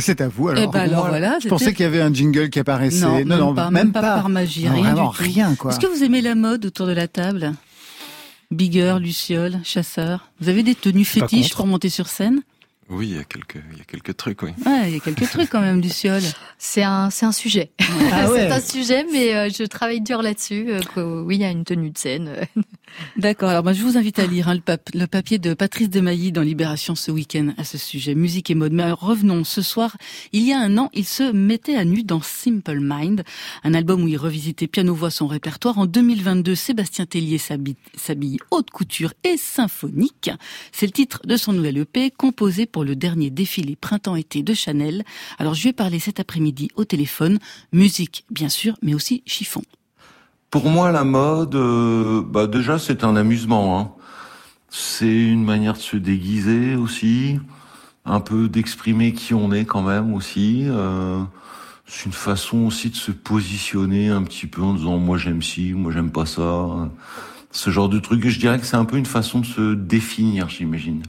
C'est 0.00 0.20
à 0.20 0.28
vous 0.28 0.48
alors. 0.48 0.62
Eh 0.64 0.66
ben 0.66 0.80
alors 0.80 1.00
Moi, 1.00 1.08
voilà, 1.10 1.38
Je 1.40 1.48
pensais 1.48 1.72
qu'il 1.74 1.84
y 1.84 1.86
avait 1.86 2.00
un 2.00 2.12
jingle 2.12 2.50
qui 2.50 2.58
apparaissait. 2.58 3.24
Non, 3.24 3.48
même 3.48 3.54
pas, 3.54 3.70
même 3.70 3.92
pas 3.92 4.00
par 4.00 4.28
magie, 4.28 4.64
Non, 4.66 4.72
rien 4.72 4.82
vraiment 4.94 5.10
du 5.10 5.16
tout. 5.16 5.22
rien 5.22 5.54
quoi. 5.54 5.70
Est-ce 5.72 5.80
que 5.80 5.86
vous 5.86 6.02
aimez 6.04 6.20
la 6.22 6.34
mode 6.34 6.64
autour 6.66 6.86
de 6.86 6.92
la 6.92 7.08
table? 7.08 7.52
Bigger, 8.50 8.96
Luciole, 9.00 9.60
chasseur. 9.64 10.30
Vous 10.40 10.48
avez 10.48 10.62
des 10.62 10.74
tenues 10.74 11.04
fétiches 11.04 11.54
pour 11.54 11.66
monter 11.66 11.88
sur 11.88 12.08
scène? 12.08 12.42
Oui, 12.90 13.08
il 13.10 13.16
y 13.16 13.18
a 13.18 13.24
quelques, 13.24 13.58
il 13.72 13.78
y 13.78 13.80
a 13.80 13.84
quelques 13.84 14.16
trucs, 14.16 14.42
oui. 14.42 14.50
Ouais, 14.66 14.88
il 14.88 14.94
y 14.94 14.96
a 14.96 15.00
quelques 15.00 15.28
trucs 15.30 15.48
quand 15.48 15.60
même, 15.62 15.80
Luciole. 15.80 16.22
C'est 16.58 16.82
un, 16.82 17.08
c'est 17.10 17.24
un 17.24 17.32
sujet. 17.32 17.70
Ah 18.12 18.30
ouais. 18.30 18.40
c'est 18.48 18.50
un 18.52 18.60
sujet, 18.60 19.06
mais 19.10 19.34
euh, 19.34 19.48
je 19.48 19.62
travaille 19.64 20.00
dur 20.02 20.20
là-dessus. 20.20 20.66
euh, 20.96 21.22
oui, 21.22 21.36
il 21.36 21.40
y 21.40 21.44
a 21.44 21.50
une 21.50 21.64
tenue 21.64 21.90
de 21.90 21.96
scène. 21.98 22.30
D'accord, 23.16 23.48
alors 23.48 23.62
moi 23.62 23.72
je 23.72 23.82
vous 23.82 23.96
invite 23.96 24.18
à 24.18 24.26
lire 24.26 24.48
hein, 24.48 24.54
le, 24.54 24.60
pap- 24.60 24.90
le 24.92 25.06
papier 25.06 25.38
de 25.38 25.54
Patrice 25.54 25.88
Demailly 25.88 26.30
dans 26.30 26.42
Libération 26.42 26.94
ce 26.94 27.10
week-end 27.10 27.54
à 27.56 27.64
ce 27.64 27.78
sujet, 27.78 28.14
musique 28.14 28.50
et 28.50 28.54
mode. 28.54 28.72
Mais 28.74 28.82
alors, 28.82 29.00
revenons, 29.00 29.44
ce 29.44 29.62
soir, 29.62 29.96
il 30.34 30.42
y 30.42 30.52
a 30.52 30.58
un 30.60 30.76
an, 30.76 30.90
il 30.92 31.06
se 31.06 31.32
mettait 31.32 31.76
à 31.76 31.86
nu 31.86 32.02
dans 32.02 32.20
Simple 32.20 32.80
Mind, 32.82 33.24
un 33.64 33.72
album 33.72 34.02
où 34.02 34.08
il 34.08 34.18
revisitait 34.18 34.66
piano-voix 34.66 35.10
son 35.10 35.26
répertoire. 35.26 35.78
En 35.78 35.86
2022, 35.86 36.54
Sébastien 36.54 37.06
Tellier 37.06 37.38
s'habille 37.38 37.76
s'habille 37.96 38.36
haute 38.50 38.68
couture 38.70 39.14
et 39.24 39.38
symphonique. 39.38 40.30
C'est 40.72 40.84
le 40.86 40.92
titre 40.92 41.22
de 41.24 41.38
son 41.38 41.54
nouvel 41.54 41.78
EP, 41.78 42.10
composé 42.10 42.66
pour 42.72 42.84
le 42.84 42.96
dernier 42.96 43.30
défilé 43.30 43.76
printemps-été 43.76 44.42
de 44.42 44.54
Chanel. 44.54 45.04
Alors 45.38 45.54
je 45.54 45.68
ai 45.68 45.72
parlé 45.72 45.98
cet 45.98 46.18
après-midi 46.18 46.70
au 46.74 46.84
téléphone, 46.84 47.38
musique 47.72 48.24
bien 48.30 48.48
sûr, 48.48 48.74
mais 48.82 48.94
aussi 48.94 49.22
chiffon. 49.26 49.62
Pour 50.52 50.68
moi, 50.68 50.92
la 50.92 51.02
mode, 51.04 51.54
euh, 51.54 52.22
bah 52.22 52.46
déjà, 52.46 52.78
c'est 52.78 53.04
un 53.04 53.16
amusement. 53.16 53.80
Hein. 53.80 53.90
C'est 54.68 55.06
une 55.06 55.44
manière 55.44 55.72
de 55.72 55.78
se 55.78 55.96
déguiser 55.96 56.76
aussi, 56.76 57.40
un 58.04 58.20
peu 58.20 58.50
d'exprimer 58.50 59.14
qui 59.14 59.32
on 59.32 59.50
est 59.50 59.64
quand 59.64 59.80
même 59.80 60.12
aussi. 60.12 60.64
Euh, 60.66 61.22
c'est 61.86 62.04
une 62.04 62.12
façon 62.12 62.66
aussi 62.66 62.90
de 62.90 62.96
se 62.96 63.12
positionner 63.12 64.10
un 64.10 64.22
petit 64.24 64.46
peu 64.46 64.60
en 64.60 64.74
disant 64.74 64.98
moi 64.98 65.16
j'aime 65.16 65.40
ci, 65.40 65.72
moi 65.72 65.90
j'aime 65.90 66.10
pas 66.10 66.26
ça. 66.26 66.90
Ce 67.50 67.70
genre 67.70 67.88
de 67.88 67.98
truc. 67.98 68.28
Je 68.28 68.38
dirais 68.38 68.58
que 68.58 68.66
c'est 68.66 68.76
un 68.76 68.84
peu 68.84 68.98
une 68.98 69.06
façon 69.06 69.40
de 69.40 69.46
se 69.46 69.74
définir, 69.74 70.50
j'imagine. 70.50 71.02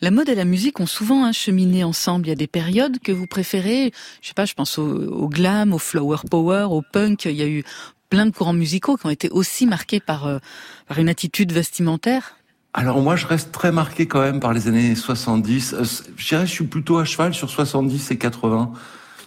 La 0.00 0.10
mode 0.10 0.28
et 0.28 0.34
la 0.34 0.44
musique 0.44 0.80
ont 0.80 0.86
souvent 0.86 1.32
cheminé 1.32 1.84
ensemble. 1.84 2.26
Il 2.26 2.28
y 2.30 2.32
a 2.32 2.36
des 2.36 2.46
périodes 2.46 2.98
que 3.00 3.12
vous 3.12 3.26
préférez. 3.26 3.92
Je 4.22 4.28
sais 4.28 4.34
pas, 4.34 4.44
je 4.44 4.54
pense 4.54 4.78
au, 4.78 4.86
au 4.86 5.28
glam, 5.28 5.72
au 5.72 5.78
flower 5.78 6.18
power, 6.30 6.66
au 6.70 6.82
punk. 6.82 7.24
Il 7.24 7.32
y 7.32 7.42
a 7.42 7.48
eu 7.48 7.64
plein 8.10 8.26
de 8.26 8.30
courants 8.30 8.52
musicaux 8.52 8.96
qui 8.96 9.06
ont 9.06 9.10
été 9.10 9.28
aussi 9.30 9.66
marqués 9.66 10.00
par, 10.00 10.26
euh, 10.26 10.38
par 10.86 10.98
une 10.98 11.08
attitude 11.08 11.52
vestimentaire. 11.52 12.36
Alors 12.74 13.00
moi, 13.00 13.16
je 13.16 13.26
reste 13.26 13.52
très 13.52 13.72
marqué 13.72 14.06
quand 14.06 14.20
même 14.20 14.40
par 14.40 14.52
les 14.52 14.68
années 14.68 14.94
70. 14.94 15.74
Euh, 15.74 15.84
Je 16.16 16.28
dirais, 16.28 16.46
je 16.46 16.52
suis 16.52 16.66
plutôt 16.66 16.98
à 16.98 17.04
cheval 17.04 17.34
sur 17.34 17.50
70 17.50 18.10
et 18.10 18.18
80. 18.18 18.72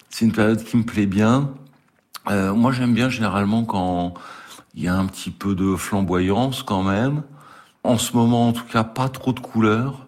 C'est 0.10 0.26
une 0.26 0.32
période 0.32 0.64
qui 0.64 0.78
me 0.78 0.84
plaît 0.84 1.06
bien. 1.06 1.52
Euh, 2.30 2.54
moi, 2.54 2.72
j'aime 2.72 2.94
bien 2.94 3.10
généralement 3.10 3.64
quand 3.64 4.14
il 4.76 4.84
y 4.84 4.88
a 4.88 4.96
un 4.96 5.06
petit 5.06 5.32
peu 5.32 5.56
de 5.56 5.76
flamboyance 5.76 6.64
quand 6.64 6.84
même. 6.84 7.24
En 7.84 7.98
ce 7.98 8.16
moment, 8.16 8.50
en 8.50 8.54
tout 8.54 8.66
cas, 8.66 8.84
pas 8.84 9.10
trop 9.10 9.34
de 9.34 9.40
couleurs. 9.40 10.08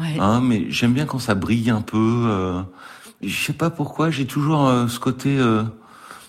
Ouais. 0.00 0.16
Hein, 0.18 0.40
mais 0.42 0.70
j'aime 0.70 0.92
bien 0.92 1.06
quand 1.06 1.18
ça 1.18 1.34
brille 1.34 1.70
un 1.70 1.80
peu. 1.82 2.24
Euh, 2.26 2.62
je 3.22 3.34
sais 3.46 3.52
pas 3.52 3.70
pourquoi, 3.70 4.10
j'ai 4.10 4.26
toujours 4.26 4.66
euh, 4.68 4.88
ce 4.88 4.98
côté 4.98 5.38
euh, 5.38 5.62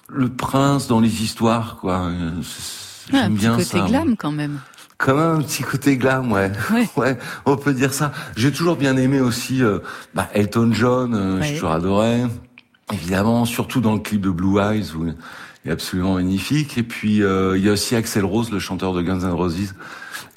le 0.10 0.30
prince 0.30 0.88
dans 0.88 1.00
les 1.00 1.24
histoires, 1.24 1.78
quoi. 1.82 2.02
Euh, 2.06 2.32
c'est- 2.44 3.14
Ouais, 3.14 3.20
un 3.20 3.36
J'aime 3.38 3.58
petit 3.58 3.70
côté 3.70 3.80
ça. 3.80 3.86
glam 3.88 4.16
quand 4.18 4.32
même. 4.32 4.60
Quand 4.98 5.14
même 5.16 5.36
un 5.40 5.42
petit 5.44 5.62
côté 5.62 5.96
glam, 5.98 6.32
ouais. 6.32 6.52
Ouais. 6.72 6.88
Ouais, 6.98 7.18
on 7.46 7.56
peut 7.56 7.74
dire 7.74 7.94
ça. 7.94 8.12
J'ai 8.36 8.52
toujours 8.52 8.78
bien 8.78 8.98
aimé 8.98 9.20
aussi 9.20 9.62
euh, 9.62 9.80
bah, 10.16 10.28
Elton 10.34 10.72
John, 10.74 11.14
euh, 11.14 11.42
j'ai 11.42 11.54
toujours 11.56 11.72
adoré. 11.72 12.24
Évidemment, 12.94 13.46
surtout 13.46 13.80
dans 13.82 13.94
le 13.94 14.00
clip 14.00 14.22
de 14.22 14.30
Blue 14.32 14.60
Eyes, 14.60 14.92
où 14.96 15.06
il 15.06 15.16
est 15.70 15.72
absolument 15.72 16.16
magnifique. 16.16 16.78
Et 16.78 16.84
puis, 16.84 17.22
euh, 17.22 17.58
il 17.58 17.64
y 17.66 17.70
a 17.70 17.74
aussi 17.74 17.96
Axel 17.96 18.26
Rose, 18.26 18.52
le 18.52 18.60
chanteur 18.60 18.94
de 18.94 19.02
Guns 19.04 19.20
N' 19.22 19.32
Roses. 19.34 19.74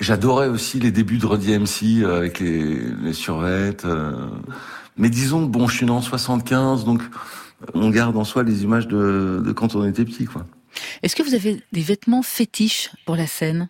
J'adorais 0.01 0.49
aussi 0.49 0.79
les 0.79 0.91
débuts 0.91 1.19
de 1.19 1.27
Run 1.27 1.39
DMC 1.39 2.03
euh, 2.03 2.17
avec 2.19 2.41
les, 2.41 2.81
les 3.03 3.13
survettes. 3.13 3.85
euh. 3.85 4.13
Mais 4.97 5.11
disons, 5.11 5.43
bon, 5.45 5.69
je 5.69 5.77
suis 5.77 5.87
né 5.87 5.93
en 5.93 6.01
75, 6.03 6.85
donc 6.85 7.03
on 7.75 7.91
garde 7.91 8.17
en 8.17 8.25
soi 8.25 8.43
les 8.43 8.63
images 8.63 8.89
de, 8.89 9.43
de 9.45 9.53
quand 9.53 9.75
on 9.75 9.85
était 9.85 10.05
petit, 10.05 10.25
quoi. 10.25 10.47
Est-ce 11.03 11.17
que 11.17 11.23
vous 11.23 11.35
avez 11.35 11.61
des 11.73 11.81
vêtements 11.81 12.23
fétiches 12.23 12.91
pour 13.07 13.17
la 13.17 13.27
scène? 13.27 13.69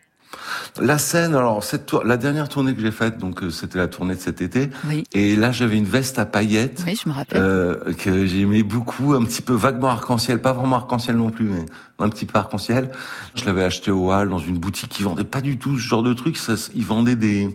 La 0.81 0.99
scène, 0.99 1.35
alors 1.35 1.63
cette 1.65 1.87
tour- 1.87 2.05
la 2.05 2.17
dernière 2.17 2.49
tournée 2.49 2.75
que 2.75 2.81
j'ai 2.81 2.91
faite, 2.91 3.19
donc 3.19 3.43
euh, 3.43 3.51
c'était 3.51 3.79
la 3.79 3.89
tournée 3.89 4.15
de 4.15 4.21
cet 4.21 4.41
été, 4.43 4.71
Oui. 4.89 5.05
et 5.13 5.35
là 5.37 5.51
j'avais 5.53 5.77
une 5.77 5.85
veste 5.85 6.19
à 6.19 6.25
paillettes 6.27 6.83
Oui, 6.87 6.99
je 7.03 7.09
me 7.09 7.15
rappelle. 7.15 7.41
euh, 7.43 7.93
que 7.95 8.27
j'aimais 8.27 8.63
beaucoup, 8.63 9.15
un 9.15 9.25
petit 9.25 9.43
peu 9.43 9.55
vaguement 9.55 9.89
arc-en-ciel, 9.89 10.41
pas 10.41 10.53
vraiment 10.53 10.77
arc-en-ciel 10.77 11.17
non 11.17 11.31
plus, 11.31 11.45
mais 11.47 11.65
un 11.99 12.09
petit 12.09 12.27
peu 12.27 12.39
arc-en-ciel. 12.39 12.91
Je 13.35 13.45
l'avais 13.45 13.65
acheté 13.65 13.91
au 13.91 14.13
Hall 14.13 14.29
dans 14.29 14.39
une 14.39 14.59
boutique 14.59 14.89
qui 14.91 15.03
vendait 15.03 15.25
pas 15.25 15.41
du 15.41 15.59
tout 15.59 15.77
ce 15.79 15.83
genre 15.83 16.03
de 16.03 16.13
trucs. 16.15 16.37
Ça, 16.37 16.55
ils 16.75 16.85
vendaient 16.85 17.17
des 17.17 17.55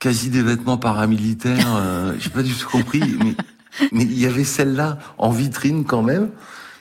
quasi 0.00 0.30
des 0.30 0.42
vêtements 0.42 0.78
paramilitaires. 0.78 1.76
Euh, 1.76 2.12
j'ai 2.18 2.30
pas 2.30 2.42
du 2.42 2.52
tout 2.54 2.68
compris, 2.68 3.02
mais 3.22 3.34
mais 3.92 4.02
il 4.04 4.18
y 4.18 4.26
avait 4.26 4.42
celle-là 4.44 4.98
en 5.18 5.30
vitrine 5.30 5.84
quand 5.84 6.02
même. 6.02 6.30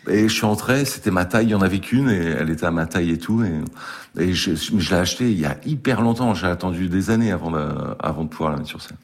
Et 0.10 0.30
je 0.30 0.34
suis 0.34 0.46
entré, 0.46 0.86
c'était 0.86 1.12
ma 1.12 1.26
taille, 1.26 1.48
il 1.48 1.52
y 1.52 1.56
en 1.56 1.62
avait 1.62 1.80
qu'une, 1.80 2.10
et 2.10 2.36
elle 2.40 2.50
était 2.50 2.66
à 2.66 2.72
ma 2.72 2.86
taille 2.86 3.12
et 3.12 3.18
tout. 3.18 3.44
Et, 3.44 4.34
je, 4.34 4.52
l'ai 4.90 4.96
acheté 4.96 5.30
il 5.30 5.40
y 5.40 5.46
a 5.46 5.58
hyper 5.66 6.02
longtemps. 6.02 6.34
J'ai 6.34 6.48
attendu 6.48 6.90
des 6.90 7.10
années 7.10 7.32
avant 7.32 7.52
de, 7.52 7.68
avant 8.00 8.24
de 8.24 8.30
pouvoir 8.30 8.52
la 8.52 8.58
mettre 8.58 8.70
sur 8.70 8.82
scène. 8.82 8.98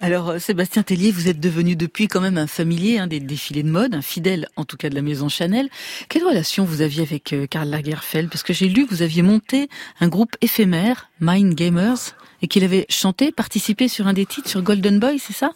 Alors, 0.00 0.30
euh, 0.30 0.38
Sébastien 0.38 0.82
Tellier, 0.82 1.10
vous 1.10 1.28
êtes 1.28 1.40
devenu 1.40 1.76
depuis 1.76 2.08
quand 2.08 2.20
même 2.20 2.38
un 2.38 2.46
familier 2.46 2.98
hein, 2.98 3.06
des 3.06 3.20
défilés 3.20 3.62
de 3.62 3.70
mode, 3.70 3.94
un 3.94 4.02
fidèle 4.02 4.48
en 4.56 4.64
tout 4.64 4.76
cas 4.76 4.88
de 4.88 4.94
la 4.94 5.02
maison 5.02 5.28
Chanel. 5.28 5.68
Quelle 6.08 6.24
relation 6.24 6.64
vous 6.64 6.80
aviez 6.80 7.02
avec 7.02 7.32
euh, 7.32 7.46
Karl 7.46 7.68
Lagerfeld? 7.68 8.30
Parce 8.30 8.42
que 8.42 8.52
j'ai 8.52 8.68
lu 8.68 8.86
que 8.86 8.90
vous 8.94 9.02
aviez 9.02 9.22
monté 9.22 9.68
un 10.00 10.08
groupe 10.08 10.36
éphémère, 10.40 11.10
Mind 11.20 11.54
Gamers, 11.54 12.14
et 12.40 12.48
qu'il 12.48 12.64
avait 12.64 12.86
chanté, 12.88 13.32
participé 13.32 13.88
sur 13.88 14.06
un 14.06 14.12
des 14.12 14.26
titres, 14.26 14.48
sur 14.48 14.62
Golden 14.62 15.00
Boy, 15.00 15.18
c'est 15.18 15.32
ça? 15.32 15.52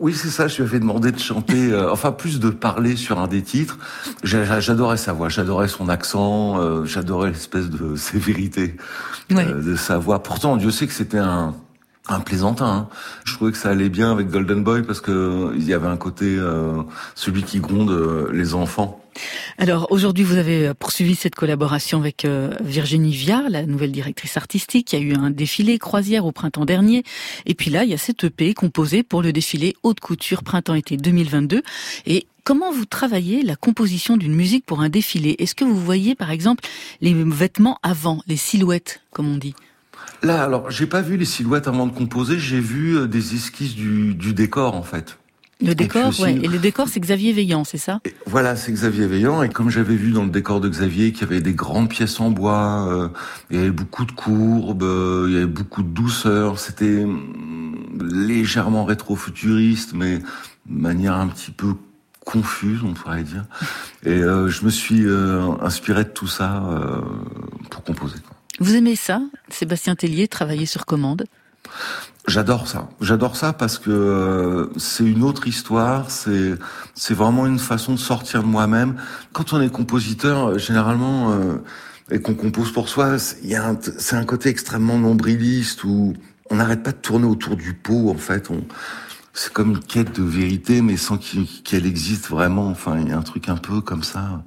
Oui, 0.00 0.14
c'est 0.14 0.28
ça. 0.30 0.48
Je 0.48 0.56
lui 0.56 0.62
avais 0.64 0.80
demandé 0.80 1.12
de 1.12 1.18
chanter, 1.18 1.72
euh, 1.72 1.92
enfin 1.92 2.10
plus 2.12 2.40
de 2.40 2.50
parler 2.50 2.96
sur 2.96 3.18
un 3.20 3.28
des 3.28 3.42
titres. 3.42 3.78
J'a- 4.24 4.60
J'adorais 4.60 4.96
sa 4.96 5.12
voix, 5.12 5.28
j'adorais 5.28 5.68
son 5.68 5.88
accent, 5.88 6.60
euh, 6.60 6.84
j'adorais 6.84 7.30
l'espèce 7.30 7.70
de 7.70 7.94
sévérité 7.96 8.76
euh, 9.46 9.62
de 9.62 9.76
sa 9.76 9.98
voix. 9.98 10.22
Pourtant, 10.22 10.56
Dieu 10.56 10.70
sait 10.70 10.86
que 10.86 10.92
c'était 10.92 11.18
un 11.18 11.54
un 12.08 12.20
plaisantin. 12.20 12.66
hein. 12.66 12.88
Je 13.24 13.34
trouvais 13.34 13.50
que 13.50 13.58
ça 13.58 13.70
allait 13.70 13.88
bien 13.88 14.12
avec 14.12 14.30
Golden 14.30 14.62
Boy 14.62 14.82
parce 14.84 15.00
que 15.00 15.50
il 15.56 15.64
y 15.64 15.74
avait 15.74 15.88
un 15.88 15.96
côté 15.96 16.36
euh, 16.38 16.82
celui 17.16 17.42
qui 17.42 17.58
gronde 17.58 18.28
les 18.32 18.54
enfants. 18.54 19.00
Alors 19.58 19.86
aujourd'hui, 19.90 20.24
vous 20.24 20.36
avez 20.36 20.68
euh, 20.68 20.74
poursuivi 20.74 21.14
cette 21.14 21.34
collaboration 21.34 22.00
avec 22.00 22.24
euh, 22.24 22.50
Virginie 22.62 23.12
Viard, 23.12 23.48
la 23.48 23.64
nouvelle 23.64 23.92
directrice 23.92 24.36
artistique. 24.36 24.92
Il 24.92 24.98
y 24.98 25.02
a 25.02 25.04
eu 25.04 25.14
un 25.14 25.30
défilé 25.30 25.78
croisière 25.78 26.26
au 26.26 26.32
printemps 26.32 26.64
dernier. 26.64 27.04
Et 27.46 27.54
puis 27.54 27.70
là, 27.70 27.84
il 27.84 27.90
y 27.90 27.94
a 27.94 27.98
cette 27.98 28.24
EP 28.24 28.54
composée 28.54 29.02
pour 29.02 29.22
le 29.22 29.32
défilé 29.32 29.76
haute 29.82 30.00
couture 30.00 30.42
printemps-été 30.42 30.96
2022. 30.96 31.62
Et 32.06 32.26
comment 32.44 32.70
vous 32.70 32.84
travaillez 32.84 33.42
la 33.42 33.56
composition 33.56 34.16
d'une 34.16 34.34
musique 34.34 34.66
pour 34.66 34.80
un 34.80 34.88
défilé? 34.88 35.36
Est-ce 35.38 35.54
que 35.54 35.64
vous 35.64 35.80
voyez, 35.80 36.14
par 36.14 36.30
exemple, 36.30 36.64
les 37.00 37.14
vêtements 37.14 37.78
avant, 37.82 38.22
les 38.26 38.36
silhouettes, 38.36 39.00
comme 39.10 39.28
on 39.28 39.36
dit? 39.36 39.54
Là, 40.22 40.42
alors, 40.42 40.70
j'ai 40.70 40.86
pas 40.86 41.02
vu 41.02 41.16
les 41.16 41.24
silhouettes 41.24 41.68
avant 41.68 41.86
de 41.86 41.92
composer, 41.92 42.38
j'ai 42.38 42.60
vu 42.60 42.96
euh, 42.96 43.06
des 43.06 43.34
esquisses 43.34 43.74
du, 43.74 44.14
du 44.14 44.32
décor, 44.32 44.74
en 44.74 44.82
fait. 44.82 45.18
Le 45.60 45.74
décor, 45.74 46.12
ouais. 46.20 46.34
Et 46.34 46.48
le 46.48 46.58
décor, 46.58 46.86
c'est 46.88 47.00
Xavier 47.00 47.32
Veillant, 47.32 47.64
c'est 47.64 47.78
ça? 47.78 48.00
Voilà, 48.26 48.56
c'est 48.56 48.72
Xavier 48.72 49.06
Veillant. 49.06 49.42
Et 49.42 49.48
comme 49.48 49.70
j'avais 49.70 49.96
vu 49.96 50.12
dans 50.12 50.24
le 50.24 50.30
décor 50.30 50.60
de 50.60 50.68
Xavier 50.68 51.12
qu'il 51.12 51.22
y 51.22 51.24
avait 51.24 51.40
des 51.40 51.54
grandes 51.54 51.88
pièces 51.88 52.20
en 52.20 52.30
bois, 52.30 52.86
euh, 52.88 53.08
il 53.50 53.56
y 53.56 53.60
avait 53.60 53.70
beaucoup 53.70 54.04
de 54.04 54.12
courbes, 54.12 54.82
euh, 54.82 55.26
il 55.28 55.34
y 55.34 55.36
avait 55.38 55.46
beaucoup 55.46 55.82
de 55.82 55.88
douceur. 55.88 56.58
C'était 56.58 57.06
mm, 57.06 58.02
légèrement 58.02 58.84
rétro-futuriste, 58.84 59.94
mais 59.94 60.18
de 60.18 60.24
manière 60.66 61.14
un 61.14 61.28
petit 61.28 61.52
peu 61.52 61.74
confuse, 62.20 62.82
on 62.84 62.92
pourrait 62.92 63.22
dire. 63.22 63.44
Et 64.04 64.10
euh, 64.10 64.50
je 64.50 64.62
me 64.62 64.70
suis 64.70 65.06
inspiré 65.62 66.04
de 66.04 66.10
tout 66.10 66.28
ça 66.28 66.62
pour 67.70 67.82
composer. 67.82 68.16
Vous 68.60 68.74
aimez 68.74 68.96
ça, 68.96 69.22
Sébastien 69.48 69.94
Tellier, 69.96 70.28
travailler 70.28 70.66
sur 70.66 70.84
commande? 70.84 71.24
J'adore 72.28 72.66
ça. 72.66 72.88
J'adore 73.00 73.36
ça 73.36 73.52
parce 73.52 73.78
que 73.78 73.90
euh, 73.90 74.66
c'est 74.76 75.04
une 75.04 75.22
autre 75.22 75.46
histoire. 75.46 76.10
C'est 76.10 76.54
c'est 76.94 77.14
vraiment 77.14 77.46
une 77.46 77.60
façon 77.60 77.92
de 77.92 77.98
sortir 77.98 78.42
de 78.42 78.48
moi-même. 78.48 78.96
Quand 79.32 79.52
on 79.52 79.60
est 79.60 79.70
compositeur, 79.70 80.58
généralement, 80.58 81.32
euh, 81.32 81.62
et 82.10 82.20
qu'on 82.20 82.34
compose 82.34 82.72
pour 82.72 82.88
soi, 82.88 83.16
il 83.42 83.50
y 83.50 83.54
a 83.54 83.76
c'est 83.98 84.16
un 84.16 84.24
côté 84.24 84.48
extrêmement 84.48 84.98
nombriliste 84.98 85.84
où 85.84 86.14
on 86.50 86.56
n'arrête 86.56 86.82
pas 86.82 86.92
de 86.92 86.96
tourner 86.96 87.26
autour 87.26 87.56
du 87.56 87.74
pot. 87.74 88.10
En 88.10 88.18
fait, 88.18 88.50
on 88.50 88.64
c'est 89.36 89.52
comme 89.52 89.72
une 89.72 89.80
quête 89.80 90.18
de 90.18 90.24
vérité, 90.24 90.80
mais 90.80 90.96
sans 90.96 91.18
qu'elle 91.18 91.86
existe 91.86 92.28
vraiment. 92.28 92.68
Enfin, 92.68 92.98
il 92.98 93.08
y 93.08 93.12
a 93.12 93.18
un 93.18 93.22
truc 93.22 93.48
un 93.48 93.56
peu 93.56 93.82
comme 93.82 94.02
ça. 94.02 94.42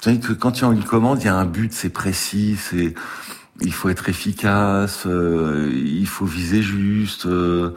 Tu 0.00 0.18
que 0.18 0.32
quand 0.32 0.58
il 0.58 0.62
y 0.62 0.64
a 0.64 0.72
une 0.72 0.82
commande, 0.82 1.20
il 1.20 1.26
y 1.26 1.28
a 1.28 1.36
un 1.36 1.44
but, 1.44 1.72
c'est 1.72 1.90
précis, 1.90 2.56
c'est 2.58 2.94
il 3.64 3.72
faut 3.72 3.88
être 3.88 4.08
efficace, 4.08 5.04
euh, 5.06 5.70
il 5.72 6.06
faut 6.06 6.26
viser 6.26 6.62
juste, 6.62 7.26
euh, 7.26 7.74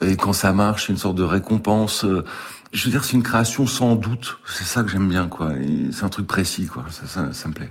et 0.00 0.16
quand 0.16 0.32
ça 0.32 0.52
marche, 0.52 0.88
une 0.88 0.96
sorte 0.96 1.16
de 1.16 1.22
récompense. 1.22 2.04
Euh, 2.04 2.24
je 2.72 2.84
veux 2.84 2.90
dire, 2.90 3.04
c'est 3.04 3.14
une 3.14 3.22
création 3.22 3.66
sans 3.66 3.94
doute. 3.94 4.38
C'est 4.46 4.64
ça 4.64 4.82
que 4.82 4.90
j'aime 4.90 5.08
bien, 5.08 5.28
quoi. 5.28 5.52
C'est 5.92 6.04
un 6.04 6.08
truc 6.08 6.26
précis, 6.26 6.66
quoi. 6.66 6.84
Ça, 6.90 7.06
ça, 7.06 7.32
ça 7.32 7.48
me 7.48 7.54
plaît. 7.54 7.70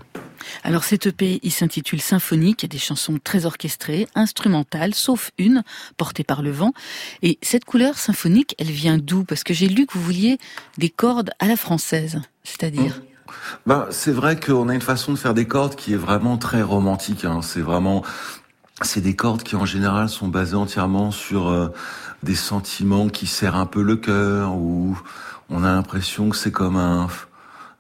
Alors 0.64 0.84
cette 0.84 1.08
EP, 1.08 1.40
il 1.44 1.52
s'intitule 1.52 2.02
Symphonique, 2.02 2.64
il 2.64 2.66
y 2.66 2.70
a 2.70 2.74
des 2.74 2.78
chansons 2.78 3.20
très 3.24 3.46
orchestrées, 3.46 4.08
instrumentales, 4.16 4.94
sauf 4.94 5.32
une, 5.38 5.64
portée 5.98 6.24
par 6.24 6.42
le 6.42 6.52
vent. 6.52 6.74
Et 7.22 7.38
cette 7.42 7.66
couleur 7.66 7.98
symphonique, 7.98 8.56
elle 8.58 8.72
vient 8.72 8.98
d'où? 8.98 9.24
Parce 9.24 9.44
que 9.44 9.54
j'ai 9.54 9.68
lu 9.68 9.86
que 9.86 9.94
vous 9.94 10.04
vouliez 10.04 10.38
des 10.78 10.90
cordes 10.90 11.32
à 11.40 11.48
la 11.48 11.56
française, 11.56 12.22
c'est-à-dire? 12.44 13.02
Ben, 13.66 13.88
c'est 13.90 14.12
vrai 14.12 14.40
qu'on 14.40 14.70
a 14.70 14.76
une 14.76 14.82
façon 14.82 15.12
de 15.14 15.18
faire 15.18 15.34
des 15.34 15.46
cordes 15.46 15.76
qui 15.76 15.94
est 15.94 15.98
vraiment 15.98 16.38
très 16.38 16.62
romantique. 16.62 17.26
Hein. 17.26 17.40
C'est 17.42 17.62
vraiment, 17.62 18.04
c'est 18.82 19.02
des 19.02 19.16
cordes 19.16 19.44
qui 19.44 19.56
en 19.56 19.66
général 19.66 20.10
sont 20.10 20.28
basées 20.28 20.56
entièrement 20.56 21.12
sur 21.12 21.48
euh, 21.48 21.70
des 22.24 22.36
sentiments 22.36 23.10
qui 23.10 23.26
serrent 23.28 23.60
un 23.60 23.66
peu 23.66 23.82
le 23.82 23.96
cœur, 23.96 24.56
ou 24.56 24.98
on 25.50 25.64
a 25.64 25.72
l'impression 25.72 26.30
que 26.30 26.36
c'est 26.36 26.52
comme 26.52 26.78
un, 26.78 27.08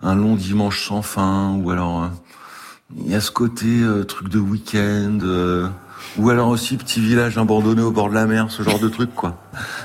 un 0.02 0.16
long 0.16 0.36
dimanche 0.36 0.88
sans 0.88 1.02
fin, 1.02 1.54
ou 1.54 1.70
alors 1.70 2.04
euh, 2.04 2.08
il 2.98 3.12
y 3.12 3.16
a 3.16 3.22
ce 3.22 3.32
côté 3.32 3.68
euh, 3.68 4.04
truc 4.04 4.30
de 4.30 4.40
week-end. 4.40 5.20
Ou 6.18 6.30
alors 6.30 6.48
aussi 6.48 6.78
petit 6.78 7.02
village 7.02 7.38
abandonné 7.38 7.82
au 7.82 7.92
bord 7.92 8.10
de 8.10 8.14
la 8.14 8.26
mer, 8.26 8.50
ce 8.50 8.64
genre 8.64 8.80
de 8.80 8.88
truc 8.88 9.14
quoi. 9.14 9.38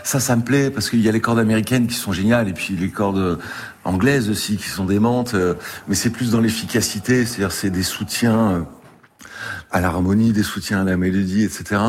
Ça, 0.05 0.21
ça 0.21 0.37
me 0.37 0.43
plaît 0.43 0.71
parce 0.71 0.89
qu'il 0.89 1.01
y 1.01 1.09
a 1.09 1.13
les 1.13 1.21
cordes 1.21 1.41
américaines 1.41 1.89
qui 1.89 1.95
sont 1.95 2.13
géniales 2.13 2.49
et 2.49 2.53
puis 2.53 2.77
les 2.77 2.91
cordes 2.91 3.39
anglaises 3.85 4.31
aussi 4.31 4.57
qui 4.57 4.69
sont 4.69 4.85
démentes. 4.85 5.35
Euh, 5.35 5.55
mais 5.89 5.95
c'est 5.95 6.11
plus 6.11 6.31
dans 6.33 6.41
l'efficacité, 6.41 7.25
c'est-à-dire 7.25 7.53
c'est 7.53 7.71
des 7.71 7.83
soutiens 7.83 8.51
euh, 8.53 8.63
à 9.71 9.81
l'harmonie, 9.81 10.33
des 10.33 10.43
soutiens 10.43 10.81
à 10.83 10.85
la 10.85 10.97
mélodie, 10.97 11.45
etc. 11.45 11.81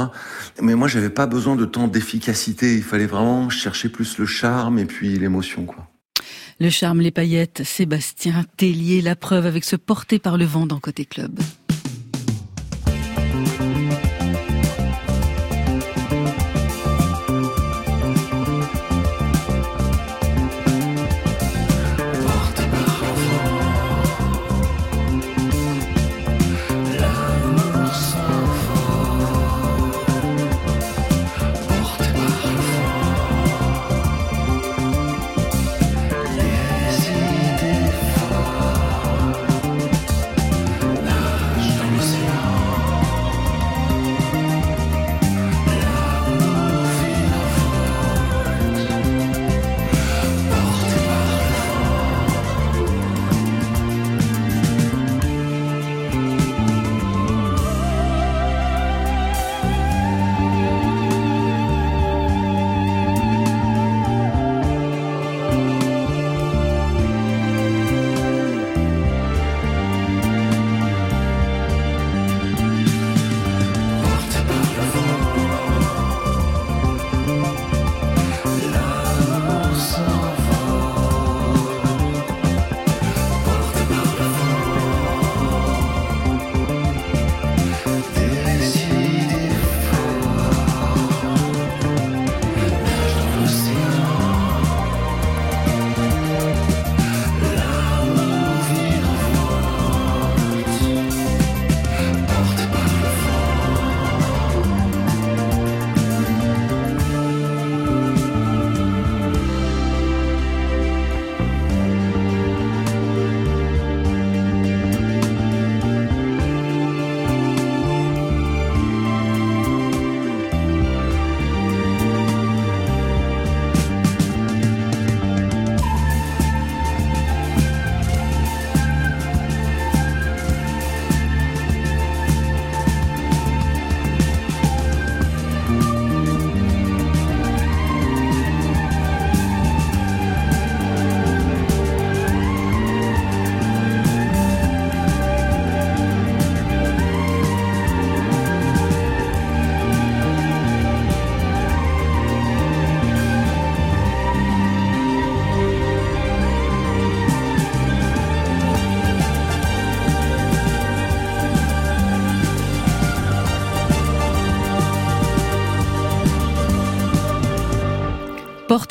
Mais 0.62 0.76
moi, 0.76 0.88
j'avais 0.88 1.10
pas 1.10 1.28
besoin 1.28 1.56
de 1.56 1.66
tant 1.66 1.88
d'efficacité. 1.88 2.76
Il 2.76 2.84
fallait 2.84 3.08
vraiment 3.08 3.50
chercher 3.50 3.89
plus 3.89 4.18
le 4.18 4.26
charme 4.26 4.80
et 4.80 4.86
puis 4.86 5.18
l'émotion, 5.18 5.66
quoi. 5.66 5.88
Le 6.60 6.70
charme, 6.70 7.02
les 7.02 7.10
paillettes, 7.10 7.64
Sébastien 7.64 8.46
Tellier, 8.56 9.02
la 9.02 9.16
preuve 9.16 9.48
avec 9.48 9.64
ce 9.64 9.76
porté 9.76 10.20
par 10.20 10.38
le 10.38 10.46
vent 10.46 10.68
dans 10.68 10.80
Côté 10.80 11.06
Club. 11.06 11.39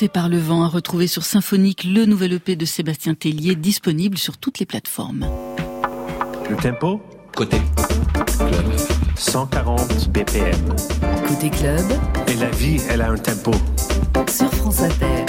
Par 0.08 0.30
le 0.30 0.38
vent 0.38 0.62
à 0.62 0.68
retrouver 0.68 1.06
sur 1.06 1.24
Symphonique 1.24 1.84
le 1.84 2.06
nouvel 2.06 2.32
EP 2.32 2.56
de 2.56 2.64
Sébastien 2.64 3.12
Tellier 3.12 3.54
disponible 3.54 4.16
sur 4.16 4.38
toutes 4.38 4.58
les 4.58 4.64
plateformes. 4.64 5.26
Le 6.48 6.56
tempo? 6.56 7.02
Côté 7.36 7.58
club. 8.38 8.64
140 9.16 10.10
BPM. 10.10 10.74
Côté 11.28 11.50
club. 11.50 11.84
Et 12.28 12.34
la 12.34 12.48
vie, 12.50 12.80
elle 12.88 13.02
a 13.02 13.10
un 13.10 13.18
tempo. 13.18 13.52
Sur 14.26 14.50
France 14.54 14.80
Inter. 14.80 15.26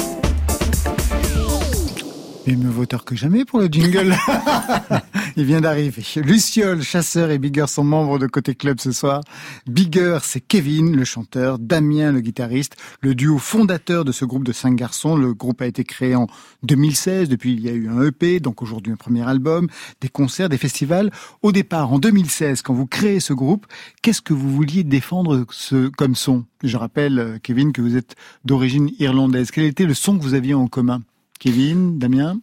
Et 2.48 2.56
mieux 2.56 2.70
voteur 2.70 3.04
que 3.04 3.16
jamais 3.16 3.44
pour 3.44 3.60
le 3.60 3.68
jingle. 3.68 4.16
Il 5.38 5.46
vient 5.46 5.62
d'arriver. 5.62 6.04
Luciole, 6.18 6.82
Chasseur 6.82 7.32
et 7.32 7.38
Bigger 7.38 7.68
sont 7.68 7.84
membres 7.84 8.20
de 8.20 8.28
Côté 8.28 8.56
Club 8.56 8.80
ce 8.80 8.92
soir. 8.92 9.22
Bigger, 9.68 10.20
c'est 10.24 10.42
Kevin, 10.42 10.96
le 10.96 11.06
chanteur, 11.06 11.60
Damien, 11.60 12.12
le 12.12 12.22
guitariste, 12.22 12.76
le 13.02 13.16
duo 13.16 13.38
fondateur 13.38 14.04
de 14.04 14.12
ce 14.12 14.26
groupe 14.26 14.44
de 14.44 14.52
cinq 14.52 14.76
garçons. 14.76 15.16
Le 15.16 15.34
groupe 15.34 15.62
a 15.62 15.68
été 15.68 15.84
créé 15.84 16.16
en 16.16 16.28
2016. 16.64 17.30
Depuis, 17.30 17.54
il 17.54 17.62
y 17.62 17.70
a 17.70 17.74
eu 17.74 17.88
un 17.88 18.02
EP, 18.04 18.40
donc 18.40 18.62
aujourd'hui 18.62 18.92
un 18.92 18.98
premier 18.98 19.28
album, 19.28 19.68
des 20.02 20.10
concerts, 20.10 20.50
des 20.50 20.58
festivals. 20.58 21.12
Au 21.42 21.52
départ, 21.52 21.94
en 21.94 22.00
2016, 22.00 22.62
quand 22.62 22.74
vous 22.74 22.88
créez 22.88 23.20
ce 23.20 23.34
groupe, 23.34 23.66
qu'est-ce 24.02 24.22
que 24.22 24.34
vous 24.34 24.50
vouliez 24.50 24.84
défendre 24.84 25.46
ce, 25.50 25.88
comme 25.90 26.16
son? 26.16 26.46
Je 26.64 26.78
rappelle, 26.78 27.40
Kevin, 27.42 27.72
que 27.72 27.82
vous 27.82 27.96
êtes 27.96 28.16
d'origine 28.46 28.90
irlandaise. 29.00 29.52
Quel 29.52 29.66
était 29.66 29.86
le 29.86 29.94
son 29.94 30.18
que 30.18 30.24
vous 30.24 30.34
aviez 30.34 30.54
en 30.54 30.68
commun? 30.68 31.04
Kevin, 31.40 31.98
Damien? 31.98 32.40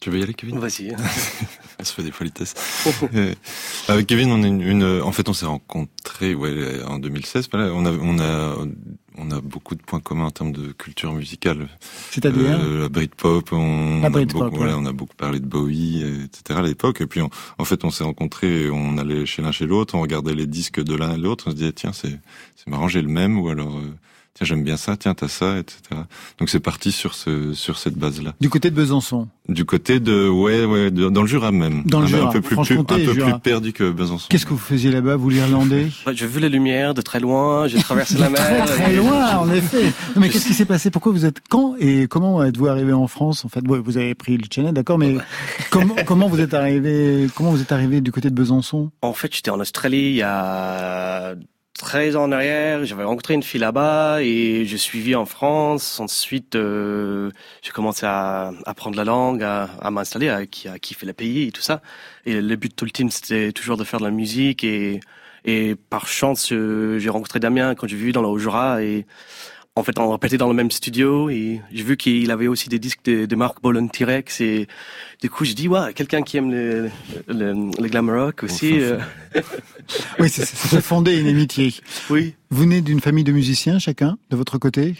Tu 0.00 0.10
veux 0.10 0.18
y 0.18 0.22
aller, 0.22 0.34
Kevin? 0.34 0.58
Vas-y. 0.58 0.94
On 1.80 1.84
se 1.84 1.92
fait 1.92 2.02
des 2.02 2.10
politesses. 2.12 2.54
Euh, 3.14 3.34
avec 3.88 4.06
Kevin, 4.06 4.30
on 4.32 4.42
est 4.42 4.48
une, 4.48 4.60
une- 4.62 5.00
en 5.02 5.12
fait, 5.12 5.28
on 5.28 5.32
s'est 5.32 5.46
rencontrés, 5.46 6.34
ouais, 6.34 6.82
en 6.84 6.98
2016. 6.98 7.48
Voilà, 7.52 7.72
on 7.72 7.84
a, 7.84 7.92
on 7.92 8.18
a, 8.18 8.56
on 9.18 9.30
a 9.30 9.40
beaucoup 9.40 9.74
de 9.74 9.82
points 9.82 10.00
communs 10.00 10.26
en 10.26 10.30
termes 10.30 10.52
de 10.52 10.72
culture 10.72 11.12
musicale. 11.12 11.68
C'est-à-dire 12.10 12.58
Euh, 12.60 12.80
la 12.82 12.88
Britpop, 12.88 13.52
on, 13.52 14.00
La 14.00 14.08
on 14.10 14.14
a 14.14 14.24
beaucoup, 14.24 14.56
voilà, 14.56 14.72
ouais. 14.76 14.78
on 14.82 14.86
a 14.86 14.92
beaucoup 14.92 15.14
parlé 15.16 15.38
de 15.40 15.46
Bowie, 15.46 16.02
etc. 16.24 16.58
à 16.58 16.62
l'époque. 16.62 17.00
Et 17.00 17.06
puis, 17.06 17.20
on- 17.22 17.30
en 17.58 17.64
fait, 17.64 17.84
on 17.84 17.90
s'est 17.90 18.04
rencontrés, 18.04 18.70
on 18.70 18.98
allait 18.98 19.26
chez 19.26 19.42
l'un 19.42 19.52
chez 19.52 19.66
l'autre, 19.66 19.94
on 19.94 20.00
regardait 20.00 20.34
les 20.34 20.46
disques 20.46 20.82
de 20.82 20.94
l'un 20.96 21.14
et 21.14 21.18
de 21.18 21.22
l'autre, 21.22 21.44
on 21.48 21.50
se 21.50 21.56
disait 21.56 21.72
tiens, 21.72 21.92
c'est, 21.92 22.18
c'est 22.56 22.68
marrant, 22.68 22.88
j'ai 22.88 23.02
le 23.02 23.08
même, 23.08 23.38
ou 23.38 23.48
alors 23.48 23.76
euh, 23.76 23.94
tiens, 24.36 24.46
j'aime 24.46 24.62
bien 24.62 24.76
ça, 24.76 24.96
tiens, 24.96 25.14
t'as 25.14 25.28
ça, 25.28 25.58
etc. 25.58 25.80
Donc, 26.38 26.50
c'est 26.50 26.60
parti 26.60 26.92
sur 26.92 27.14
ce, 27.14 27.52
sur 27.54 27.78
cette 27.78 27.94
base-là. 27.96 28.34
Du 28.40 28.48
côté 28.50 28.70
de 28.70 28.74
Besançon. 28.76 29.28
Du 29.48 29.64
côté 29.64 29.98
de, 30.00 30.28
ouais, 30.28 30.64
ouais, 30.64 30.90
de- 30.90 31.08
dans 31.08 31.22
le 31.22 31.26
Jura 31.28 31.52
même. 31.52 31.82
Dans 31.84 32.00
le 32.00 32.06
Jura, 32.06 32.28
un 32.28 32.32
peu 32.32 32.40
plus, 32.40 32.58
un 32.58 32.84
peu 32.84 32.98
Jura. 32.98 33.30
plus 33.32 33.40
perdu 33.40 33.72
que 33.72 33.90
Besançon. 33.90 34.26
Qu'est-ce 34.28 34.44
que 34.44 34.50
vous 34.50 34.58
faisiez 34.58 34.90
là-bas, 34.90 35.16
vous 35.16 35.30
l'Irlandais 35.30 35.88
Ouais, 36.06 36.14
J'ai 36.14 36.26
vu 36.26 36.40
les 36.40 36.48
lumières 36.48 36.94
de 36.94 37.00
très 37.02 37.20
loin, 37.20 37.66
j'ai 37.68 37.78
traversé 37.78 38.18
la 38.18 38.28
mer. 38.30 38.40
Très 38.40 38.64
très 38.66 38.94
loin, 38.96 39.36
en 39.38 39.50
effet. 39.50 39.84
Non, 40.14 40.20
mais 40.20 40.28
qu'est-ce 40.28 40.46
qui 40.46 40.54
s'est 40.54 40.64
passé? 40.64 40.90
Pourquoi 40.90 41.12
vous 41.12 41.24
êtes 41.24 41.40
quand 41.48 41.74
et 41.78 42.06
comment 42.08 42.42
êtes-vous 42.44 42.66
arrivé 42.66 42.92
en 42.92 43.06
France 43.06 43.44
En 43.44 43.48
fait, 43.48 43.66
ouais, 43.68 43.78
vous 43.78 43.96
avez 43.96 44.14
pris 44.14 44.36
le 44.36 44.44
channel, 44.52 44.74
d'accord, 44.74 44.98
mais 44.98 45.16
comment 45.70 45.94
comment 46.06 46.28
vous 46.28 46.40
êtes 46.40 46.54
arrivé 46.54 47.28
Comment 47.34 47.50
vous 47.52 47.60
êtes 47.62 47.72
arrivé 47.72 48.00
du 48.00 48.12
côté 48.12 48.30
de 48.30 48.34
Besançon? 48.34 48.90
En 49.02 49.12
fait, 49.12 49.34
j'étais 49.34 49.50
en 49.50 49.60
Australie 49.60 50.10
il 50.10 50.16
y 50.16 50.22
a 50.22 51.34
13 51.76 52.16
ans 52.16 52.24
en 52.24 52.32
arrière. 52.32 52.84
J'avais 52.84 53.04
rencontré 53.04 53.34
une 53.34 53.42
fille 53.42 53.60
là-bas 53.60 54.22
et 54.22 54.64
j'ai 54.64 54.78
suivi 54.78 55.14
en 55.14 55.26
France. 55.26 56.00
Ensuite, 56.00 56.54
euh, 56.54 57.30
j'ai 57.62 57.70
commencé 57.70 58.06
à 58.06 58.52
apprendre 58.64 58.96
la 58.96 59.04
langue, 59.04 59.42
à, 59.42 59.90
m'installer, 59.90 60.28
à, 60.28 60.46
kiffer 60.46 61.06
le 61.06 61.12
pays 61.12 61.48
et 61.48 61.52
tout 61.52 61.62
ça. 61.62 61.82
Et 62.24 62.40
le 62.40 62.56
but 62.56 62.80
ultime, 62.82 63.10
c'était 63.10 63.52
toujours 63.52 63.76
de 63.76 63.84
faire 63.84 64.00
de 64.00 64.04
la 64.04 64.10
musique. 64.10 64.64
Et, 64.64 65.00
et 65.44 65.76
par 65.76 66.08
chance, 66.08 66.50
euh, 66.52 66.98
j'ai 66.98 67.10
rencontré 67.10 67.40
Damien 67.40 67.74
quand 67.74 67.86
j'ai 67.86 67.96
vu 67.96 68.12
dans 68.12 68.22
le 68.22 68.28
Haut-Jura. 68.28 68.82
Et 68.82 69.06
en 69.76 69.82
fait, 69.82 69.98
on 69.98 70.10
répétait 70.10 70.38
dans 70.38 70.48
le 70.48 70.54
même 70.54 70.70
studio. 70.70 71.28
Et 71.30 71.60
j'ai 71.72 71.82
vu 71.84 71.96
qu'il 71.96 72.30
avait 72.30 72.48
aussi 72.48 72.68
des 72.68 72.78
disques 72.78 73.04
de, 73.04 73.26
de 73.26 73.36
marque 73.36 73.60
Bolon 73.62 73.86
T-Rex. 73.88 74.40
Et 74.40 74.66
du 75.22 75.30
coup, 75.30 75.44
j'ai 75.44 75.54
dit, 75.54 75.68
ouais, 75.68 75.92
quelqu'un 75.94 76.22
qui 76.22 76.38
aime 76.38 76.50
le, 76.50 76.90
le, 77.28 77.52
le 77.80 77.88
glam 77.88 78.08
rock 78.10 78.42
aussi. 78.42 78.80
euh, 78.80 78.98
Oui, 80.18 80.28
c'est- 80.30 80.44
ça 80.46 80.68
fait 80.68 80.80
fonder 80.80 81.16
une 81.20 81.28
amitié. 81.28 81.72
oui. 82.10 82.34
Vous 82.50 82.62
venez 82.62 82.80
d'une 82.80 83.00
famille 83.00 83.24
de 83.24 83.32
musiciens, 83.32 83.78
chacun, 83.78 84.18
de 84.30 84.36
votre 84.36 84.58
côté 84.58 84.94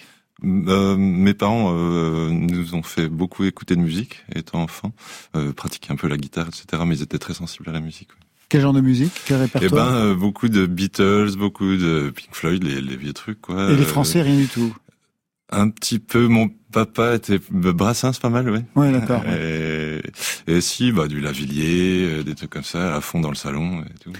Euh, 0.44 0.96
mes 0.98 1.32
parents 1.34 1.72
euh, 1.74 2.28
nous 2.30 2.74
ont 2.74 2.82
fait 2.82 3.08
beaucoup 3.08 3.44
écouter 3.44 3.74
de 3.74 3.80
musique 3.80 4.22
étant 4.34 4.60
enfants, 4.62 4.92
euh, 5.34 5.52
pratiquer 5.54 5.92
un 5.92 5.96
peu 5.96 6.06
la 6.08 6.18
guitare, 6.18 6.48
etc. 6.48 6.82
Mais 6.86 6.96
ils 6.98 7.02
étaient 7.02 7.18
très 7.18 7.32
sensibles 7.34 7.68
à 7.70 7.72
la 7.72 7.80
musique. 7.80 8.10
ouais. 8.10 8.25
Quel 8.48 8.60
genre 8.60 8.72
de 8.72 8.80
musique 8.80 9.12
Quel 9.26 9.38
Eh 9.38 9.40
répertoire 9.42 9.90
ben, 9.90 9.96
euh, 9.96 10.14
beaucoup 10.14 10.48
de 10.48 10.66
Beatles, 10.66 11.36
beaucoup 11.36 11.64
de 11.76 12.12
Pink 12.14 12.28
Floyd, 12.32 12.62
les, 12.62 12.80
les 12.80 12.96
vieux 12.96 13.12
trucs, 13.12 13.40
quoi. 13.40 13.70
Et 13.70 13.76
les 13.76 13.82
Euh, 13.82 13.86
Français, 13.86 14.22
rien 14.22 14.36
du 14.36 14.46
tout. 14.46 14.74
Un 15.50 15.68
petit 15.70 15.98
peu. 15.98 16.26
Mon 16.28 16.48
papa 16.72 17.14
était 17.16 17.38
Brassens, 17.50 18.18
pas 18.20 18.28
mal, 18.30 18.50
ouais. 18.50 18.64
Ouais, 18.74 18.92
d'accord. 18.92 19.22
Et, 19.28 20.00
et 20.46 20.60
si, 20.60 20.90
bah 20.92 21.06
du 21.08 21.20
Lavillier, 21.20 22.04
euh, 22.18 22.22
des 22.22 22.34
trucs 22.34 22.50
comme 22.50 22.64
ça, 22.64 22.94
à 22.96 23.00
fond 23.00 23.20
dans 23.20 23.30
le 23.30 23.36
salon 23.36 23.80
et 23.82 23.98
tout. 24.00 24.12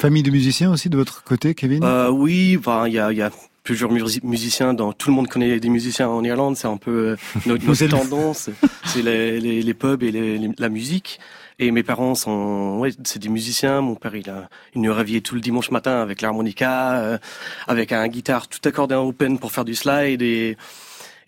Famille 0.00 0.22
de 0.22 0.30
musiciens 0.30 0.70
aussi 0.72 0.88
de 0.88 0.96
votre 0.96 1.24
côté, 1.24 1.54
Kevin? 1.54 1.82
Euh, 1.82 2.08
oui, 2.10 2.56
enfin, 2.58 2.86
il 2.86 2.94
y 2.94 2.98
a, 3.00 3.12
y 3.12 3.22
a 3.22 3.30
plusieurs 3.64 3.92
musi- 3.92 4.24
musiciens. 4.24 4.72
Dans, 4.74 4.92
tout 4.92 5.08
le 5.10 5.16
monde 5.16 5.26
connaît 5.26 5.58
des 5.58 5.68
musiciens 5.68 6.08
en 6.08 6.22
Irlande. 6.22 6.56
C'est 6.56 6.68
un 6.68 6.76
peu 6.76 6.90
euh, 7.10 7.16
notre, 7.46 7.64
notre 7.66 7.86
tendance. 7.88 8.48
C'est 8.84 9.02
les, 9.02 9.40
les, 9.40 9.62
les 9.62 9.74
pubs 9.74 10.02
et 10.04 10.12
les- 10.12 10.38
les- 10.38 10.50
la 10.56 10.68
musique. 10.68 11.18
Et 11.60 11.70
mes 11.72 11.82
parents 11.82 12.14
sont, 12.14 12.78
ouais, 12.78 12.90
c'est 13.04 13.18
des 13.18 13.28
musiciens. 13.28 13.80
Mon 13.80 13.96
père, 13.96 14.14
il 14.14 14.30
a, 14.30 14.48
il 14.74 14.80
nous 14.80 14.92
réveillait 14.94 15.20
tout 15.20 15.34
le 15.34 15.40
dimanche 15.40 15.70
matin 15.72 16.00
avec 16.00 16.22
l'harmonica, 16.22 16.98
euh, 17.00 17.18
avec 17.66 17.90
un 17.92 18.06
guitare 18.06 18.46
tout 18.46 18.60
accordé 18.64 18.94
en 18.94 19.04
open 19.06 19.38
pour 19.38 19.50
faire 19.52 19.64
du 19.64 19.74
slide 19.74 20.22
et 20.22 20.56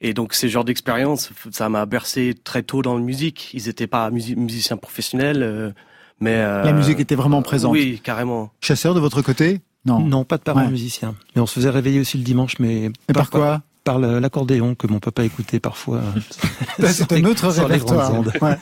et 0.03 0.14
donc 0.14 0.33
ces 0.33 0.49
genres 0.49 0.64
d'expériences, 0.64 1.31
ça 1.51 1.68
m'a 1.68 1.85
bercé 1.85 2.35
très 2.43 2.62
tôt 2.62 2.81
dans 2.81 2.95
la 2.95 3.03
musique. 3.03 3.51
Ils 3.53 3.68
étaient 3.68 3.87
pas 3.87 4.11
musi- 4.11 4.35
musiciens 4.35 4.78
professionnels, 4.78 5.43
euh, 5.43 5.72
mais 6.20 6.37
euh, 6.37 6.62
La 6.64 6.72
musique 6.72 7.01
était 7.01 7.16
vraiment 7.16 7.43
présente. 7.43 7.72
Oui, 7.72 8.01
carrément. 8.03 8.51
Chasseur 8.62 8.95
de 8.95 9.01
votre 9.01 9.20
côté? 9.20 9.61
Non. 9.85 9.99
Non, 10.01 10.24
pas 10.24 10.39
de 10.39 10.43
parents 10.43 10.61
Ouais. 10.62 10.70
musiciens. 10.70 11.14
Mais 11.37 11.43
on 11.43 11.47
se 11.47 11.53
faisait 11.55 11.68
réveiller 11.68 12.01
aussi 12.01 12.16
le 12.16 12.24
dimanche, 12.24 12.59
mais 12.59 12.91
Et 13.09 13.12
par 13.12 13.28
quoi 13.28 13.61
Par 13.91 13.99
l'accordéon 13.99 14.76
que 14.76 14.86
mon 14.86 15.01
papa 15.01 15.24
écoutait 15.24 15.59
parfois. 15.59 16.01
Bah, 16.78 16.93
C'est 16.93 17.12
un 17.12 17.24
autre 17.24 17.49
répertoire. 17.49 18.12
Ouais. 18.41 18.57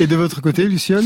Et 0.00 0.06
de 0.06 0.16
votre 0.16 0.40
côté, 0.40 0.66
Luciole 0.66 1.04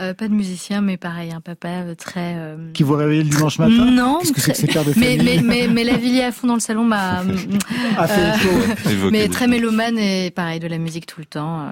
Euh, 0.00 0.14
pas 0.14 0.28
de 0.28 0.32
musicien, 0.32 0.80
mais 0.80 0.96
pareil, 0.96 1.32
un 1.32 1.40
papa 1.40 1.68
euh, 1.68 1.94
très. 1.96 2.34
euh, 2.36 2.70
Qui 2.72 2.84
vous 2.84 2.94
réveille 2.94 3.24
le 3.24 3.28
dimanche 3.30 3.58
matin 3.58 3.90
Non, 3.90 4.18
Qu'est-ce 4.20 4.32
que 4.32 4.40
c'est 4.40 4.52
que 4.52 4.56
très- 4.56 4.66
ces 4.66 4.72
pères 4.72 4.84
de 4.84 4.92
mais, 4.96 5.16
famille 5.18 5.42
mais, 5.42 5.66
mais, 5.66 5.68
mais 5.68 5.82
la 5.84 5.96
Villiers 5.96 6.22
à 6.22 6.30
fond 6.32 6.46
dans 6.46 6.54
le 6.54 6.60
salon 6.60 6.84
m'a. 6.84 7.18
A 7.98 8.06
fait 8.06 8.46
euh, 8.86 9.10
mais 9.10 9.26
très 9.28 9.48
mélomane 9.48 9.98
et 9.98 10.30
pareil, 10.30 10.60
de 10.60 10.68
la 10.68 10.78
musique 10.78 11.06
tout 11.06 11.18
le 11.20 11.26
temps. 11.26 11.62
euh. 11.62 11.70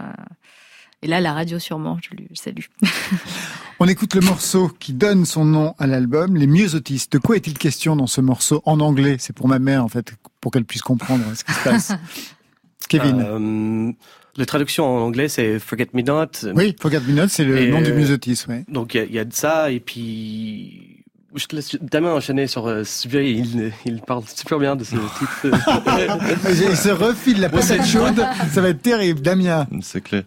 Et 1.03 1.07
là, 1.07 1.21
la 1.21 1.33
radio 1.33 1.61
sûrement, 1.61 1.97
je 2.03 2.17
lui 2.17 2.27
salue. 2.35 2.65
On 3.79 3.87
écoute 3.87 4.15
le 4.17 4.21
morceau 4.23 4.69
qui 4.81 4.93
donne 4.93 5.25
son 5.25 5.45
nom 5.45 5.75
à 5.79 5.87
l'album, 5.87 6.35
Les 6.37 6.49
Myosotis. 6.49 7.07
De 7.13 7.19
quoi 7.19 7.37
est-il 7.37 7.57
question 7.57 7.95
dans 7.95 8.09
ce 8.09 8.21
morceau 8.21 8.61
en 8.67 8.81
anglais? 8.81 9.17
C'est 9.21 9.33
pour 9.33 9.47
ma 9.47 9.61
mère, 9.61 9.85
en 9.85 9.89
fait, 9.89 10.15
pour 10.41 10.53
qu'elle 10.53 10.65
puisse 10.65 10.83
comprendre 10.83 11.25
ce 11.35 11.45
qui 11.45 11.53
se 11.53 11.65
passe. 11.65 11.93
Kevin. 12.89 13.21
Euh, 13.27 13.93
la 14.37 14.47
traduction 14.47 14.87
en 14.87 15.01
anglais, 15.01 15.29
c'est 15.29 15.59
Forget 15.59 15.89
Me 15.95 16.03
Not. 16.03 16.53
oui, 16.55 16.75
Forget 16.81 17.01
Me 17.01 17.13
Not, 17.13 17.29
c'est 17.29 17.45
le 17.45 17.59
Et, 17.59 17.71
nom 17.71 17.81
du 17.83 17.91
euh, 17.91 18.17
ouais. 18.49 18.65
Donc 18.69 18.95
il 18.95 18.99
y 18.99 19.01
a- 19.01 19.05
il 19.05 19.13
y, 19.15 19.19
a 19.19 19.25
de 19.25 19.33
ça 19.35 19.71
et 19.71 19.81
puis 19.81 21.05
je 21.35 21.45
te 21.47 21.55
laisse 21.57 21.77
Damien 21.83 22.13
enchaîner 22.13 22.47
sur 22.47 22.67
euh, 22.67 22.85
ce 22.85 23.03
sujet. 23.03 23.31
Il, 23.33 23.73
il 23.85 24.01
parle 24.01 24.23
super 24.35 24.59
bien 24.59 24.77
de 24.77 24.85
ce 24.85 24.95
titre. 25.19 25.47
Il 26.71 26.77
se 26.77 26.89
refile 26.89 27.41
la 27.41 27.49
patate 27.51 27.85
chaude, 27.87 28.25
ça 28.53 28.61
va 28.63 28.69
être 28.71 28.81
terrible. 28.81 29.21
Damien. 29.21 29.67
C'est 29.83 30.01
clair. 30.03 30.23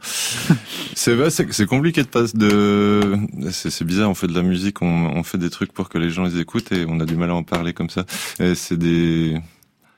c'est 0.94 1.14
vrai, 1.16 1.30
c'est 1.32 1.66
compliqué 1.66 2.04
de 2.04 2.08
passer 2.08 2.38
de. 2.38 3.18
C'est 3.52 3.84
bizarre. 3.86 4.10
On 4.10 4.14
fait 4.14 4.28
de 4.28 4.36
la 4.36 4.44
musique, 4.44 4.82
on, 4.82 4.88
on 5.16 5.24
fait 5.24 5.38
des 5.40 5.50
trucs 5.50 5.72
pour 5.74 5.90
que 5.90 5.98
les 5.98 6.10
gens 6.12 6.24
les 6.26 6.40
écoutent 6.40 6.72
et 6.72 6.86
on 6.88 7.00
a 7.00 7.06
du 7.06 7.16
mal 7.16 7.32
à 7.32 7.36
en 7.36 7.44
parler 7.44 7.74
comme 7.74 7.90
ça. 7.90 8.06
C'est 8.56 8.78
des. 8.78 9.38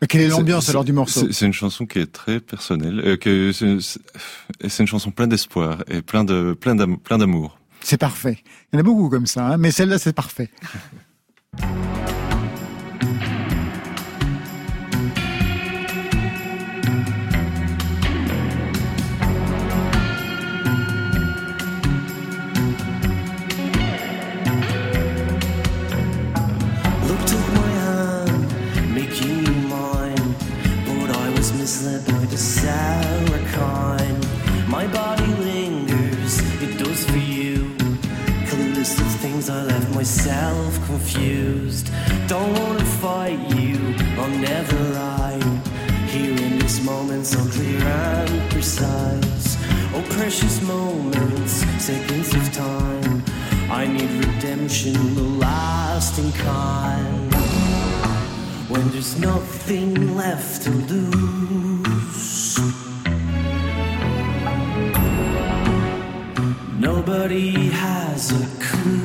Quelle 0.08 0.22
est 0.22 0.28
l'ambiance 0.28 0.70
alors 0.70 0.84
du 0.84 0.93
morceau 0.93 1.28
C'est 1.32 1.45
une 1.45 1.54
chanson 1.54 1.86
qui 1.86 1.99
est 1.99 2.12
très 2.12 2.39
personnelle. 2.39 3.01
euh, 3.06 3.18
que 3.18 3.51
c'est 3.54 4.80
une 4.80 4.88
chanson 4.88 5.12
pleine 5.12 5.30
d'espoir 5.30 5.84
et 5.88 6.01
plein 6.01 6.24
de 6.24 6.54
plein 6.54 6.76
d'amour. 7.18 7.60
C'est 7.82 7.97
parfait. 7.97 8.38
Il 8.72 8.76
y 8.76 8.78
en 8.78 8.80
a 8.80 8.84
beaucoup 8.84 9.10
comme 9.10 9.28
ça, 9.28 9.45
hein, 9.47 9.58
mais 9.58 9.72
celle-là, 9.72 9.99
c'est 9.99 10.14
parfait. 10.14 10.49
the 54.82 55.21
lasting 55.21 56.32
kind. 56.32 57.32
When 58.69 58.89
there's 58.89 59.19
nothing 59.19 60.17
left 60.17 60.63
to 60.63 60.71
lose, 60.71 62.57
nobody 66.80 67.51
has 67.69 68.32
a 68.32 68.47
clue. 68.63 69.03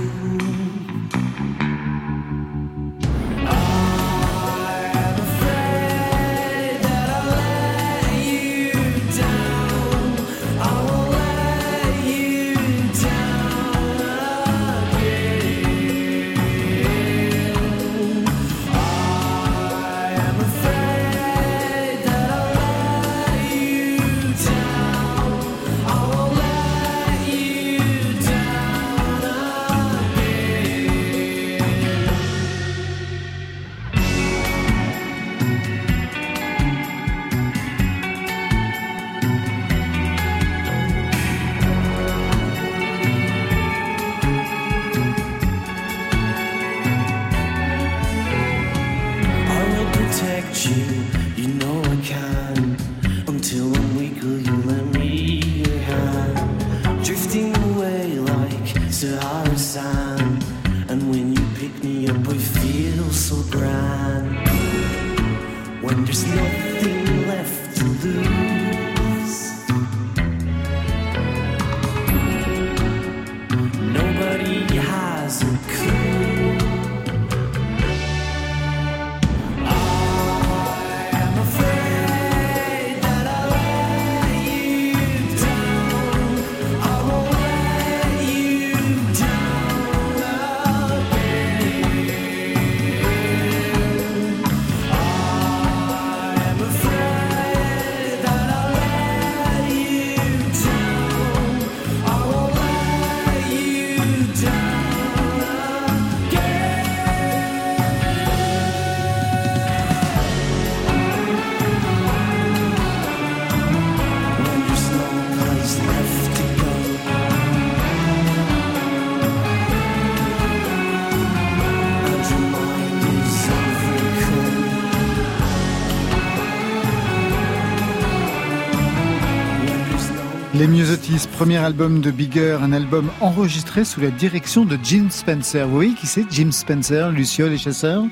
Les 130.58 130.66
Musotis, 130.66 131.28
premier 131.36 131.58
album 131.58 132.00
de 132.00 132.10
Bigger, 132.10 132.58
un 132.60 132.72
album 132.72 133.10
enregistré 133.20 133.84
sous 133.84 134.00
la 134.00 134.10
direction 134.10 134.64
de 134.64 134.76
Jim 134.82 135.06
Spencer. 135.10 135.66
Vous 135.68 135.74
voyez 135.74 135.92
qui 135.94 136.06
c'est 136.06 136.24
Jim 136.30 136.50
Spencer, 136.50 137.10
Luciole 137.12 137.52
et 137.52 137.58
Chasseur 137.58 138.02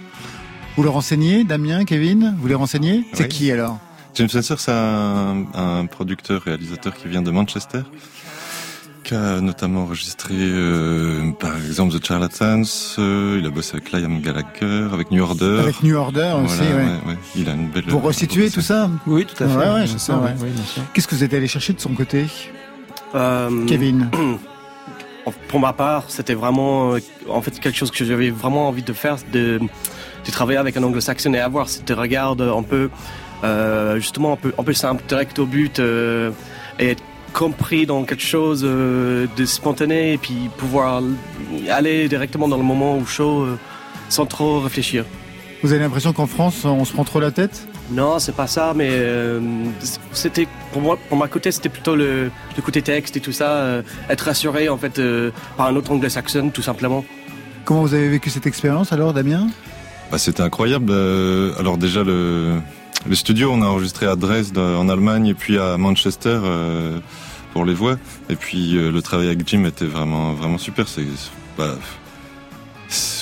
Vous 0.77 0.83
le 0.85 0.89
renseignez, 0.89 1.43
Damien, 1.45 1.85
Kevin? 1.85 2.37
Vous 2.39 2.47
les 2.47 2.55
renseignez? 2.55 3.05
C'est 3.15 3.25
Oui. 3.25 3.29
qui 3.29 3.51
alors? 3.51 3.79
James 4.15 4.29
Spencer, 4.29 4.61
c'est 4.61 4.71
un, 4.73 5.47
un 5.55 5.87
producteur, 5.87 6.43
réalisateur 6.43 6.95
qui 6.95 7.09
vient 7.09 7.23
de 7.23 7.31
Manchester, 7.33 7.81
qui 9.07 9.15
a 9.15 9.41
notamment 9.41 9.83
enregistré, 9.83 10.35
euh, 10.37 11.31
par 11.39 11.55
exemple, 11.57 11.97
The 11.97 12.05
Charlatans. 12.05 12.65
euh, 12.99 13.39
il 13.39 13.47
a 13.47 13.51
bossé 13.51 13.77
avec 13.77 13.93
Liam 13.93 14.21
Gallagher, 14.21 14.89
avec 14.93 15.13
New 15.13 15.23
Order. 15.23 15.61
Avec 15.61 15.81
New 15.85 15.97
Order 15.97 16.35
aussi, 16.45 16.61
ouais. 16.63 16.75
ouais, 16.75 16.85
ouais. 17.07 17.19
Il 17.37 17.49
a 17.49 17.53
une 17.53 17.69
belle. 17.69 17.85
Pour 17.85 18.03
resituer 18.03 18.51
tout 18.51 18.61
ça 18.63 18.91
Oui, 19.07 19.25
tout 19.25 19.45
à 19.45 19.47
fait. 19.47 19.57
Ouais, 19.57 19.87
je 19.87 19.97
sais, 19.97 20.13
oui. 20.13 20.49
Qu'est-ce 20.93 21.07
que 21.07 21.15
vous 21.15 21.23
êtes 21.23 21.35
allé 21.35 21.47
chercher 21.47 21.73
de 21.73 21.81
son 21.81 21.91
côté 21.91 22.27
Euh, 23.15 23.65
Kevin 23.67 24.11
Pour 25.49 25.61
ma 25.61 25.73
part, 25.73 26.05
c'était 26.09 26.35
vraiment, 26.35 26.97
en 27.29 27.43
fait, 27.43 27.61
quelque 27.61 27.77
chose 27.77 27.93
que 27.93 28.05
j'avais 28.05 28.31
vraiment 28.31 28.67
envie 28.69 28.83
de 28.83 28.93
faire, 28.93 29.19
de, 29.33 29.61
de 29.61 30.31
travailler 30.33 30.59
avec 30.59 30.77
un 30.77 30.83
anglo-saxon 30.83 31.33
et 31.35 31.39
avoir 31.39 31.69
ce 31.69 31.81
regard 31.93 32.33
un 32.41 32.63
peu, 32.65 32.91
euh, 33.45 34.01
justement, 34.01 34.33
un 34.33 34.37
peu, 34.37 34.53
un 34.59 34.65
peu 34.65 34.73
simple, 34.73 35.05
direct 35.07 35.39
au 35.39 35.47
but, 35.47 35.79
euh, 35.79 36.33
et 36.81 36.91
être 36.91 37.03
compris 37.33 37.87
dans 37.87 38.05
quelque 38.05 38.23
chose 38.23 38.63
euh, 38.65 39.27
de 39.37 39.45
spontané, 39.45 40.15
et 40.15 40.19
puis 40.19 40.51
pouvoir 40.57 41.03
aller 41.71 42.09
directement 42.09 42.49
dans 42.49 42.57
le 42.57 42.63
moment 42.63 42.97
où 42.97 43.07
chaud, 43.07 43.43
euh, 43.43 43.59
sans 44.09 44.27
trop 44.27 44.61
réfléchir. 44.61 45.05
Vous 45.63 45.73
avez 45.73 45.83
l'impression 45.83 46.13
qu'en 46.13 46.27
France, 46.27 46.65
on 46.65 46.85
se 46.85 46.93
prend 46.93 47.05
trop 47.05 47.21
la 47.21 47.31
tête? 47.31 47.67
Non, 47.91 48.19
c'est 48.19 48.35
pas 48.35 48.47
ça, 48.47 48.73
mais 48.75 48.89
euh, 48.91 49.41
c'était 50.13 50.49
pour 50.73 50.83
moi, 50.83 50.99
pour 51.09 51.17
ma 51.17 51.29
côté, 51.29 51.53
c'était 51.53 51.69
plutôt 51.69 51.95
le, 51.95 52.31
le 52.57 52.63
côté 52.63 52.83
texte 52.83 53.17
et 53.17 53.21
tout 53.21 53.33
ça, 53.33 53.51
euh, 53.51 53.83
être 54.11 54.23
rassuré 54.23 54.69
en 54.69 54.77
fait 54.77 54.99
euh, 54.99 55.31
par 55.57 55.67
un 55.67 55.77
autre 55.77 55.93
anglo-saxon, 55.93 56.51
tout 56.51 56.63
simplement. 56.63 57.05
Comment 57.65 57.83
vous 57.83 57.95
avez 57.95 58.09
vécu 58.09 58.29
cette 58.29 58.47
expérience 58.47 58.93
alors, 58.93 59.13
Damien? 59.13 59.49
Bah, 60.11 60.19
c'était 60.19 60.43
incroyable. 60.43 60.91
Euh, 60.91 61.53
alors 61.59 61.79
déjà 61.79 62.03
le, 62.03 62.59
le 63.09 63.15
studio, 63.15 63.51
on 63.53 63.63
a 63.63 63.67
enregistré 63.67 64.07
à 64.07 64.17
Dresde 64.17 64.59
en 64.59 64.89
Allemagne 64.89 65.27
et 65.29 65.35
puis 65.35 65.59
à 65.59 65.77
Manchester 65.77 66.39
euh, 66.43 66.99
pour 67.53 67.65
les 67.65 67.75
voix. 67.75 67.97
Et 68.29 68.37
puis 68.37 68.77
euh, 68.77 68.91
le 68.91 69.03
travail 69.03 69.27
avec 69.29 69.47
Jim 69.49 69.65
était 69.65 69.87
vraiment 69.87 70.33
vraiment 70.33 70.59
super. 70.59 70.87
C'est 70.89 71.05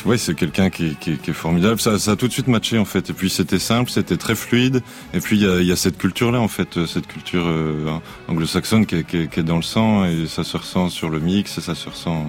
ouais, 0.05 0.19
c'est 0.19 0.35
quelqu'un 0.35 0.69
qui, 0.71 0.97
est- 1.07 1.33
formidable. 1.33 1.81
Ça, 1.81 1.99
ça 1.99 2.13
a 2.13 2.17
tout 2.17 2.29
de 2.29 2.33
suite 2.33 2.49
matché 2.49 2.79
en 2.79 2.85
fait. 2.85 3.11
Et 3.11 3.13
puis 3.13 3.31
c'était 3.31 3.59
simple, 3.59 3.91
c'était 3.91 4.17
très 4.17 4.35
fluide. 4.35 4.83
Et 5.15 5.21
puis 5.21 5.37
il 5.39 5.65
y 5.67 5.73
a, 5.73 5.77
cette 5.77 5.99
culture 5.99 6.31
là 6.33 6.41
en 6.41 6.49
fait, 6.49 6.77
euh, 6.77 6.87
cette 6.87 7.07
culture 7.07 7.45
euh, 7.47 7.99
anglo-saxonne 8.29 8.87
qui, 8.87 8.97
est- 8.97 9.39
dans 9.41 9.57
le 9.57 9.63
sang 9.63 10.05
et 10.05 10.27
ça 10.27 10.45
se 10.45 10.57
ressent 10.57 10.89
sur 10.91 11.09
le 11.11 11.21
mix 11.21 11.59
et 11.59 11.61
ça 11.61 11.75
se 11.75 11.89
ressent 11.89 12.27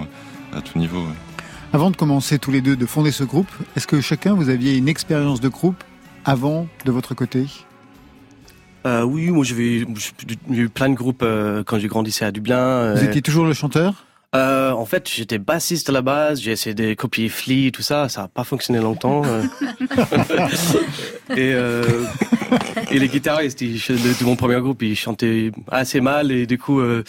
à 0.54 0.60
tout 0.60 0.78
niveau. 0.78 1.02
Avant 1.72 1.90
de 1.90 1.96
commencer 1.96 2.38
tous 2.38 2.50
les 2.52 2.60
deux 2.62 2.76
de 2.76 2.86
fonder 2.86 3.10
ce 3.10 3.24
groupe, 3.24 3.50
est-ce 3.76 3.86
que 3.86 4.00
chacun 4.00 4.34
vous 4.34 4.48
aviez 4.48 4.76
une 4.76 4.88
expérience 4.88 5.40
de 5.40 5.48
groupe 5.48 5.82
avant 6.26 6.66
de 6.84 6.92
votre 6.92 7.14
côté 7.14 7.46
Euh, 8.86 9.02
oui, 9.02 9.30
moi 9.30 9.44
j'ai 9.44 9.84
eu 10.50 10.68
plein 10.68 10.88
de 10.88 10.94
groupes 10.94 11.22
euh, 11.22 11.64
quand 11.64 11.78
j'ai 11.78 11.88
grandi 11.88 12.16
à 12.20 12.30
Dublin. 12.30 12.94
Vous 12.94 13.04
euh, 13.04 13.08
étiez 13.08 13.22
toujours 13.22 13.46
le 13.46 13.52
chanteur 13.54 14.04
Euh, 14.34 14.70
en 14.72 14.84
fait, 14.84 15.08
j'étais 15.08 15.38
bassiste 15.38 15.88
à 15.88 15.92
la 15.92 16.02
base, 16.02 16.40
j'ai 16.40 16.52
essayé 16.52 16.74
de 16.74 16.94
copier 16.94 17.28
Flea 17.28 17.68
et 17.68 17.72
tout 17.72 17.82
ça, 17.82 18.08
ça 18.08 18.22
n'a 18.22 18.28
pas 18.28 18.44
fonctionné 18.44 18.80
longtemps. 18.80 19.22
et, 21.30 21.52
euh, 21.54 22.04
et 22.90 22.98
les 22.98 23.08
guitaristes 23.08 23.60
ils 23.62 23.78
de, 23.78 24.18
de 24.20 24.24
mon 24.24 24.36
premier 24.36 24.60
groupe, 24.60 24.82
ils 24.82 24.96
chantaient 24.96 25.52
assez 25.70 26.00
mal 26.00 26.30
et 26.32 26.46
du 26.46 26.58
coup, 26.58 26.80
euh, 26.80 27.02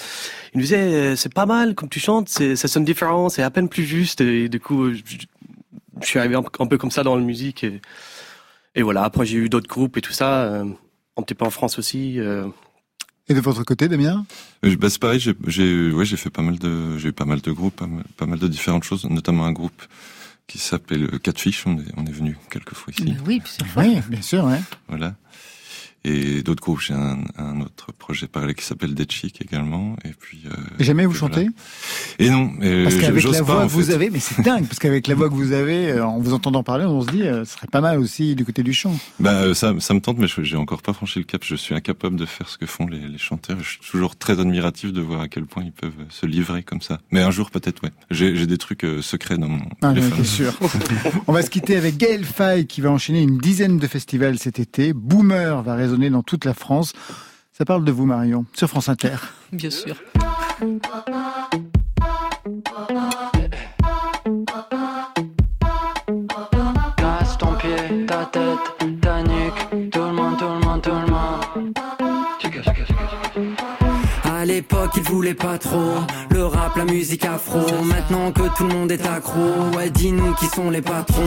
ils 0.54 0.58
me 0.58 0.64
disaient 0.64 1.16
c'est 1.16 1.34
pas 1.34 1.46
mal 1.46 1.76
comme 1.76 1.90
tu 1.90 2.00
chantes, 2.00 2.30
ça 2.30 2.68
sonne 2.68 2.86
différent, 2.86 3.30
c'est 3.30 3.44
à 3.44 3.50
peine 3.50 3.70
plus 3.70 3.84
juste. 3.84 4.22
Et 4.22 4.50
du 4.50 4.60
coup, 4.60 4.94
je, 4.94 5.02
je 6.02 6.06
suis 6.08 6.20
arrivé 6.20 6.36
un, 6.36 6.44
peu- 6.44 6.64
un 6.64 6.68
peu 6.68 6.78
comme 6.78 6.92
ça 6.92 7.04
dans 7.04 7.16
la 7.16 7.22
musique. 7.24 7.64
Et, 7.64 7.82
et 8.78 8.82
voilà, 8.84 9.04
après 9.04 9.26
j'ai 9.26 9.38
eu 9.38 9.50
d'autres 9.50 9.68
groupes 9.68 9.98
et 9.98 10.02
tout 10.02 10.14
ça, 10.14 10.44
euh, 10.44 10.64
un 11.18 11.22
petit 11.24 11.34
peu 11.36 11.44
en 11.46 11.50
France 11.50 11.78
aussi. 11.80 12.20
euh. 12.20 12.48
Et 13.28 13.34
de 13.34 13.42
votre 13.42 13.64
côté, 13.66 13.90
Damien 13.90 14.26
Euh, 14.64 14.78
Bah, 14.78 14.90
c'est 14.90 15.02
pareil, 15.02 15.20
j'ai, 15.20 15.34
j'ai, 15.48 15.92
ouais, 15.92 16.06
j'ai 16.06 16.16
fait 16.16 16.30
pas 16.30 16.42
mal 16.42 16.58
de, 16.60 16.98
j'ai 16.98 17.10
eu 17.10 17.12
pas 17.12 17.26
mal 17.26 17.42
de 17.42 17.52
groupes, 17.52 17.76
pas 17.76 17.88
mal, 17.88 18.06
pas 18.16 18.26
mal 18.26 18.40
de 18.40 18.48
différentes 18.48 18.86
choses, 18.86 19.04
notamment 19.04 19.46
un 19.46 19.52
groupe 19.52 19.84
qui 20.48 20.60
s'appelle 20.60 21.20
Catfish. 21.20 21.68
On 21.68 21.78
est, 21.78 21.92
on 21.98 22.06
est 22.06 22.12
venu 22.12 22.38
quelques 22.50 22.74
fois 22.74 22.94
ici. 22.94 23.04
Ben 23.12 23.18
oui, 23.26 23.42
plusieurs 23.42 23.68
fois. 23.68 23.84
Oui, 23.84 24.00
bien 24.08 24.22
sûr. 24.22 24.46
Ouais. 24.46 24.62
Voilà. 24.88 25.16
Et 26.08 26.42
d'autres 26.42 26.62
groupes, 26.62 26.80
j'ai 26.80 26.94
un, 26.94 27.20
un 27.38 27.60
autre 27.62 27.92
projet 27.92 28.28
parallèle 28.28 28.56
qui 28.56 28.64
s'appelle 28.64 28.94
Dead 28.94 29.12
Chic 29.12 29.42
également. 29.42 29.96
Et 30.06 30.14
puis. 30.18 30.44
euh, 30.46 30.52
jamais 30.80 31.06
vous 31.06 31.12
voilà. 31.12 31.36
chantez 31.36 31.50
Et 32.20 32.30
non, 32.30 32.52
Parce 32.84 32.96
qu'avec 32.96 33.24
la 33.24 33.42
voix 33.42 33.64
que 33.66 33.70
vous 33.72 33.90
avez, 33.92 34.10
mais 34.10 34.20
c'est 34.20 34.42
dingue, 34.42 34.66
parce 34.66 34.80
qu'avec 34.80 35.08
la 35.08 35.16
voix 35.16 35.30
que 35.30 35.34
vous 35.34 35.52
avez, 35.52 35.92
euh, 35.92 36.06
en 36.06 36.20
vous 36.20 36.34
entendant 36.34 36.64
parler, 36.64 36.86
on 36.86 37.02
se 37.02 37.08
dit, 37.12 37.24
euh, 37.24 37.44
ce 37.46 37.54
serait 37.56 37.68
pas 37.68 37.82
mal 37.82 38.00
aussi 38.00 38.36
du 38.36 38.46
côté 38.46 38.64
du 38.64 38.74
chant. 38.74 38.98
Bah, 39.20 39.54
ça, 39.54 39.74
ça 39.80 39.94
me 39.94 40.00
tente, 40.00 40.18
mais 40.18 40.28
je- 40.28 40.44
j'ai 40.44 40.56
encore 40.58 40.82
pas 40.82 40.94
franchi 40.94 41.20
le 41.20 41.26
cap. 41.26 41.44
Je 41.44 41.56
suis 41.56 41.76
incapable 41.76 42.16
de 42.16 42.26
faire 42.26 42.48
ce 42.48 42.58
que 42.58 42.66
font 42.66 42.88
les, 42.88 43.00
les 43.00 43.18
chanteurs. 43.18 43.58
Je 43.62 43.70
suis 43.72 43.80
toujours 43.92 44.16
très 44.16 44.40
admiratif 44.40 44.94
de 44.94 45.02
voir 45.02 45.22
à 45.22 45.28
quel 45.28 45.46
point 45.46 45.64
ils 45.64 45.72
peuvent 45.74 45.92
se 46.10 46.26
livrer 46.26 46.64
comme 46.64 46.82
ça. 46.82 47.00
Mais 47.12 47.22
un 47.22 47.32
jour, 47.32 47.52
peut-être, 47.52 47.84
ouais. 47.84 47.92
J'ai 48.12 48.48
des 48.48 48.58
trucs 48.58 48.86
secrets 49.02 49.38
dans 49.38 49.50
mon 49.50 49.62
Ah, 49.82 49.94
c'est 50.18 50.24
sûr. 50.26 50.54
On 51.28 51.34
va 51.34 51.42
se 51.42 51.50
quitter 51.50 51.76
avec 51.76 51.98
Gaël 51.98 52.24
Faye 52.24 52.66
qui 52.68 52.82
va 52.82 52.92
enchaîner 52.92 53.22
une 53.22 53.38
dizaine 53.40 53.78
de 53.78 53.88
festivals 53.88 54.38
cet 54.40 54.60
été. 54.60 54.94
Boomer 54.94 55.62
va 55.64 55.74
dans 56.10 56.24
toute 56.24 56.46
la 56.46 56.54
France. 56.54 56.94
Ça 57.52 57.66
parle 57.66 57.84
de 57.84 57.92
vous, 57.92 58.06
Marion, 58.06 58.46
sur 58.54 58.70
France 58.70 58.90
Inter. 58.90 59.18
Bien 59.52 59.72
sûr. 59.72 59.96
L'époque, 74.48 74.92
ils 74.96 75.04
voulaient 75.04 75.34
pas 75.34 75.58
trop 75.58 75.94
le 76.30 76.46
rap, 76.46 76.76
la 76.76 76.86
musique 76.86 77.26
afro. 77.26 77.60
Maintenant 77.84 78.32
que 78.32 78.44
tout 78.56 78.68
le 78.68 78.74
monde 78.74 78.92
est 78.92 79.06
accro, 79.06 79.42
ouais, 79.76 79.90
dis-nous 79.90 80.34
qui 80.36 80.46
sont 80.48 80.70
les 80.70 80.82
patrons. 80.82 81.22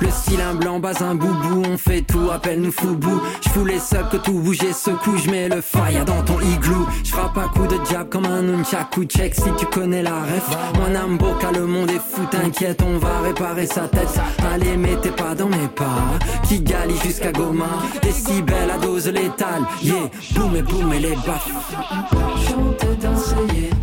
Le 0.00 0.08
un 0.40 0.54
blanc, 0.54 0.80
bas 0.80 0.94
un 1.00 1.14
boubou, 1.14 1.62
on 1.70 1.78
fait 1.78 2.02
tout, 2.02 2.30
appelle-nous 2.32 2.72
foubou. 2.72 3.20
J'fous 3.42 3.64
les 3.64 3.78
subs 3.78 4.08
que 4.10 4.16
tout 4.16 4.32
bouge 4.32 4.62
et 4.64 4.72
secoue, 4.72 5.16
j'mets 5.16 5.48
le 5.48 5.60
fire 5.60 6.04
dans 6.04 6.22
ton 6.22 6.40
igloo. 6.40 6.86
J'frappe 7.04 7.38
à 7.38 7.48
coup 7.48 7.66
de 7.66 7.78
jab 7.90 8.08
comme 8.08 8.26
un 8.26 8.42
nunchaku, 8.42 9.04
check 9.04 9.34
si 9.34 9.52
tu 9.58 9.66
connais 9.66 10.02
la 10.02 10.20
ref. 10.22 10.48
Moi, 10.76 10.88
Namboka, 10.88 11.52
le 11.52 11.66
monde 11.66 11.90
est 11.90 11.94
fou, 11.94 12.22
t'inquiète, 12.30 12.82
on 12.82 12.98
va 12.98 13.20
réparer 13.22 13.66
sa 13.66 13.82
tête. 13.82 14.18
Allez, 14.52 14.76
mettez 14.76 15.10
pas 15.10 15.34
dans 15.34 15.48
mes 15.48 15.68
pas, 15.74 16.02
qui 16.48 16.60
galie 16.60 16.98
jusqu'à 17.04 17.32
Goma. 17.32 17.66
Décibels 18.02 18.70
à 18.70 18.78
dose 18.78 19.08
létale, 19.08 19.62
yeah, 19.82 20.10
boum 20.34 20.56
et 20.56 20.62
boum 20.62 20.92
et 20.92 21.00
les 21.00 21.16
baffes. 21.26 22.63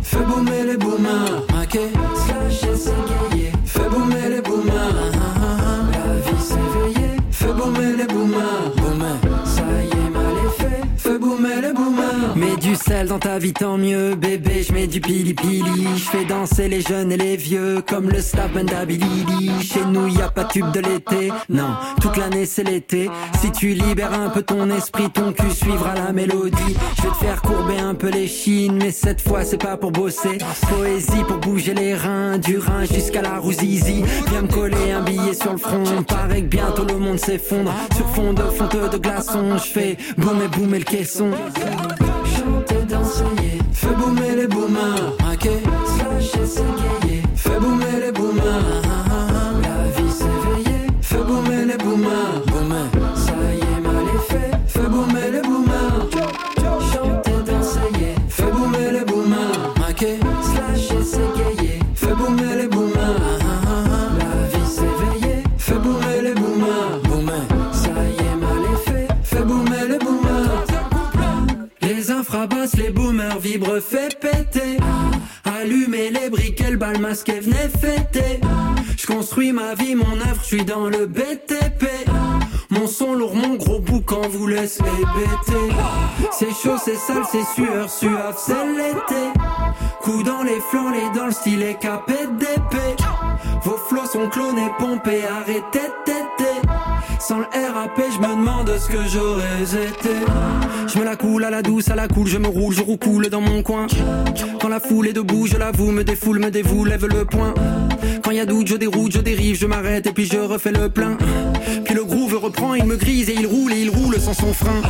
Fais 0.02 0.24
boomer 0.24 0.64
les 0.66 0.76
boomers, 0.76 1.42
ok 1.62 1.78
Slasher, 2.14 2.76
s'égayer. 2.76 3.52
Fais 3.64 3.88
boomer 3.88 4.28
les 4.28 4.42
boomers, 4.42 4.74
ah, 4.74 5.16
ah, 5.16 5.56
ah. 5.62 6.06
la 6.06 6.20
vie 6.20 6.42
s'éveiller. 6.42 7.16
Fais 7.30 7.52
boomer 7.52 7.96
les 7.96 8.06
boomers, 8.06 8.81
dans 13.08 13.18
ta 13.18 13.38
vie, 13.38 13.52
tant 13.52 13.78
mieux, 13.78 14.14
bébé. 14.14 14.62
Je 14.62 14.72
mets 14.72 14.86
du 14.86 15.00
pili 15.00 15.32
pili. 15.34 15.86
Je 15.96 16.04
fais 16.10 16.24
danser 16.24 16.68
les 16.68 16.82
jeunes 16.82 17.10
et 17.10 17.16
les 17.16 17.36
vieux, 17.36 17.82
comme 17.88 18.10
le 18.10 18.20
staff 18.20 18.52
d'Abilidi. 18.52 19.50
Chez 19.62 19.84
nous, 19.86 20.08
y 20.08 20.20
a 20.20 20.28
pas 20.28 20.44
tube 20.44 20.70
de 20.72 20.80
l'été. 20.80 21.32
Non, 21.48 21.74
toute 22.00 22.16
l'année 22.18 22.44
c'est 22.44 22.64
l'été. 22.64 23.10
Si 23.40 23.50
tu 23.50 23.68
libères 23.68 24.12
un 24.12 24.28
peu 24.28 24.42
ton 24.42 24.70
esprit, 24.70 25.10
ton 25.10 25.32
cul 25.32 25.50
suivra 25.50 25.94
la 25.94 26.12
mélodie. 26.12 26.76
Je 26.96 27.02
vais 27.02 27.08
te 27.08 27.16
faire 27.16 27.40
courber 27.40 27.78
un 27.78 27.94
peu 27.94 28.10
les 28.10 28.26
chines, 28.26 28.78
mais 28.78 28.90
cette 28.90 29.22
fois 29.22 29.44
c'est 29.44 29.62
pas 29.62 29.76
pour 29.76 29.90
bosser. 29.90 30.38
Poésie 30.68 31.24
pour 31.26 31.38
bouger 31.38 31.74
les 31.74 31.94
reins, 31.94 32.38
du 32.38 32.58
rein 32.58 32.84
jusqu'à 32.84 33.22
la 33.22 33.38
rouzizi. 33.38 34.04
Viens 34.30 34.42
me 34.42 34.48
coller 34.48 34.92
un 34.92 35.02
billet 35.02 35.34
sur 35.34 35.52
le 35.52 35.58
front. 35.58 36.02
Paraît 36.06 36.42
que 36.42 36.48
bientôt 36.48 36.84
le 36.84 36.98
monde 36.98 37.18
s'effondre. 37.18 37.72
Sur 37.96 38.08
fond 38.10 38.34
de 38.34 38.42
fonte 38.42 38.92
de 38.92 38.98
glaçons, 38.98 39.56
je 39.56 39.72
fais 39.72 39.96
boum 40.18 40.42
et 40.42 40.48
boum 40.48 40.74
et 40.74 40.78
le 40.78 40.84
caisson. 40.84 41.30
Fais 43.72 43.94
boomer 43.94 44.36
les 44.36 44.46
boomers, 44.46 45.12
ok. 45.32 45.48
Slasher, 45.84 46.46
s'égayer. 46.46 47.22
Fais 47.36 47.60
boomer 47.60 48.00
les 48.00 48.12
boomers, 48.12 48.81
fait 73.82 74.18
péter. 74.18 74.78
Allumer 75.44 76.10
les 76.10 76.30
briquets, 76.30 76.70
le 76.70 76.76
bal 76.76 76.98
masqué, 76.98 77.40
venez 77.40 77.68
fêter. 77.68 78.40
Je 78.96 79.06
construis 79.06 79.52
ma 79.52 79.74
vie, 79.74 79.94
mon 79.94 80.16
œuvre, 80.20 80.40
je 80.42 80.46
suis 80.46 80.64
dans 80.64 80.88
le 80.88 81.06
BTP. 81.06 81.84
Mon 82.70 82.86
son 82.86 83.14
lourd, 83.14 83.34
mon 83.34 83.56
gros 83.56 83.80
boucan 83.80 84.22
vous 84.30 84.46
laisse 84.46 84.78
hébéter. 84.78 85.74
C'est 86.30 86.52
chaud, 86.52 86.76
c'est 86.82 86.96
sale, 86.96 87.24
c'est 87.30 87.44
sueur, 87.54 87.90
suave, 87.90 88.38
c'est 88.38 88.66
l'été. 88.76 89.22
Coup 90.00 90.22
les 90.44 90.60
flancs, 90.70 90.90
les 90.90 91.18
dans 91.18 91.26
le 91.26 91.32
style 91.32 91.62
et 91.62 91.74
capé 91.74 92.26
d'épée. 92.38 92.96
Vos 93.62 93.76
flots 93.88 94.06
sont 94.06 94.28
clonés, 94.28 94.70
pompés, 94.78 95.22
arrêtez 95.24 95.90
téter. 96.04 96.31
Sans 97.22 97.38
le 97.38 97.44
RAP, 97.44 98.02
je 98.12 98.18
me 98.18 98.34
demande 98.34 98.68
ce 98.76 98.88
que 98.88 98.98
j'aurais 99.08 99.62
été. 99.62 100.10
Je 100.92 100.98
me 100.98 101.04
la 101.04 101.14
coule 101.14 101.44
à 101.44 101.50
la 101.50 101.62
douce, 101.62 101.88
à 101.88 101.94
la 101.94 102.08
cool, 102.08 102.26
je 102.26 102.36
me 102.36 102.48
roule, 102.48 102.74
je 102.74 102.82
roucoule 102.82 103.28
dans 103.28 103.40
mon 103.40 103.62
coin. 103.62 103.86
Quand 104.60 104.68
la 104.68 104.80
foule 104.80 105.06
est 105.06 105.12
debout, 105.12 105.46
je 105.46 105.56
l'avoue, 105.56 105.92
me 105.92 106.02
défoule, 106.02 106.40
me 106.40 106.50
dévoue, 106.50 106.84
lève 106.84 107.06
le 107.06 107.24
poing. 107.24 107.54
Quand 108.24 108.32
y 108.32 108.40
a 108.40 108.44
doute, 108.44 108.66
je 108.66 108.74
déroute, 108.74 109.12
je 109.12 109.20
dérive, 109.20 109.56
je 109.56 109.66
m'arrête 109.66 110.08
et 110.08 110.12
puis 110.12 110.26
je 110.26 110.36
refais 110.36 110.72
le 110.72 110.88
plein. 110.88 111.16
Puis 111.84 111.94
le 111.94 112.04
groove 112.04 112.36
reprend, 112.42 112.74
il 112.74 112.86
me 112.86 112.96
grise 112.96 113.30
et 113.30 113.34
il 113.34 113.46
roule 113.46 113.72
et 113.72 113.82
il 113.82 113.90
roule 113.90 114.18
sans 114.18 114.34
son 114.34 114.52
frein. 114.52 114.82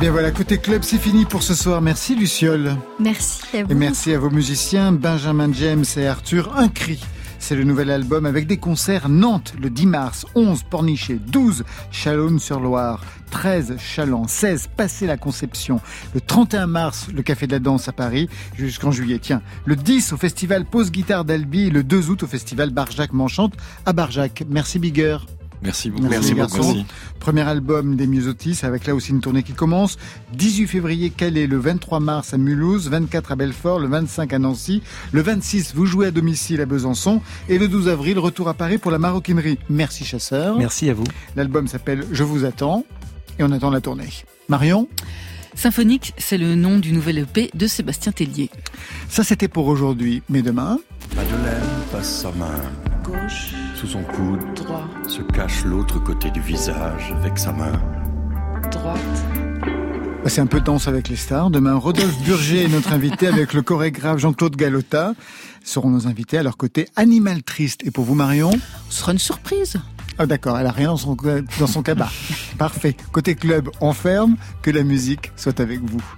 Bien 0.00 0.10
voilà, 0.12 0.30
côté 0.30 0.56
club, 0.56 0.82
c'est 0.82 0.98
fini 0.98 1.26
pour 1.26 1.42
ce 1.42 1.54
soir. 1.54 1.82
Merci 1.82 2.16
Luciole. 2.16 2.74
Merci 2.98 3.58
à 3.58 3.64
vous. 3.64 3.70
Et 3.70 3.74
merci 3.74 4.14
à 4.14 4.18
vos 4.18 4.30
musiciens, 4.30 4.92
Benjamin 4.92 5.52
James 5.52 5.84
et 5.98 6.06
Arthur. 6.06 6.56
Un 6.56 6.68
cri. 6.68 6.98
C'est 7.38 7.54
le 7.54 7.64
nouvel 7.64 7.90
album 7.90 8.24
avec 8.24 8.46
des 8.46 8.56
concerts 8.56 9.10
Nantes 9.10 9.52
le 9.60 9.68
10 9.68 9.86
mars, 9.86 10.26
11 10.34 10.62
Pornichet, 10.70 11.18
12 11.26 11.64
Chalonne-sur-Loire, 11.90 13.04
13 13.30 13.76
Chaland, 13.78 14.26
16 14.26 14.70
Passé 14.74 15.06
la 15.06 15.18
Conception, 15.18 15.80
le 16.14 16.22
31 16.22 16.66
mars 16.66 17.08
le 17.12 17.22
Café 17.22 17.46
de 17.46 17.52
la 17.52 17.58
Danse 17.58 17.86
à 17.88 17.92
Paris 17.92 18.30
jusqu'en 18.56 18.92
juillet. 18.92 19.18
Tiens, 19.20 19.42
le 19.66 19.76
10 19.76 20.14
au 20.14 20.16
festival 20.16 20.64
Pause 20.64 20.90
Guitare 20.90 21.26
d'Albi 21.26 21.66
et 21.66 21.70
le 21.70 21.82
2 21.82 22.08
août 22.08 22.22
au 22.22 22.26
festival 22.26 22.70
Barjac 22.70 23.12
Manchante 23.12 23.54
à 23.84 23.92
Barjac. 23.92 24.44
Merci 24.48 24.78
Bigger. 24.78 25.18
Merci 25.62 25.90
beaucoup. 25.90 26.08
Merci, 26.08 26.34
Merci. 26.34 26.56
Merci. 26.58 26.86
Premier 27.18 27.42
album 27.42 27.96
des 27.96 28.06
Myosotis, 28.06 28.60
avec 28.62 28.86
là 28.86 28.94
aussi 28.94 29.10
une 29.10 29.20
tournée 29.20 29.42
qui 29.42 29.52
commence. 29.52 29.98
18 30.34 30.66
février, 30.66 31.10
Calais, 31.10 31.46
le 31.46 31.58
23 31.58 32.00
mars 32.00 32.32
à 32.32 32.38
Mulhouse, 32.38 32.88
24 32.88 33.32
à 33.32 33.36
Belfort, 33.36 33.78
le 33.78 33.88
25 33.88 34.32
à 34.32 34.38
Nancy, 34.38 34.82
le 35.12 35.20
26, 35.20 35.74
vous 35.74 35.86
jouez 35.86 36.06
à 36.06 36.10
domicile 36.10 36.60
à 36.60 36.66
Besançon, 36.66 37.20
et 37.48 37.58
le 37.58 37.68
12 37.68 37.88
avril, 37.88 38.18
retour 38.18 38.48
à 38.48 38.54
Paris 38.54 38.78
pour 38.78 38.90
la 38.90 38.98
maroquinerie. 38.98 39.58
Merci 39.68 40.04
chasseur. 40.04 40.56
Merci 40.56 40.88
à 40.88 40.94
vous. 40.94 41.04
L'album 41.36 41.68
s'appelle 41.68 42.06
Je 42.10 42.24
vous 42.24 42.44
attends, 42.44 42.84
et 43.38 43.42
on 43.42 43.52
attend 43.52 43.70
la 43.70 43.80
tournée. 43.80 44.08
Marion 44.48 44.88
Symphonique, 45.54 46.14
c'est 46.16 46.38
le 46.38 46.54
nom 46.54 46.78
du 46.78 46.92
nouvel 46.92 47.18
EP 47.18 47.50
de 47.54 47.66
Sébastien 47.66 48.12
Tellier. 48.12 48.50
Ça 49.08 49.24
c'était 49.24 49.48
pour 49.48 49.66
aujourd'hui, 49.66 50.22
mais 50.28 50.42
demain... 50.42 50.78
Madeleine 51.16 51.60
passe 51.90 52.22
sa 52.22 52.30
main 52.32 52.62
Gauche, 53.02 53.52
sous 53.80 53.86
son 53.86 54.02
coude, 54.02 54.40
droit, 54.56 54.86
se 55.08 55.22
cache 55.22 55.64
l'autre 55.64 55.98
côté 56.00 56.30
du 56.30 56.40
visage 56.42 57.14
avec 57.16 57.38
sa 57.38 57.50
main. 57.50 57.72
droite. 58.70 59.00
Bah, 60.22 60.28
C'est 60.28 60.42
un 60.42 60.46
peu 60.46 60.60
danse 60.60 60.86
avec 60.86 61.08
les 61.08 61.16
stars. 61.16 61.48
Demain, 61.48 61.76
Rodolphe 61.76 62.22
Burger 62.26 62.64
est 62.64 62.68
notre 62.68 62.92
invité 62.92 63.26
avec 63.26 63.54
le 63.54 63.62
chorégraphe 63.62 64.18
Jean-Claude 64.18 64.54
Galota. 64.54 65.14
Seront 65.64 65.88
nos 65.88 66.06
invités 66.06 66.36
à 66.36 66.42
leur 66.42 66.58
côté 66.58 66.88
Animal 66.96 67.42
Triste. 67.42 67.80
Et 67.86 67.90
pour 67.90 68.04
vous, 68.04 68.14
Marion 68.14 68.50
Ce 68.90 68.98
sera 68.98 69.12
une 69.12 69.18
surprise. 69.18 69.78
Ah 70.18 70.26
d'accord, 70.26 70.58
elle 70.58 70.66
a 70.66 70.72
rien 70.72 70.88
dans 70.88 70.98
son, 70.98 71.16
dans 71.58 71.66
son 71.66 71.82
cabas. 71.82 72.10
Parfait. 72.58 72.94
Côté 73.12 73.34
club, 73.34 73.70
on 73.80 73.94
ferme. 73.94 74.36
Que 74.60 74.70
la 74.70 74.82
musique 74.82 75.32
soit 75.36 75.58
avec 75.58 75.80
vous. 75.80 76.02